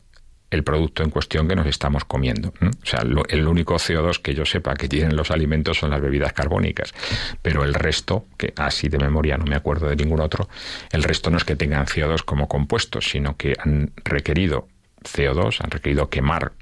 el 0.50 0.64
producto 0.64 1.04
en 1.04 1.10
cuestión 1.10 1.48
que 1.48 1.56
nos 1.56 1.68
estamos 1.68 2.06
comiendo. 2.06 2.54
O 2.62 2.86
sea, 2.86 3.02
el 3.02 3.48
único 3.48 3.76
CO2 3.76 4.22
que 4.22 4.34
yo 4.34 4.46
sepa 4.46 4.76
que 4.76 4.88
tienen 4.88 5.16
los 5.16 5.32
alimentos 5.32 5.78
son 5.78 5.90
las 5.90 6.02
bebidas 6.02 6.34
carbónicas, 6.34 6.94
pero 7.42 7.64
el 7.64 7.74
resto, 7.74 8.26
que 8.38 8.54
así 8.56 8.88
de 8.88 8.98
memoria 8.98 9.38
no 9.38 9.46
me 9.46 9.56
acuerdo 9.56 9.90
de 9.90 9.96
ningún 9.96 10.22
otro, 10.22 10.48
el 10.92 11.04
resto 11.04 11.30
no 11.30 11.38
es 11.38 11.44
que 11.44 11.56
tengan 11.56 11.86
CO2 11.86 12.24
como 12.24 12.48
compuestos, 12.48 13.10
sino 13.10 13.36
que 13.36 13.56
han 13.60 13.92
requerido 14.06 14.68
CO2, 15.04 15.62
han 15.62 15.72
requerido 15.72 16.10
quemar, 16.10 16.54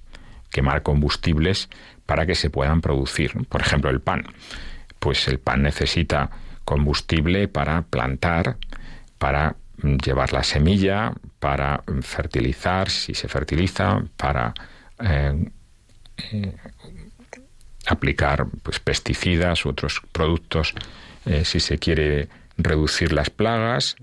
quemar 0.50 0.82
combustibles 0.82 1.70
para 2.06 2.26
que 2.26 2.36
se 2.36 2.49
puedan 2.49 2.82
producir. 2.82 3.34
Por 3.47 3.62
ejemplo, 3.62 3.89
el 3.89 4.01
pan. 4.01 4.24
Pues 4.99 5.28
el 5.28 5.39
pan 5.39 5.64
necesita 5.64 6.30
combustible 6.64 7.47
para 7.47 7.84
plantar, 7.84 8.58
para 9.18 9.56
llevar 10.03 10.34
la 10.34 10.43
semilla, 10.43 11.14
para 11.39 11.84
fertilizar, 12.01 12.89
si 12.89 13.14
se 13.14 13.28
fertiliza, 13.28 14.03
para 14.18 14.53
eh, 14.99 15.51
eh, 16.32 16.56
aplicar 17.88 18.47
pues, 18.64 18.80
pesticidas 18.80 19.66
u 19.66 19.70
otros 19.70 20.01
productos 20.12 20.74
eh, 21.26 21.45
si 21.45 21.60
se 21.60 21.78
quiere 21.78 22.30
reducir 22.58 23.12
las 23.14 23.30
plagas. 23.30 23.95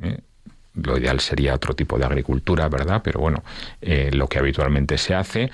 Lo 0.74 0.96
ideal 0.96 1.20
sería 1.20 1.54
otro 1.54 1.74
tipo 1.74 1.98
de 1.98 2.06
agricultura, 2.06 2.68
¿verdad? 2.68 3.02
Pero 3.04 3.20
bueno, 3.20 3.42
lo 3.80 4.26
que 4.26 4.38
habitualmente 4.38 4.96
se 4.96 5.14
hace. 5.14 5.50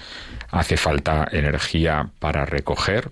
Hace 0.51 0.77
falta 0.77 1.29
energía 1.33 2.09
para 2.21 2.45
recoger. 2.47 3.11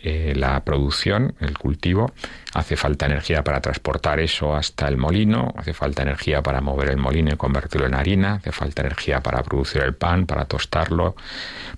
Eh, 0.00 0.32
la 0.36 0.62
producción, 0.62 1.34
el 1.40 1.58
cultivo, 1.58 2.12
hace 2.54 2.76
falta 2.76 3.06
energía 3.06 3.42
para 3.42 3.60
transportar 3.60 4.20
eso 4.20 4.54
hasta 4.54 4.86
el 4.86 4.96
molino, 4.96 5.52
hace 5.56 5.74
falta 5.74 6.02
energía 6.02 6.40
para 6.40 6.60
mover 6.60 6.90
el 6.90 6.98
molino 6.98 7.32
y 7.32 7.36
convertirlo 7.36 7.88
en 7.88 7.94
harina, 7.94 8.34
hace 8.34 8.52
falta 8.52 8.82
energía 8.82 9.20
para 9.24 9.42
producir 9.42 9.82
el 9.82 9.96
pan, 9.96 10.24
para 10.26 10.44
tostarlo, 10.44 11.16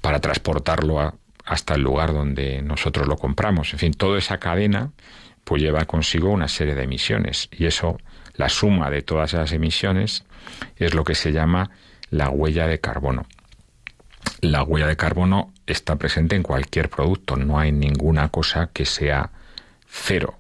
para 0.02 0.20
transportarlo 0.20 1.14
hasta 1.46 1.74
el 1.74 1.80
lugar 1.80 2.12
donde 2.12 2.60
nosotros 2.60 3.08
lo 3.08 3.16
compramos. 3.16 3.72
En 3.72 3.78
fin, 3.78 3.94
toda 3.94 4.18
esa 4.18 4.36
cadena 4.36 4.90
pues 5.42 5.62
lleva 5.62 5.86
consigo 5.86 6.28
una 6.28 6.48
serie 6.48 6.74
de 6.74 6.82
emisiones 6.82 7.48
y 7.50 7.64
eso, 7.64 7.98
la 8.40 8.48
suma 8.48 8.88
de 8.88 9.02
todas 9.02 9.34
esas 9.34 9.52
emisiones 9.52 10.24
es 10.76 10.94
lo 10.94 11.04
que 11.04 11.14
se 11.14 11.30
llama 11.30 11.70
la 12.08 12.30
huella 12.30 12.66
de 12.66 12.80
carbono. 12.80 13.26
La 14.40 14.62
huella 14.62 14.86
de 14.86 14.96
carbono 14.96 15.52
está 15.66 15.96
presente 15.96 16.36
en 16.36 16.42
cualquier 16.42 16.88
producto, 16.88 17.36
no 17.36 17.58
hay 17.58 17.70
ninguna 17.70 18.30
cosa 18.30 18.70
que 18.72 18.86
sea 18.86 19.30
cero, 19.86 20.38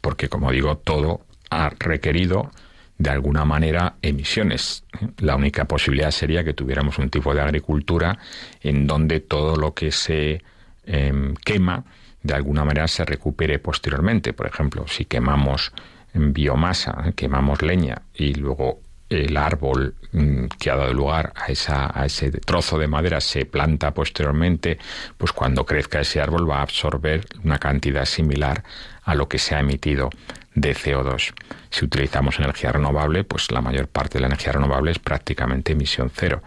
porque 0.00 0.28
como 0.28 0.52
digo, 0.52 0.78
todo 0.78 1.22
ha 1.50 1.70
requerido 1.70 2.52
de 2.96 3.10
alguna 3.10 3.44
manera 3.44 3.94
emisiones. 4.02 4.84
La 5.18 5.34
única 5.34 5.64
posibilidad 5.64 6.12
sería 6.12 6.44
que 6.44 6.54
tuviéramos 6.54 6.98
un 6.98 7.10
tipo 7.10 7.34
de 7.34 7.40
agricultura 7.40 8.18
en 8.60 8.86
donde 8.86 9.18
todo 9.18 9.56
lo 9.56 9.74
que 9.74 9.90
se 9.90 10.44
em, 10.86 11.34
quema 11.34 11.84
de 12.22 12.34
alguna 12.34 12.64
manera 12.64 12.86
se 12.86 13.04
recupere 13.04 13.58
posteriormente. 13.58 14.32
Por 14.32 14.46
ejemplo, 14.46 14.84
si 14.86 15.06
quemamos 15.06 15.72
biomasa, 16.14 17.12
quemamos 17.14 17.62
leña 17.62 18.02
y 18.14 18.34
luego 18.34 18.80
el 19.10 19.36
árbol 19.36 19.96
mm, 20.12 20.46
que 20.58 20.70
ha 20.70 20.76
dado 20.76 20.94
lugar 20.94 21.32
a, 21.34 21.50
esa, 21.50 21.90
a 21.92 22.06
ese 22.06 22.30
trozo 22.30 22.78
de 22.78 22.86
madera 22.86 23.20
se 23.20 23.44
planta 23.44 23.92
posteriormente, 23.92 24.78
pues 25.18 25.32
cuando 25.32 25.66
crezca 25.66 26.00
ese 26.00 26.20
árbol 26.20 26.48
va 26.48 26.58
a 26.58 26.62
absorber 26.62 27.26
una 27.44 27.58
cantidad 27.58 28.04
similar 28.04 28.62
a 29.02 29.14
lo 29.14 29.28
que 29.28 29.38
se 29.38 29.56
ha 29.56 29.60
emitido 29.60 30.10
de 30.54 30.74
CO2. 30.74 31.34
Si 31.70 31.84
utilizamos 31.84 32.38
energía 32.38 32.72
renovable, 32.72 33.24
pues 33.24 33.50
la 33.50 33.60
mayor 33.60 33.88
parte 33.88 34.14
de 34.14 34.20
la 34.20 34.26
energía 34.28 34.52
renovable 34.52 34.92
es 34.92 34.98
prácticamente 34.98 35.72
emisión 35.72 36.10
cero. 36.14 36.42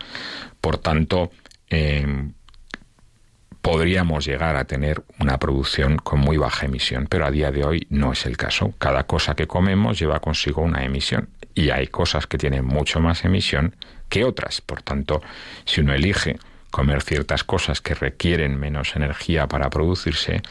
Por 0.62 0.78
tanto, 0.78 1.32
em, 1.70 2.34
podríamos 3.64 4.26
llegar 4.26 4.58
a 4.58 4.66
tener 4.66 5.04
una 5.22 5.40
producción 5.40 5.96
con 5.96 6.20
muy 6.20 6.36
baja 6.36 6.66
emisión, 6.66 7.08
pero 7.10 7.26
a 7.26 7.32
día 7.32 7.50
de 7.50 7.64
hoy 7.64 7.88
no 7.90 8.12
es 8.12 8.26
el 8.26 8.36
caso. 8.36 8.74
Cada 8.78 9.06
cosa 9.06 9.36
que 9.36 9.48
comemos 9.48 9.98
lleva 9.98 10.20
consigo 10.20 10.62
una 10.62 10.84
emisión 10.84 11.30
y 11.56 11.70
hay 11.70 11.88
cosas 11.88 12.28
que 12.28 12.38
tienen 12.38 12.66
mucho 12.66 13.00
más 13.00 13.24
emisión 13.24 13.74
que 14.10 14.26
otras. 14.26 14.60
Por 14.60 14.82
tanto, 14.82 15.22
si 15.64 15.80
uno 15.80 15.94
elige 15.94 16.38
comer 16.72 17.02
ciertas 17.02 17.46
cosas 17.46 17.80
que 17.80 17.96
requieren 17.96 18.60
menos 18.60 18.98
energía 18.98 19.48
para 19.48 19.70
producirse, 19.70 20.42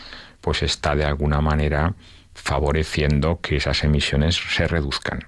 pues 0.40 0.62
está 0.62 0.96
de 0.96 1.04
alguna 1.04 1.42
manera 1.42 1.94
favoreciendo 2.32 3.40
que 3.42 3.56
esas 3.56 3.84
emisiones 3.84 4.36
se 4.36 4.66
reduzcan. 4.66 5.26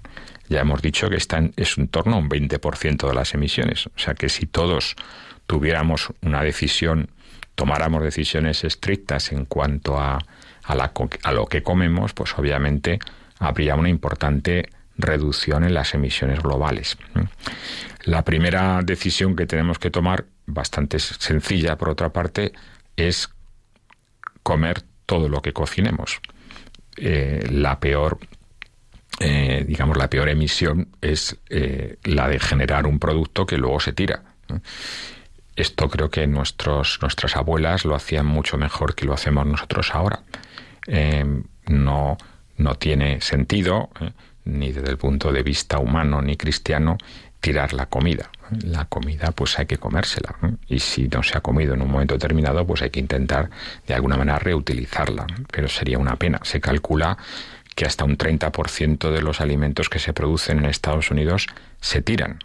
Ya 0.48 0.62
hemos 0.62 0.80
dicho 0.80 1.10
que 1.10 1.16
están, 1.16 1.52
es 1.56 1.76
en 1.76 1.88
torno 1.88 2.16
a 2.16 2.18
un 2.18 2.30
20% 2.30 3.06
de 3.06 3.14
las 3.14 3.34
emisiones. 3.34 3.88
O 3.88 3.98
sea 3.98 4.14
que 4.14 4.30
si 4.30 4.46
todos 4.46 4.96
tuviéramos 5.46 6.14
una 6.22 6.42
decisión, 6.42 7.10
tomáramos 7.54 8.02
decisiones 8.02 8.64
estrictas 8.64 9.32
en 9.32 9.44
cuanto 9.44 9.98
a, 9.98 10.18
a, 10.64 10.74
la, 10.74 10.92
a 11.22 11.32
lo 11.32 11.46
que 11.46 11.62
comemos, 11.62 12.12
pues 12.12 12.36
obviamente 12.38 12.98
habría 13.38 13.74
una 13.76 13.88
importante 13.88 14.68
reducción 14.96 15.64
en 15.64 15.74
las 15.74 15.94
emisiones 15.94 16.40
globales. 16.40 16.96
La 18.04 18.22
primera 18.22 18.80
decisión 18.82 19.34
que 19.34 19.46
tenemos 19.46 19.78
que 19.78 19.90
tomar, 19.90 20.26
bastante 20.46 20.98
sencilla 20.98 21.76
por 21.76 21.88
otra 21.88 22.10
parte, 22.10 22.52
es 22.96 23.30
comer 24.42 24.82
todo 25.06 25.28
lo 25.28 25.42
que 25.42 25.52
cocinemos. 25.52 26.20
Eh, 26.96 27.46
la 27.50 27.80
peor, 27.80 28.18
eh, 29.18 29.64
digamos, 29.66 29.96
la 29.96 30.08
peor 30.08 30.28
emisión 30.28 30.88
es 31.00 31.36
eh, 31.48 31.96
la 32.04 32.28
de 32.28 32.38
generar 32.38 32.86
un 32.86 32.98
producto 32.98 33.46
que 33.46 33.58
luego 33.58 33.80
se 33.80 33.92
tira. 33.92 34.22
Esto 35.56 35.88
creo 35.88 36.10
que 36.10 36.26
nuestros, 36.26 36.98
nuestras 37.00 37.36
abuelas 37.36 37.84
lo 37.84 37.94
hacían 37.94 38.26
mucho 38.26 38.56
mejor 38.58 38.94
que 38.94 39.06
lo 39.06 39.14
hacemos 39.14 39.46
nosotros 39.46 39.94
ahora. 39.94 40.20
no, 41.66 42.16
no 42.56 42.74
tiene 42.74 43.20
sentido 43.20 43.90
ni 44.44 44.72
desde 44.72 44.90
el 44.90 44.98
punto 44.98 45.32
de 45.32 45.42
vista 45.42 45.78
humano 45.78 46.20
ni 46.22 46.36
cristiano, 46.36 46.98
tirar 47.40 47.72
la 47.72 47.86
comida. 47.86 48.30
La 48.62 48.86
comida 48.86 49.32
pues 49.32 49.58
hay 49.58 49.66
que 49.66 49.78
comérsela. 49.78 50.36
Y 50.68 50.78
si 50.78 51.08
no 51.08 51.22
se 51.22 51.36
ha 51.36 51.40
comido 51.40 51.74
en 51.74 51.82
un 51.82 51.90
momento 51.90 52.14
determinado, 52.14 52.66
pues 52.66 52.82
hay 52.82 52.90
que 52.90 53.00
intentar 53.00 53.50
de 53.86 53.94
alguna 53.94 54.16
manera 54.16 54.38
reutilizarla. 54.38 55.26
Pero 55.50 55.68
sería 55.68 55.98
una 55.98 56.16
pena. 56.16 56.40
Se 56.42 56.60
calcula 56.60 57.16
que 57.74 57.86
hasta 57.86 58.04
un 58.04 58.16
30% 58.16 59.10
de 59.10 59.22
los 59.22 59.40
alimentos 59.40 59.88
que 59.88 59.98
se 59.98 60.12
producen 60.12 60.58
en 60.58 60.66
Estados 60.66 61.10
Unidos 61.10 61.46
se 61.80 62.02
tiran. 62.02 62.38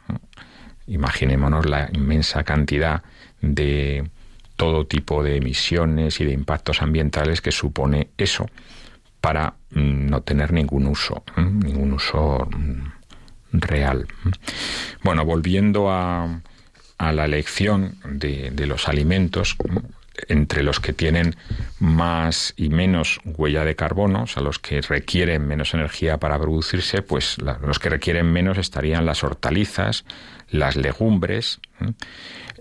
Imaginémonos 0.89 1.65
la 1.65 1.89
inmensa 1.93 2.43
cantidad 2.43 3.03
de 3.41 4.09
todo 4.55 4.85
tipo 4.85 5.23
de 5.23 5.37
emisiones 5.37 6.19
y 6.19 6.25
de 6.25 6.33
impactos 6.33 6.81
ambientales 6.81 7.41
que 7.41 7.51
supone 7.51 8.09
eso 8.17 8.47
para 9.21 9.53
mm, 9.71 10.07
no 10.07 10.21
tener 10.21 10.51
ningún 10.51 10.87
uso, 10.87 11.23
ningún 11.37 11.93
uso 11.93 12.47
mm, 12.51 12.89
real. 13.53 14.07
Bueno, 15.03 15.25
volviendo 15.25 15.89
a, 15.91 16.41
a 16.97 17.11
la 17.13 17.25
elección 17.25 17.95
de, 18.03 18.51
de, 18.51 18.67
los 18.67 18.87
alimentos, 18.87 19.55
entre 20.27 20.63
los 20.63 20.79
que 20.79 20.93
tienen 20.93 21.35
más 21.79 22.53
y 22.57 22.69
menos 22.69 23.19
huella 23.23 23.63
de 23.63 23.75
carbono, 23.75 24.23
o 24.23 24.27
sea, 24.27 24.43
los 24.43 24.59
que 24.59 24.81
requieren 24.81 25.47
menos 25.47 25.73
energía 25.73 26.17
para 26.17 26.37
producirse, 26.39 27.01
pues 27.01 27.37
los 27.39 27.79
que 27.79 27.89
requieren 27.89 28.31
menos 28.31 28.57
estarían 28.57 29.05
las 29.05 29.23
hortalizas, 29.23 30.05
las 30.49 30.75
legumbres, 30.75 31.59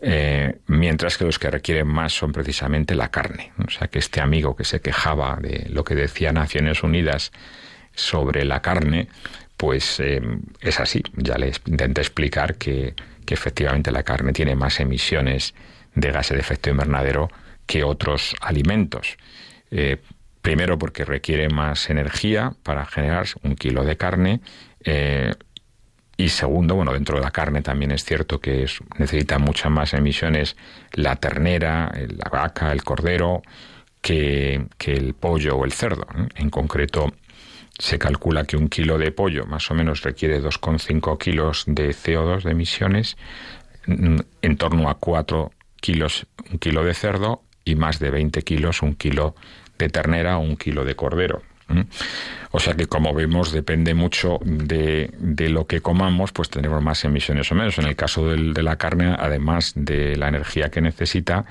eh, 0.00 0.58
mientras 0.66 1.18
que 1.18 1.24
los 1.24 1.38
que 1.38 1.50
requieren 1.50 1.88
más 1.88 2.12
son 2.12 2.32
precisamente 2.32 2.94
la 2.94 3.10
carne. 3.10 3.52
O 3.66 3.70
sea 3.70 3.88
que 3.88 3.98
este 3.98 4.20
amigo 4.20 4.54
que 4.54 4.64
se 4.64 4.80
quejaba 4.80 5.36
de 5.40 5.66
lo 5.70 5.84
que 5.84 5.94
decía 5.94 6.32
Naciones 6.32 6.82
Unidas 6.82 7.32
sobre 7.94 8.44
la 8.44 8.62
carne, 8.62 9.08
pues 9.56 9.98
eh, 10.00 10.22
es 10.60 10.80
así. 10.80 11.02
Ya 11.16 11.36
les 11.36 11.60
intenté 11.66 12.00
explicar 12.00 12.54
que, 12.54 12.94
efectivamente 13.30 13.92
la 13.92 14.04
carne 14.04 14.32
tiene 14.32 14.54
más 14.54 14.80
emisiones 14.80 15.52
de 15.94 16.10
gases 16.10 16.36
de 16.36 16.40
efecto 16.40 16.70
invernadero 16.70 17.30
que 17.68 17.84
otros 17.84 18.34
alimentos. 18.40 19.16
Eh, 19.70 19.98
primero 20.42 20.78
porque 20.78 21.04
requiere 21.04 21.48
más 21.48 21.90
energía 21.90 22.54
para 22.64 22.84
generar 22.86 23.26
un 23.42 23.54
kilo 23.54 23.84
de 23.84 23.96
carne 23.96 24.40
Y 26.16 26.30
segundo, 26.30 26.74
bueno, 26.74 26.94
dentro 26.94 27.18
de 27.18 27.22
la 27.22 27.30
carne 27.30 27.62
también 27.62 27.92
es 27.92 28.04
cierto 28.04 28.40
que 28.40 28.66
necesita 28.98 29.38
muchas 29.38 29.70
más 29.70 29.94
emisiones 29.94 30.56
la 30.94 31.16
ternera, 31.16 31.92
la 31.94 32.30
vaca, 32.30 32.72
el 32.72 32.82
cordero, 32.82 33.42
que, 34.00 34.66
que 34.78 34.94
el 34.94 35.14
pollo 35.14 35.56
o 35.56 35.64
el 35.64 35.72
cerdo. 35.72 36.06
En 36.34 36.50
concreto, 36.50 37.12
se 37.78 37.98
calcula 37.98 38.44
que 38.44 38.56
un 38.56 38.68
kilo 38.68 38.98
de 38.98 39.12
pollo 39.12 39.46
más 39.46 39.70
o 39.70 39.74
menos 39.74 40.02
requiere 40.02 40.42
2,5 40.42 41.18
kilos 41.18 41.64
de 41.66 41.90
CO2 41.90 42.42
de 42.42 42.50
emisiones, 42.50 43.16
en 43.86 44.56
torno 44.56 44.90
a 44.90 44.98
4 44.98 45.52
kilos 45.80 46.26
un 46.50 46.58
kilo 46.58 46.84
de 46.84 46.94
cerdo 46.94 47.42
y 47.68 47.76
más 47.76 47.98
de 47.98 48.10
20 48.10 48.42
kilos 48.42 48.82
un 48.82 48.94
kilo 48.94 49.34
de 49.78 49.88
ternera 49.88 50.38
o 50.38 50.40
un 50.40 50.56
kilo 50.56 50.84
de 50.84 50.96
cordero. 50.96 51.42
O 52.50 52.60
sea 52.60 52.74
que 52.74 52.86
como 52.86 53.12
vemos 53.12 53.52
depende 53.52 53.92
mucho 53.92 54.38
de, 54.42 55.10
de, 55.18 55.50
lo 55.50 55.66
que 55.66 55.82
comamos, 55.82 56.32
pues 56.32 56.48
tendremos 56.48 56.82
más 56.82 57.04
emisiones 57.04 57.52
o 57.52 57.54
menos. 57.54 57.78
En 57.78 57.84
el 57.84 57.94
caso 57.94 58.26
del, 58.26 58.54
de 58.54 58.62
la 58.62 58.76
carne, 58.76 59.14
además 59.18 59.74
de 59.76 60.16
la 60.16 60.28
energía 60.28 60.70
que 60.70 60.80
necesita, 60.80 61.44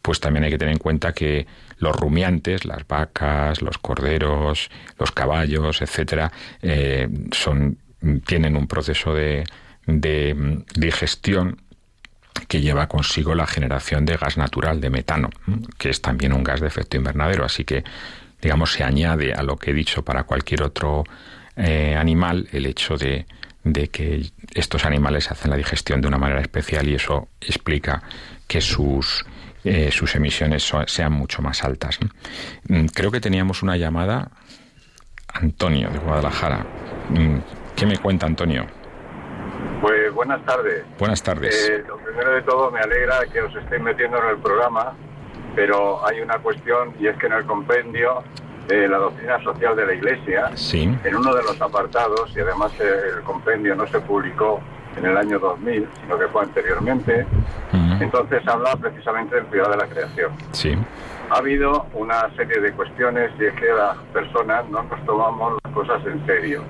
pues 0.00 0.20
también 0.20 0.44
hay 0.44 0.50
que 0.50 0.58
tener 0.58 0.74
en 0.74 0.78
cuenta 0.78 1.12
que 1.12 1.48
los 1.78 1.96
rumiantes, 1.96 2.64
las 2.64 2.86
vacas, 2.86 3.62
los 3.62 3.78
corderos, 3.78 4.70
los 4.96 5.10
caballos, 5.10 5.82
etcétera, 5.82 6.30
eh, 6.62 7.08
son 7.32 7.78
tienen 8.26 8.56
un 8.56 8.66
proceso 8.68 9.14
de, 9.14 9.44
de 9.86 10.62
digestión 10.76 11.62
que 12.48 12.60
lleva 12.60 12.88
consigo 12.88 13.34
la 13.34 13.46
generación 13.46 14.04
de 14.04 14.16
gas 14.16 14.36
natural, 14.36 14.80
de 14.80 14.90
metano, 14.90 15.30
que 15.78 15.90
es 15.90 16.00
también 16.02 16.32
un 16.32 16.44
gas 16.44 16.60
de 16.60 16.66
efecto 16.66 16.96
invernadero. 16.96 17.44
Así 17.44 17.64
que 17.64 17.84
digamos, 18.44 18.72
se 18.72 18.84
añade 18.84 19.32
a 19.32 19.42
lo 19.42 19.56
que 19.56 19.70
he 19.70 19.74
dicho 19.74 20.04
para 20.04 20.24
cualquier 20.24 20.62
otro 20.62 21.04
eh, 21.56 21.96
animal 21.98 22.46
el 22.52 22.66
hecho 22.66 22.96
de, 22.96 23.26
que 23.90 24.30
estos 24.52 24.84
animales 24.84 25.30
hacen 25.30 25.50
la 25.50 25.56
digestión 25.56 26.00
de 26.02 26.08
una 26.08 26.18
manera 26.18 26.42
especial 26.42 26.86
y 26.86 26.94
eso 26.94 27.28
explica 27.40 28.02
que 28.46 28.60
sus, 28.60 29.24
eh, 29.64 29.90
sus 29.90 30.14
emisiones 30.14 30.70
sean 30.86 31.12
mucho 31.14 31.40
más 31.40 31.64
altas. 31.64 31.98
Mm, 32.68 32.86
creo 32.86 33.10
que 33.10 33.20
teníamos 33.20 33.62
una 33.62 33.76
llamada. 33.78 34.30
Antonio, 35.28 35.90
de 35.90 35.98
Guadalajara. 35.98 36.66
Mm, 37.08 37.38
¿Qué 37.74 37.86
me 37.86 37.96
cuenta 37.96 38.26
Antonio? 38.26 38.66
Pues 39.84 40.14
buenas 40.14 40.42
tardes. 40.46 40.82
Buenas 40.98 41.22
tardes. 41.22 41.68
Eh, 41.68 41.84
lo 41.86 41.98
primero 41.98 42.32
de 42.32 42.40
todo, 42.40 42.70
me 42.70 42.80
alegra 42.80 43.26
que 43.30 43.42
os 43.42 43.54
estéis 43.54 43.82
metiendo 43.82 44.16
en 44.16 44.30
el 44.30 44.38
programa 44.38 44.94
pero 45.54 46.06
hay 46.06 46.20
una 46.20 46.38
cuestión 46.38 46.92
y 46.98 47.06
es 47.06 47.16
que 47.16 47.26
en 47.26 47.32
el 47.34 47.44
compendio 47.44 48.22
de 48.66 48.88
la 48.88 48.98
doctrina 48.98 49.42
social 49.42 49.76
de 49.76 49.86
la 49.86 49.94
Iglesia, 49.94 50.50
en 50.72 51.16
uno 51.16 51.34
de 51.34 51.42
los 51.42 51.60
apartados, 51.60 52.34
y 52.34 52.40
además 52.40 52.72
el 52.80 53.22
compendio 53.22 53.74
no 53.74 53.86
se 53.86 54.00
publicó 54.00 54.60
en 54.96 55.04
el 55.04 55.16
año 55.16 55.38
2000, 55.38 55.86
sino 56.00 56.18
que 56.18 56.28
fue 56.28 56.42
anteriormente, 56.42 57.26
entonces 58.00 58.46
habla 58.48 58.74
precisamente 58.76 59.34
del 59.36 59.44
cuidado 59.46 59.72
de 59.72 59.76
la 59.76 59.86
creación. 59.86 60.32
Sí. 60.52 60.74
Ha 61.30 61.38
habido 61.38 61.86
una 61.94 62.34
serie 62.36 62.60
de 62.60 62.72
cuestiones 62.72 63.30
y 63.38 63.44
es 63.44 63.54
que 63.54 63.66
las 63.66 63.96
personas 64.12 64.68
no 64.70 64.82
nos 64.82 65.04
tomamos 65.04 65.58
las 65.62 65.74
cosas 65.74 66.04
en 66.06 66.24
serio. 66.26 66.62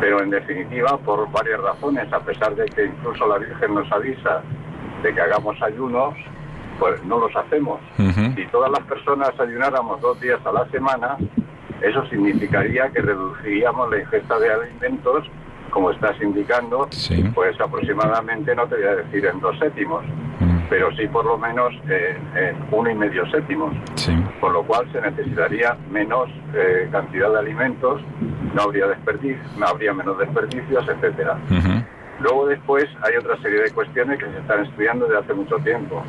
Pero 0.00 0.22
en 0.22 0.30
definitiva, 0.30 0.98
por 0.98 1.30
varias 1.32 1.60
razones, 1.60 2.12
a 2.12 2.20
pesar 2.20 2.54
de 2.54 2.66
que 2.66 2.84
incluso 2.86 3.26
la 3.26 3.38
Virgen 3.38 3.74
nos 3.74 3.90
avisa 3.90 4.42
de 5.02 5.14
que 5.14 5.20
hagamos 5.20 5.60
ayunos, 5.62 6.14
pues 6.78 7.02
no 7.04 7.18
los 7.18 7.34
hacemos. 7.34 7.80
Si 8.36 8.46
todas 8.48 8.70
las 8.70 8.82
personas 8.82 9.30
ayunáramos 9.40 10.00
dos 10.00 10.20
días 10.20 10.38
a 10.44 10.52
la 10.52 10.66
semana, 10.70 11.16
eso 11.80 12.06
significaría 12.06 12.90
que 12.90 13.00
reduciríamos 13.00 13.90
la 13.90 14.00
ingesta 14.00 14.38
de 14.38 14.52
alimentos, 14.52 15.24
como 15.70 15.90
estás 15.90 16.20
indicando, 16.22 16.88
pues 17.34 17.60
aproximadamente, 17.60 18.54
no 18.54 18.66
te 18.66 18.76
voy 18.76 18.84
a 18.84 18.96
decir 18.96 19.26
en 19.26 19.40
dos 19.40 19.58
séptimos, 19.58 20.04
pero 20.68 20.94
sí 20.96 21.06
por 21.08 21.24
lo 21.24 21.38
menos 21.38 21.72
en, 21.88 22.56
uno 22.70 22.90
y 22.90 22.94
medio 22.94 23.26
séptimos. 23.30 23.72
Con 24.40 24.52
lo 24.52 24.62
cual 24.64 24.90
se 24.92 25.00
necesitaría 25.00 25.76
menos 25.90 26.28
eh, 26.54 26.88
cantidad 26.92 27.30
de 27.30 27.38
alimentos, 27.38 28.02
no 28.54 28.62
habría 28.62 28.86
desperdicio, 28.86 29.42
no 29.58 29.66
habría 29.66 29.92
menos 29.92 30.18
desperdicios, 30.18 30.86
etcétera. 30.88 31.38
Luego 32.20 32.46
después 32.46 32.86
hay 33.02 33.16
otra 33.16 33.36
serie 33.42 33.62
de 33.62 33.70
cuestiones 33.70 34.18
que 34.18 34.26
se 34.26 34.38
están 34.38 34.64
estudiando 34.64 35.06
desde 35.06 35.20
hace 35.20 35.34
mucho 35.34 35.56
tiempo. 35.58 36.02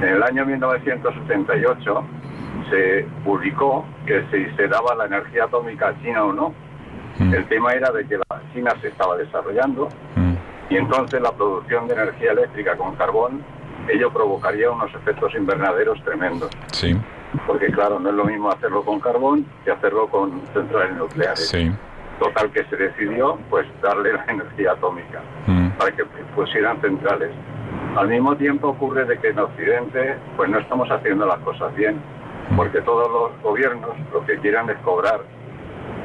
En 0.00 0.08
el 0.08 0.22
año 0.22 0.46
1978 0.46 2.04
se 2.70 3.06
publicó 3.24 3.84
que 4.06 4.24
si 4.30 4.56
se 4.56 4.68
daba 4.68 4.94
la 4.94 5.06
energía 5.06 5.44
atómica 5.44 5.88
a 5.88 6.02
China 6.02 6.24
o 6.24 6.32
no. 6.32 6.54
Mm. 7.18 7.34
El 7.34 7.48
tema 7.48 7.72
era 7.72 7.90
de 7.90 8.06
que 8.06 8.16
la 8.16 8.42
China 8.52 8.72
se 8.80 8.88
estaba 8.88 9.16
desarrollando 9.16 9.88
mm. 10.14 10.34
y 10.70 10.76
entonces 10.76 11.20
la 11.20 11.32
producción 11.32 11.88
de 11.88 11.94
energía 11.94 12.32
eléctrica 12.32 12.76
con 12.76 12.94
carbón, 12.94 13.42
ello 13.88 14.10
provocaría 14.12 14.70
unos 14.70 14.92
efectos 14.94 15.34
invernaderos 15.34 16.02
tremendos. 16.04 16.50
Sí. 16.72 16.96
Porque 17.46 17.66
claro, 17.66 17.98
no 18.00 18.10
es 18.10 18.14
lo 18.14 18.24
mismo 18.24 18.50
hacerlo 18.50 18.82
con 18.82 19.00
carbón 19.00 19.46
que 19.64 19.70
hacerlo 19.70 20.08
con 20.08 20.40
centrales 20.52 20.96
nucleares. 20.96 21.48
Sí. 21.48 21.70
Total 22.18 22.50
que 22.50 22.64
se 22.64 22.76
decidió 22.76 23.38
pues 23.50 23.66
darle 23.82 24.12
la 24.12 24.24
energía 24.28 24.72
atómica 24.72 25.22
mm. 25.46 25.70
para 25.78 25.92
que 25.92 26.04
pusieran 26.34 26.80
centrales. 26.80 27.30
Al 27.96 28.08
mismo 28.08 28.36
tiempo 28.36 28.68
ocurre 28.68 29.04
de 29.04 29.18
que 29.18 29.28
en 29.28 29.38
Occidente 29.38 30.16
pues 30.36 30.48
no 30.48 30.58
estamos 30.58 30.90
haciendo 30.90 31.26
las 31.26 31.38
cosas 31.40 31.74
bien, 31.74 32.00
porque 32.56 32.80
todos 32.82 33.10
los 33.10 33.42
gobiernos 33.42 33.90
lo 34.12 34.24
que 34.24 34.38
quieren 34.38 34.70
es 34.70 34.76
cobrar, 34.78 35.20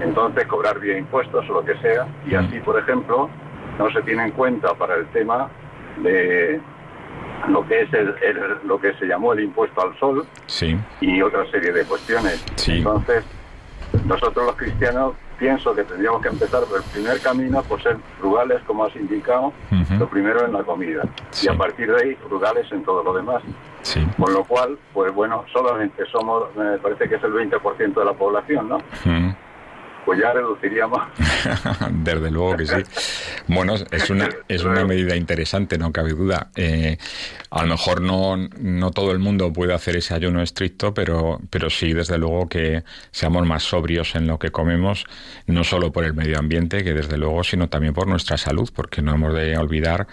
entonces 0.02 0.46
cobrar 0.48 0.80
vía 0.80 0.98
impuestos 0.98 1.48
o 1.50 1.54
lo 1.54 1.66
que 1.66 1.76
sea, 1.78 2.08
y 2.26 2.36
así, 2.36 2.60
por 2.60 2.80
ejemplo, 2.80 3.30
no 3.78 3.92
se 3.92 4.02
tiene 4.02 4.26
en 4.26 4.32
cuenta 4.32 4.74
para 4.74 4.96
el 4.96 5.08
tema 5.08 5.50
de 6.02 6.60
lo 7.48 7.66
que 7.68 7.82
es 7.82 7.94
el, 7.94 8.16
lo 8.66 8.80
que 8.80 8.94
se 8.96 9.06
llamó 9.06 9.34
el 9.34 9.42
impuesto 9.42 9.82
al 9.82 9.98
sol 10.00 10.26
y 11.02 11.22
otra 11.22 11.50
serie 11.52 11.72
de 11.72 11.84
cuestiones. 11.86 12.44
Entonces, 12.68 13.24
nosotros 14.06 14.46
los 14.46 14.56
cristianos 14.56 15.14
pienso 15.38 15.76
que 15.76 15.84
tendríamos 15.84 16.22
que 16.22 16.30
empezar 16.30 16.64
por 16.64 16.78
el 16.78 16.84
primer 16.92 17.20
camino 17.20 17.62
por 17.64 17.82
ser 17.84 17.98
frugales, 18.20 18.62
como 18.66 18.86
has 18.86 18.96
indicado, 18.96 19.52
lo 20.00 20.08
primero 20.08 20.46
en 20.46 20.54
la 20.54 20.64
comida. 20.64 21.04
Y 21.44 21.48
a 21.50 21.58
partir 21.58 21.92
de 21.92 22.02
ahí, 22.02 22.16
frugales 22.28 22.72
en 22.72 22.84
todo 22.84 23.04
lo 23.04 23.14
demás. 23.14 23.44
Con 24.18 24.34
lo 24.34 24.46
cual, 24.46 24.78
pues 24.94 25.14
bueno, 25.14 25.44
solamente 25.52 26.06
somos, 26.12 26.56
me 26.56 26.78
parece 26.78 27.10
que 27.10 27.16
es 27.16 27.24
el 27.24 27.34
20% 27.34 27.94
de 27.94 28.06
la 28.06 28.14
población, 28.14 28.70
¿no? 28.70 28.78
Ya 30.20 30.34
reduciríamos. 30.34 31.00
Desde 31.92 32.32
luego 32.32 32.58
que 32.58 32.66
sí. 32.66 32.84
Bueno, 33.48 33.76
es 33.92 34.10
una, 34.10 34.30
es 34.48 34.64
una 34.64 34.86
medida 34.86 35.16
interesante, 35.16 35.78
no 35.78 35.92
cabe 35.92 36.12
duda. 36.12 36.50
Eh, 36.56 36.98
a 37.50 37.62
lo 37.64 37.68
mejor 37.70 38.02
no, 38.02 38.38
no 38.38 38.92
todo 38.92 39.12
el 39.12 39.20
mundo 39.20 39.52
puede 39.54 39.74
hacer 39.74 39.96
ese 39.96 40.14
ayuno 40.14 40.42
estricto, 40.42 40.94
pero, 40.94 41.40
pero 41.50 41.70
sí, 41.70 41.94
desde 41.94 42.18
luego 42.18 42.48
que 42.50 42.84
seamos 43.12 43.46
más 43.46 43.64
sobrios 43.64 44.16
en 44.16 44.28
lo 44.28 44.40
que 44.40 44.52
comemos, 44.52 45.06
no 45.48 45.64
solo 45.64 45.92
por 45.92 46.04
el 46.04 46.14
medio 46.14 46.40
ambiente, 46.40 46.84
que 46.84 46.94
desde 46.94 47.18
luego, 47.18 47.44
sino 47.44 47.70
también 47.70 47.94
por 47.94 48.08
nuestra 48.08 48.38
salud, 48.38 48.70
porque 48.74 49.02
no 49.02 49.14
hemos 49.14 49.34
de 49.34 49.58
olvidar 49.58 50.08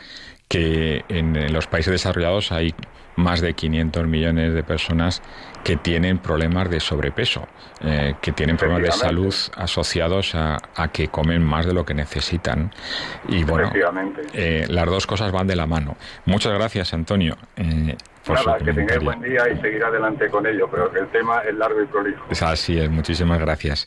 que 0.51 1.05
en 1.09 1.53
los 1.53 1.69
países 1.69 1.93
desarrollados 1.93 2.51
hay 2.51 2.75
más 3.15 3.41
de 3.41 3.55
500 3.55 4.07
millones 4.09 4.53
de 4.53 4.65
personas 4.65 5.23
que 5.63 5.77
tienen 5.77 6.19
problemas 6.19 6.69
de 6.69 6.81
sobrepeso, 6.81 7.47
eh, 7.85 8.15
que 8.21 8.33
tienen 8.33 8.57
problemas 8.57 8.83
de 8.83 8.93
salud 8.93 9.35
asociados 9.57 10.35
a, 10.35 10.59
que 10.93 11.07
comen 11.07 11.43
más 11.43 11.67
de 11.67 11.73
lo 11.73 11.85
que 11.85 11.95
necesitan. 11.95 12.73
Y 13.29 13.45
bueno, 13.45 13.71
eh, 14.33 14.67
las 14.69 14.87
dos 14.87 15.07
cosas 15.07 15.31
van 15.31 15.47
de 15.47 15.55
la 15.55 15.67
mano. 15.67 15.97
Muchas 16.25 16.53
gracias, 16.53 16.95
Antonio. 16.95 17.37
Eh, 17.57 17.97
Nada, 18.27 18.59
que 18.59 18.73
tengáis 18.73 19.05
buen 19.05 19.23
día 19.23 19.49
y 19.49 19.61
seguir 19.61 19.85
adelante 19.85 20.29
con 20.31 20.47
ello, 20.47 20.69
pero 20.69 20.91
que 20.91 20.99
el 20.99 21.09
tema 21.09 21.43
es 21.43 21.55
largo 21.55 21.81
y 21.81 21.87
prolijo. 21.87 22.27
Así 22.43 22.77
es, 22.77 22.91
muchísimas 22.91 23.39
gracias. 23.39 23.87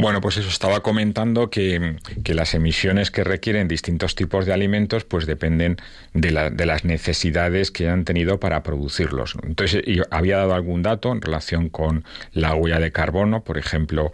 Bueno, 0.00 0.22
pues 0.22 0.38
eso 0.38 0.48
estaba 0.48 0.80
comentando 0.80 1.50
que, 1.50 1.96
las 2.24 2.54
emisiones 2.54 3.10
que 3.10 3.22
requieren 3.22 3.68
distintos 3.68 4.14
tipos 4.14 4.46
de 4.46 4.54
alimentos 4.54 5.04
pues 5.04 5.26
dependen 5.26 5.76
de, 6.14 6.30
las 6.30 6.84
necesidades 6.86 7.70
que 7.70 7.90
han 7.90 8.06
tenido 8.06 8.40
para 8.40 8.62
producirlos. 8.62 9.36
Entonces, 9.42 9.82
había 10.10 10.38
dado 10.38 10.54
algún 10.54 10.82
dato 10.82 11.12
en 11.12 11.20
relación 11.20 11.68
con 11.68 12.04
la 12.32 12.54
huella 12.54 12.80
de 12.80 12.92
carbono, 12.92 13.44
por 13.44 13.58
ejemplo, 13.58 14.10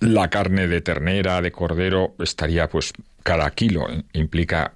la 0.00 0.30
carne 0.30 0.68
de 0.68 0.80
ternera, 0.80 1.42
de 1.42 1.52
cordero, 1.52 2.14
estaría 2.18 2.70
pues 2.70 2.94
cada 3.24 3.50
kilo 3.50 3.86
implica 4.14 4.72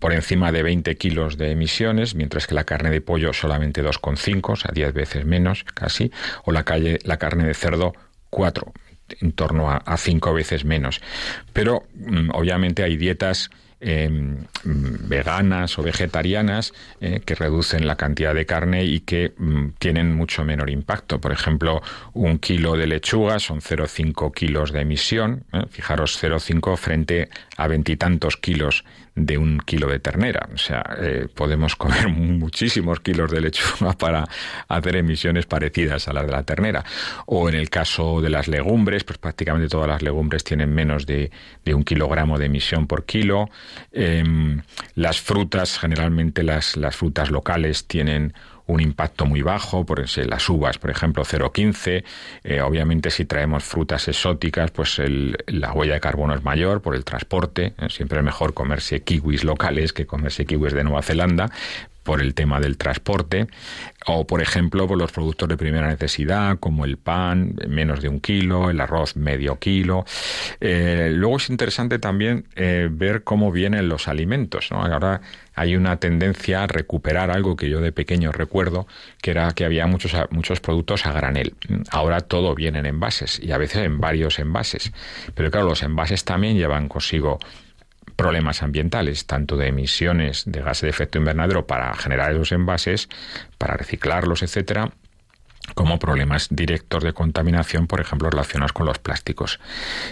por 0.00 0.12
encima 0.12 0.52
de 0.52 0.62
20 0.62 0.96
kilos 0.96 1.38
de 1.38 1.52
emisiones, 1.52 2.14
mientras 2.14 2.46
que 2.46 2.54
la 2.54 2.64
carne 2.64 2.90
de 2.90 3.00
pollo 3.00 3.32
solamente 3.32 3.82
2,5, 3.82 4.52
o 4.52 4.56
sea, 4.56 4.70
10 4.74 4.92
veces 4.92 5.24
menos 5.24 5.64
casi, 5.64 6.12
o 6.44 6.52
la, 6.52 6.64
calle, 6.64 6.98
la 7.04 7.16
carne 7.16 7.46
de 7.46 7.54
cerdo 7.54 7.94
4 8.28 8.70
en 9.20 9.32
torno 9.32 9.70
a, 9.70 9.96
cinco 9.96 10.32
veces 10.32 10.64
menos. 10.64 11.00
Pero 11.52 11.84
mm, 11.94 12.30
obviamente 12.32 12.82
hay 12.82 12.96
dietas 12.96 13.50
em, 13.80 14.44
veganas 14.64 15.78
o 15.78 15.82
vegetarianas 15.82 16.72
eh, 17.00 17.20
que 17.24 17.34
reducen 17.34 17.86
la 17.86 17.96
cantidad 17.96 18.34
de 18.34 18.46
carne 18.46 18.84
y 18.84 19.00
que 19.00 19.32
mm, 19.36 19.70
tienen 19.78 20.14
mucho 20.14 20.44
menor 20.44 20.70
impacto. 20.70 21.20
Por 21.20 21.32
ejemplo, 21.32 21.82
un 22.14 22.38
kilo 22.38 22.76
de 22.76 22.86
lechuga 22.86 23.38
son 23.38 23.60
0,5 23.60 24.32
kilos 24.32 24.72
de 24.72 24.80
emisión. 24.80 25.44
¿eh? 25.52 25.64
Fijaros, 25.70 26.22
0,5 26.22 26.76
frente 26.76 27.28
a 27.56 27.68
veintitantos 27.68 28.36
kilos 28.36 28.84
de 29.26 29.38
un 29.38 29.58
kilo 29.58 29.88
de 29.88 29.98
ternera. 29.98 30.48
O 30.54 30.58
sea, 30.58 30.84
eh, 31.00 31.28
podemos 31.32 31.76
comer 31.76 32.08
muchísimos 32.16 33.00
kilos 33.00 33.30
de 33.30 33.40
lechuga 33.40 33.92
para 33.92 34.24
hacer 34.68 34.96
emisiones 34.96 35.46
parecidas 35.46 36.08
a 36.08 36.12
las 36.12 36.26
de 36.26 36.32
la 36.32 36.42
ternera. 36.42 36.84
O 37.26 37.48
en 37.48 37.54
el 37.54 37.70
caso 37.70 38.20
de 38.20 38.30
las 38.30 38.48
legumbres, 38.48 39.04
pues 39.04 39.18
prácticamente 39.18 39.68
todas 39.68 39.88
las 39.88 40.02
legumbres 40.02 40.44
tienen 40.44 40.72
menos 40.72 41.06
de, 41.06 41.30
un 41.66 41.84
kilogramo 41.84 42.38
de 42.38 42.46
emisión 42.46 42.86
por 42.86 43.04
kilo. 43.04 43.50
Em, 43.92 44.62
las 44.94 45.20
frutas, 45.20 45.78
generalmente 45.78 46.42
las, 46.42 46.76
las 46.76 46.96
frutas 46.96 47.30
locales 47.30 47.86
tienen 47.86 48.32
un 48.68 48.80
impacto 48.80 49.26
muy 49.26 49.42
bajo, 49.42 49.84
por 49.84 49.98
las 49.98 50.48
uvas, 50.48 50.78
por 50.78 50.90
ejemplo, 50.90 51.24
0,15. 51.24 52.04
Eh, 52.44 52.60
obviamente, 52.60 53.10
si 53.10 53.24
traemos 53.24 53.64
frutas 53.64 54.06
exóticas, 54.08 54.70
pues 54.70 55.00
la 55.46 55.72
huella 55.72 55.94
de 55.94 56.00
carbono 56.00 56.34
es 56.34 56.44
mayor 56.44 56.80
por 56.80 56.94
el 56.94 57.04
transporte. 57.04 57.72
Eh, 57.78 57.88
siempre 57.88 58.18
es 58.18 58.24
mejor 58.24 58.54
comerse 58.54 59.00
kiwis 59.00 59.42
locales 59.42 59.92
que 59.92 60.06
comerse 60.06 60.44
kiwis 60.44 60.74
de 60.74 60.84
Nueva 60.84 61.02
Zelanda 61.02 61.50
por 62.08 62.22
el 62.22 62.32
tema 62.32 62.58
del 62.58 62.78
transporte, 62.78 63.48
o 64.06 64.26
por 64.26 64.40
ejemplo 64.40 64.86
por 64.88 64.96
los 64.96 65.12
productos 65.12 65.46
de 65.46 65.58
primera 65.58 65.88
necesidad, 65.88 66.58
como 66.58 66.86
el 66.86 66.96
pan, 66.96 67.54
menos 67.68 68.00
de 68.00 68.08
un 68.08 68.18
kilo, 68.18 68.70
el 68.70 68.80
arroz, 68.80 69.14
medio 69.14 69.58
kilo. 69.58 70.06
Eh, 70.58 71.10
luego 71.14 71.36
es 71.36 71.50
interesante 71.50 71.98
también 71.98 72.46
eh, 72.56 72.88
ver 72.90 73.24
cómo 73.24 73.52
vienen 73.52 73.90
los 73.90 74.08
alimentos. 74.08 74.72
Ahora 74.72 75.20
hay 75.54 75.76
una 75.76 75.98
tendencia 75.98 76.62
a 76.62 76.66
recuperar 76.66 77.30
algo 77.30 77.56
que 77.56 77.68
yo 77.68 77.82
de 77.82 77.92
pequeño 77.92 78.32
recuerdo, 78.32 78.86
que 79.20 79.32
era 79.32 79.50
que 79.50 79.66
había 79.66 79.86
muchos, 79.86 80.14
muchos 80.30 80.60
productos 80.60 81.04
a 81.04 81.12
granel. 81.12 81.56
Ahora 81.90 82.22
todo 82.22 82.54
viene 82.54 82.78
en 82.78 82.86
envases 82.86 83.38
y 83.38 83.52
a 83.52 83.58
veces 83.58 83.84
en 83.84 84.00
varios 84.00 84.38
envases. 84.38 84.92
Pero 85.34 85.50
claro, 85.50 85.66
los 85.66 85.82
envases 85.82 86.24
también 86.24 86.56
llevan 86.56 86.88
consigo 86.88 87.38
problemas 88.18 88.64
ambientales, 88.64 89.26
tanto 89.26 89.56
de 89.56 89.68
emisiones 89.68 90.42
de 90.44 90.60
gases 90.60 90.82
de 90.82 90.88
efecto 90.88 91.18
invernadero 91.18 91.68
para 91.68 91.94
generar 91.94 92.32
esos 92.32 92.50
envases, 92.50 93.08
para 93.58 93.76
reciclarlos, 93.76 94.42
etcétera, 94.42 94.90
como 95.74 96.00
problemas 96.00 96.48
directos 96.50 97.04
de 97.04 97.12
contaminación, 97.12 97.86
por 97.86 98.00
ejemplo, 98.00 98.28
relacionados 98.28 98.72
con 98.72 98.86
los 98.86 98.98
plásticos. 98.98 99.60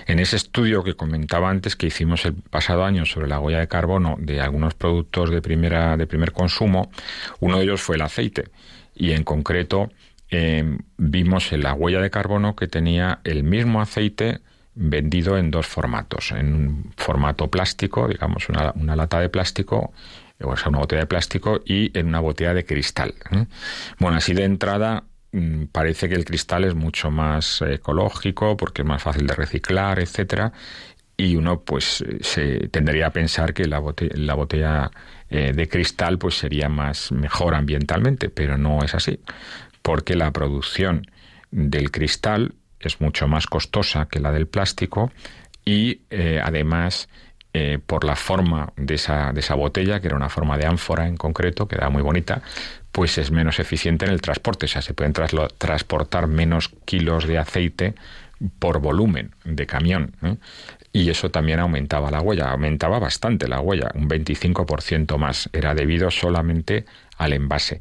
En 0.07 0.21
ese 0.21 0.37
estudio 0.37 0.85
que 0.85 0.95
comentaba 0.95 1.51
antes 1.51 1.75
que 1.75 1.89
hicimos 1.89 2.25
el 2.27 2.35
pasado 2.35 2.85
año 2.85 3.07
sobre 3.07 3.27
la 3.27 3.41
huella 3.41 3.59
de 3.59 3.67
carbono 3.67 4.15
de 4.21 4.41
algunos 4.41 4.75
productos 4.75 5.31
de 5.31 5.43
primera 5.43 5.97
de 5.97 6.07
primer 6.07 6.31
consumo, 6.31 6.93
uno 7.41 7.59
de 7.59 7.65
ellos 7.65 7.83
fue 7.83 7.97
el 7.97 8.03
aceite 8.03 8.51
y 8.95 9.13
en 9.13 9.25
concreto 9.25 9.91
eh, 10.31 10.79
vimos 10.97 11.53
en 11.53 11.65
la 11.65 11.75
huella 11.75 12.01
de 12.01 12.11
carbono 12.11 12.55
que 12.55 12.69
tenía 12.69 13.19
el 13.25 13.43
mismo 13.43 13.81
aceite 13.81 14.43
vendido 14.77 15.39
en 15.39 15.51
dos 15.51 15.67
formatos, 15.67 16.33
en 16.33 16.55
un 16.55 16.93
formato 16.97 17.51
plástico, 17.51 18.07
digamos 18.07 18.49
una, 18.49 18.73
una 18.77 18.95
lata 18.95 19.19
de 19.19 19.31
plástico, 19.31 19.93
o 20.41 20.57
sea, 20.57 20.69
una 20.69 20.81
botella 20.81 21.01
de 21.01 21.07
plástico, 21.07 21.63
y 21.65 21.97
en 21.99 22.09
una 22.09 22.21
botella 22.21 22.55
de 22.55 22.65
cristal. 22.65 23.15
¿eh? 23.33 23.47
Bueno, 23.99 24.19
así 24.19 24.35
de 24.35 24.45
entrada 24.45 25.05
mm, 25.33 25.65
parece 25.73 26.09
que 26.09 26.15
el 26.15 26.27
cristal 26.27 26.65
es 26.65 26.75
mucho 26.75 27.11
más 27.11 27.63
ecológico 27.63 28.57
porque 28.57 28.83
es 28.83 28.89
más 28.89 29.03
fácil 29.03 29.27
de 29.27 29.35
reciclar, 29.35 29.99
etcétera, 29.99 30.53
y 31.17 31.37
uno 31.37 31.63
pues 31.63 32.05
se 32.21 32.69
tendría 32.69 33.07
a 33.07 33.11
pensar 33.11 33.55
que 33.55 33.65
la 33.65 33.79
botella, 33.79 34.15
la 34.17 34.35
botella 34.35 34.91
eh, 35.31 35.53
de 35.55 35.69
cristal 35.69 36.19
pues 36.19 36.35
sería 36.35 36.69
más 36.69 37.11
mejor 37.13 37.55
ambientalmente, 37.55 38.29
pero 38.29 38.59
no 38.59 38.85
es 38.85 38.95
así, 38.95 39.19
porque 39.81 40.15
la 40.15 40.31
producción 40.33 41.07
del 41.51 41.91
cristal 41.91 42.53
es 42.87 43.01
mucho 43.01 43.29
más 43.29 43.47
costosa 43.47 44.07
que 44.07 44.21
la 44.21 44.33
del 44.33 44.47
plástico 44.47 45.11
y 45.65 46.03
eh, 46.11 46.41
además 46.43 47.09
eh, 47.59 47.79
por 47.85 48.05
la 48.05 48.17
forma 48.17 48.71
de 48.77 48.97
esa, 48.97 49.33
de 49.33 49.41
esa 49.41 49.55
botella, 49.55 49.99
que 49.99 50.09
era 50.09 50.17
una 50.17 50.29
forma 50.29 50.59
de 50.59 50.67
ánfora 50.67 51.07
en 51.07 51.17
concreto, 51.17 51.67
que 51.67 51.77
era 51.77 51.89
muy 51.89 52.03
bonita, 52.03 52.43
pues 52.93 53.17
es 53.17 53.31
menos 53.31 53.59
eficiente 53.61 54.05
en 54.05 54.13
el 54.13 54.21
transporte. 54.21 54.67
O 54.67 54.69
sea, 54.69 54.83
se 54.83 54.93
pueden 54.93 55.15
transportar 55.15 56.27
menos 56.27 56.69
kilos 56.85 57.27
de 57.27 57.39
aceite 57.39 57.95
por 58.59 58.81
volumen 58.81 59.35
de 59.45 59.67
camión. 59.67 60.15
Y 60.93 61.09
eso 61.09 61.31
también 61.31 61.59
aumentaba 61.59 62.11
la 62.11 62.21
huella, 62.21 62.51
aumentaba 62.51 62.99
bastante 62.99 63.49
la 63.49 63.61
huella, 63.61 63.91
un 63.95 64.07
25% 64.07 65.17
más. 65.17 65.49
Era 65.51 65.75
debido 65.75 66.11
solamente 66.11 66.85
al 67.17 67.33
envase. 67.33 67.81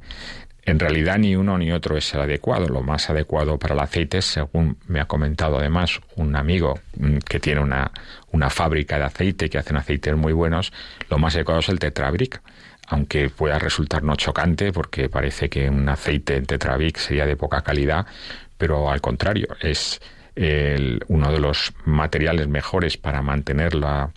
En 0.65 0.79
realidad 0.79 1.19
ni 1.19 1.35
uno 1.35 1.59
ni 1.59 1.71
otro 1.71 1.95
es 1.95 2.11
el 2.15 2.21
adecuado. 2.21 2.67
Lo 2.67 2.81
más 2.81 3.09
adecuado 3.11 3.59
para 3.59 3.75
el 3.75 3.79
aceite, 3.79 4.23
según 4.23 4.77
me 4.87 4.99
ha 4.99 5.05
comentado 5.05 5.59
además 5.59 6.01
un 6.15 6.35
amigo 6.35 6.79
mm, 6.97 7.17
que 7.19 7.39
tiene 7.39 7.61
una, 7.61 7.91
una 8.31 8.49
fábrica 8.49 8.97
de 8.97 9.05
aceite 9.05 9.49
que 9.49 9.59
hacen 9.59 9.77
aceites 9.77 10.15
muy 10.15 10.33
buenos, 10.33 10.73
lo 11.09 11.19
más 11.19 11.35
adecuado 11.35 11.59
es 11.59 11.69
el 11.69 11.79
Tetrabric. 11.79 12.41
Aunque 12.87 13.29
pueda 13.29 13.57
resultar 13.57 14.03
no 14.03 14.15
chocante 14.15 14.71
porque 14.71 15.09
parece 15.09 15.49
que 15.49 15.69
un 15.69 15.87
aceite 15.89 16.35
en 16.35 16.45
Tetrabric 16.45 16.97
sería 16.97 17.25
de 17.25 17.35
poca 17.35 17.61
calidad, 17.61 18.05
pero 18.57 18.91
al 18.91 19.01
contrario, 19.01 19.47
es 19.59 20.01
uno 20.35 21.31
de 21.31 21.39
los 21.39 21.73
materiales 21.85 22.47
mejores 22.47 22.97
para 22.97 23.21
mantener 23.21 23.73
la, 23.73 24.11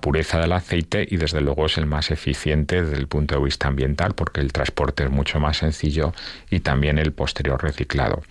pureza 0.00 0.38
del 0.38 0.52
aceite 0.52 1.06
y 1.08 1.16
desde 1.16 1.40
luego 1.40 1.66
es 1.66 1.78
el 1.78 1.86
más 1.86 2.10
eficiente 2.10 2.82
desde 2.82 2.96
el 2.96 3.06
punto 3.06 3.36
de 3.36 3.44
vista 3.44 3.68
ambiental 3.68 4.14
porque 4.14 4.40
el 4.40 4.52
transporte 4.52 5.04
es 5.04 5.10
mucho 5.10 5.40
más 5.40 5.58
sencillo 5.58 6.12
y 6.50 6.60
también 6.60 6.98
el 6.98 7.12
posterior 7.12 7.62
reciclado. 7.62 8.22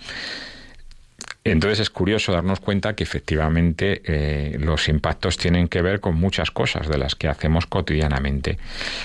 Entonces 1.45 1.79
es 1.79 1.89
curioso 1.89 2.31
darnos 2.31 2.59
cuenta 2.61 2.95
que 2.95 3.03
efectivamente 3.03 4.01
eh, 4.05 4.57
los 4.59 4.88
impactos 4.88 5.38
tienen 5.38 5.67
que 5.67 5.81
ver 5.81 5.99
con 5.99 6.15
muchas 6.15 6.51
cosas 6.51 6.88
de 6.88 6.97
las 6.97 7.15
que 7.15 7.27
hacemos 7.27 7.65
cotidianamente. 7.65 8.57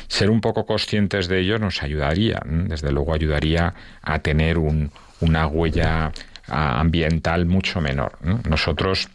Ser 0.07 0.31
un 0.31 0.41
poco 0.41 0.65
conscientes 0.65 1.27
de 1.27 1.41
ello 1.41 1.59
nos 1.59 1.83
ayudaría, 1.83 2.41
desde 2.45 2.93
luego 2.93 3.13
ayudaría 3.13 3.75
a 4.03 4.21
tener 4.21 4.59
un, 4.59 4.93
una 5.21 5.47
huella 5.47 6.13
ambiental 6.49 7.47
mucho 7.47 7.81
menor. 7.81 8.19
Nosotros 8.49 9.09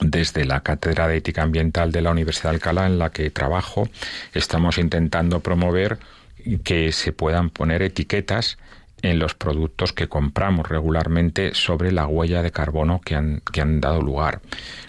desde 0.00 0.44
la 0.44 0.60
Cátedra 0.60 1.08
de 1.08 1.18
Ética 1.18 1.42
Ambiental 1.42 1.92
de 1.92 2.02
la 2.02 2.10
Universidad 2.10 2.50
de 2.50 2.56
Alcalá, 2.56 2.86
en 2.86 2.98
la 2.98 3.10
que 3.10 3.30
trabajo, 3.30 3.88
estamos 4.32 4.78
intentando 4.78 5.40
promover 5.40 5.98
que 6.64 6.92
se 6.92 7.12
puedan 7.12 7.50
poner 7.50 7.82
etiquetas 7.82 8.58
en 9.02 9.18
los 9.18 9.34
productos 9.34 9.92
que 9.92 10.08
compramos 10.08 10.68
regularmente 10.68 11.54
sobre 11.54 11.92
la 11.92 12.06
huella 12.06 12.42
de 12.42 12.50
carbono 12.50 13.00
que 13.04 13.14
han, 13.14 13.42
que 13.52 13.60
han 13.60 13.80
dado 13.80 14.00
lugar, 14.00 14.40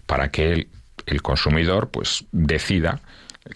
para 0.05 0.31
que 0.31 0.53
el, 0.53 0.67
el 1.05 1.21
consumidor 1.21 1.89
pues 1.89 2.25
decida 2.31 3.01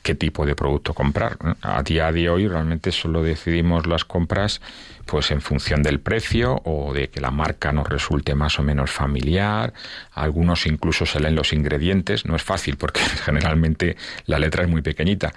qué 0.04 0.16
tipo 0.16 0.46
de 0.46 0.56
producto 0.56 0.94
comprar. 0.94 1.38
A 1.62 1.82
día 1.84 2.12
de 2.12 2.30
hoy 2.30 2.48
realmente 2.48 2.92
solo 2.92 3.24
decidimos 3.24 3.88
las 3.88 4.06
compras 4.06 4.62
pues 5.06 5.32
en 5.32 5.42
función 5.42 5.82
del 5.82 6.00
precio 6.00 6.62
o 6.66 6.94
de 6.94 7.10
que 7.10 7.20
la 7.20 7.32
marca 7.32 7.72
nos 7.72 7.90
resulte 7.90 8.36
más 8.36 8.60
o 8.60 8.64
menos 8.64 8.92
familiar. 8.92 9.74
Algunos 10.14 10.68
incluso 10.68 11.06
se 11.06 11.20
leen 11.20 11.36
los 11.36 11.52
ingredientes. 11.52 12.26
No 12.26 12.36
es 12.36 12.44
fácil 12.44 12.78
porque 12.78 13.02
generalmente 13.26 13.98
la 14.26 14.38
letra 14.38 14.64
es 14.64 14.70
muy 14.70 14.82
pequeñita. 14.82 15.34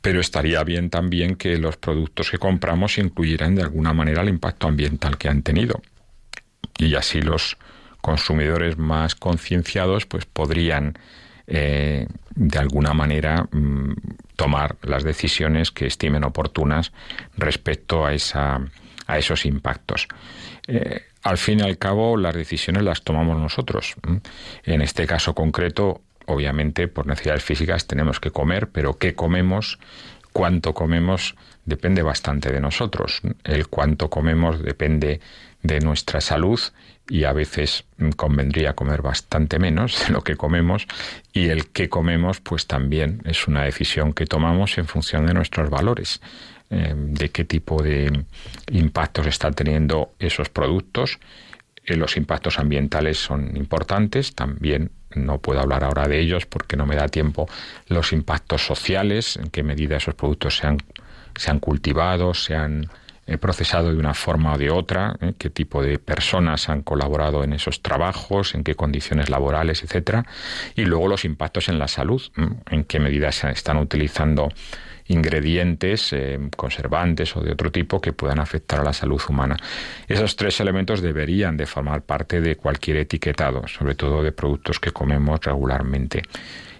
Pero 0.00 0.20
estaría 0.20 0.62
bien 0.62 0.90
también 0.90 1.34
que 1.34 1.58
los 1.58 1.76
productos 1.76 2.30
que 2.30 2.38
compramos 2.38 2.98
incluyeran 2.98 3.56
de 3.56 3.62
alguna 3.62 3.92
manera 3.92 4.22
el 4.22 4.28
impacto 4.28 4.68
ambiental 4.68 5.18
que 5.18 5.28
han 5.28 5.42
tenido. 5.42 5.82
Y 6.78 6.94
así 6.94 7.20
los 7.20 7.56
consumidores 8.00 8.78
más 8.78 9.16
concienciados 9.16 10.06
pues 10.06 10.24
podrían 10.24 10.96
eh, 11.50 12.06
de 12.34 12.58
alguna 12.58 12.92
manera 12.92 13.48
mm, 13.50 13.94
tomar 14.36 14.76
las 14.82 15.02
decisiones 15.02 15.70
que 15.70 15.86
estimen 15.86 16.24
oportunas 16.24 16.92
respecto 17.36 18.04
a, 18.04 18.12
esa, 18.12 18.60
a 19.06 19.18
esos 19.18 19.46
impactos. 19.46 20.08
Eh, 20.66 21.02
al 21.22 21.38
fin 21.38 21.60
y 21.60 21.62
al 21.62 21.78
cabo, 21.78 22.18
las 22.18 22.34
decisiones 22.34 22.82
las 22.82 23.02
tomamos 23.02 23.38
nosotros. 23.38 23.96
En 24.64 24.82
este 24.82 25.06
caso 25.06 25.34
concreto, 25.34 26.02
obviamente, 26.26 26.86
por 26.86 27.06
necesidades 27.06 27.42
físicas 27.42 27.86
tenemos 27.86 28.20
que 28.20 28.30
comer, 28.30 28.68
pero 28.68 28.98
qué 28.98 29.14
comemos, 29.14 29.78
cuánto 30.32 30.74
comemos, 30.74 31.34
depende 31.64 32.02
bastante 32.02 32.52
de 32.52 32.60
nosotros. 32.60 33.22
El 33.42 33.68
cuánto 33.68 34.10
comemos 34.10 34.62
depende 34.62 35.20
de 35.62 35.80
nuestra 35.80 36.20
salud 36.20 36.60
y 37.08 37.24
a 37.24 37.32
veces 37.32 37.84
convendría 38.16 38.74
comer 38.74 39.02
bastante 39.02 39.58
menos 39.58 40.06
de 40.06 40.12
lo 40.12 40.22
que 40.22 40.36
comemos 40.36 40.86
y 41.32 41.48
el 41.48 41.68
que 41.68 41.88
comemos 41.88 42.40
pues 42.40 42.66
también 42.66 43.22
es 43.24 43.48
una 43.48 43.64
decisión 43.64 44.12
que 44.12 44.26
tomamos 44.26 44.78
en 44.78 44.86
función 44.86 45.26
de 45.26 45.34
nuestros 45.34 45.70
valores 45.70 46.20
eh, 46.70 46.94
de 46.94 47.30
qué 47.30 47.44
tipo 47.44 47.82
de 47.82 48.24
impactos 48.70 49.26
están 49.26 49.54
teniendo 49.54 50.12
esos 50.18 50.50
productos. 50.50 51.18
Eh, 51.84 51.96
los 51.96 52.16
impactos 52.18 52.58
ambientales 52.58 53.16
son 53.16 53.56
importantes 53.56 54.34
también 54.34 54.90
no 55.14 55.38
puedo 55.38 55.60
hablar 55.60 55.84
ahora 55.84 56.06
de 56.06 56.20
ellos 56.20 56.46
porque 56.46 56.76
no 56.76 56.86
me 56.86 56.96
da 56.96 57.08
tiempo, 57.08 57.48
los 57.88 58.12
impactos 58.12 58.64
sociales, 58.64 59.36
en 59.36 59.50
qué 59.50 59.62
medida 59.62 59.96
esos 59.96 60.14
productos 60.14 60.58
se 60.58 60.66
han, 60.66 60.78
se 61.36 61.50
han 61.50 61.60
cultivado, 61.60 62.34
se 62.34 62.54
han 62.54 62.88
eh, 63.28 63.36
procesado 63.36 63.90
de 63.90 63.98
una 63.98 64.14
forma 64.14 64.54
o 64.54 64.58
de 64.58 64.70
otra, 64.70 65.14
¿eh? 65.20 65.34
qué 65.36 65.50
tipo 65.50 65.82
de 65.82 65.98
personas 65.98 66.70
han 66.70 66.80
colaborado 66.80 67.44
en 67.44 67.52
esos 67.52 67.82
trabajos, 67.82 68.54
en 68.54 68.64
qué 68.64 68.74
condiciones 68.74 69.28
laborales, 69.28 69.82
etcétera, 69.82 70.24
y 70.74 70.86
luego 70.86 71.08
los 71.08 71.26
impactos 71.26 71.68
en 71.68 71.78
la 71.78 71.88
salud, 71.88 72.22
en 72.70 72.84
qué 72.84 72.98
medida 72.98 73.30
se 73.30 73.50
están 73.50 73.76
utilizando 73.76 74.48
ingredientes 75.08 76.12
eh, 76.12 76.38
conservantes 76.56 77.36
o 77.36 77.40
de 77.40 77.52
otro 77.52 77.72
tipo 77.72 78.00
que 78.00 78.12
puedan 78.12 78.38
afectar 78.38 78.80
a 78.80 78.84
la 78.84 78.92
salud 78.92 79.20
humana. 79.28 79.56
Esos 80.06 80.36
tres 80.36 80.60
elementos 80.60 81.02
deberían 81.02 81.56
de 81.56 81.66
formar 81.66 82.02
parte 82.02 82.40
de 82.40 82.56
cualquier 82.56 82.98
etiquetado, 82.98 83.66
sobre 83.66 83.94
todo 83.94 84.22
de 84.22 84.32
productos 84.32 84.78
que 84.78 84.92
comemos 84.92 85.40
regularmente. 85.40 86.22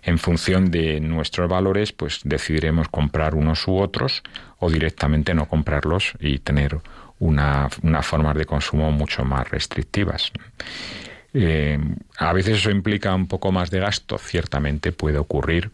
En 0.03 0.19
función 0.19 0.71
de 0.71 1.01
nuestros 1.01 1.49
valores, 1.49 1.93
pues 1.93 2.21
decidiremos 2.25 2.89
comprar 2.89 3.35
unos 3.35 3.67
u 3.67 3.77
otros 3.77 4.23
o 4.59 4.71
directamente 4.71 5.35
no 5.35 5.47
comprarlos 5.47 6.13
y 6.21 6.39
tener 6.39 6.79
una, 7.19 7.69
una 7.83 8.03
formas 8.03 8.37
de 8.37 8.47
consumo 8.47 8.91
mucho 8.93 9.25
más 9.25 9.51
restrictivas. 9.51 10.33
Eh, 11.35 11.79
a 12.17 12.33
veces 12.33 12.59
eso 12.59 12.71
implica 12.71 13.15
un 13.15 13.29
poco 13.29 13.53
más 13.53 13.71
de 13.71 13.81
gasto, 13.81 14.19
ciertamente 14.19 14.93
puede 14.93 15.19
ocurrir, 15.19 15.71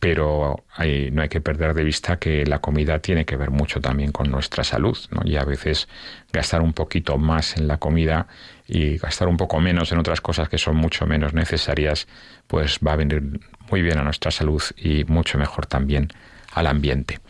pero 0.00 0.64
no 1.12 1.22
hay 1.22 1.28
que 1.28 1.42
perder 1.42 1.74
de 1.74 1.84
vista 1.84 2.18
que 2.18 2.46
la 2.46 2.58
comida 2.58 2.98
tiene 3.00 3.26
que 3.26 3.36
ver 3.36 3.50
mucho 3.50 3.80
también 3.82 4.12
con 4.12 4.30
nuestra 4.30 4.64
salud. 4.64 4.96
Y 5.24 5.36
a 5.36 5.44
veces 5.44 5.88
gastar 6.32 6.62
un 6.62 6.72
poquito 6.72 7.18
más 7.18 7.58
en 7.58 7.68
la 7.68 7.76
comida 7.76 8.26
y 8.66 8.96
gastar 8.96 9.28
un 9.28 9.36
poco 9.36 9.60
menos 9.60 9.92
en 9.92 9.98
otras 9.98 10.22
cosas 10.22 10.48
que 10.48 10.56
son 10.56 10.76
mucho 10.76 11.06
menos 11.06 11.34
necesarias, 11.34 12.08
pues 12.46 12.78
va 12.84 12.94
a 12.94 12.96
venir 12.96 13.40
muy 13.70 13.82
bien 13.82 13.98
a 13.98 14.02
nuestra 14.02 14.30
salud 14.30 14.62
y 14.76 15.04
mucho 15.04 15.36
mejor 15.36 15.66
también 15.66 16.08
al 16.54 16.66
ambiente. 16.66 17.20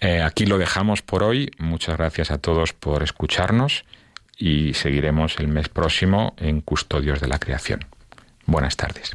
Eh, 0.00 0.22
aquí 0.22 0.46
lo 0.46 0.56
dejamos 0.56 1.02
por 1.02 1.22
hoy. 1.22 1.50
Muchas 1.58 1.98
gracias 1.98 2.30
a 2.30 2.38
todos 2.38 2.72
por 2.72 3.02
escucharnos 3.02 3.84
y 4.38 4.72
seguiremos 4.72 5.38
el 5.38 5.48
mes 5.48 5.68
próximo 5.68 6.34
en 6.38 6.62
Custodios 6.62 7.20
de 7.20 7.28
la 7.28 7.38
Creación. 7.38 7.84
Buenas 8.46 8.76
tardes. 8.76 9.14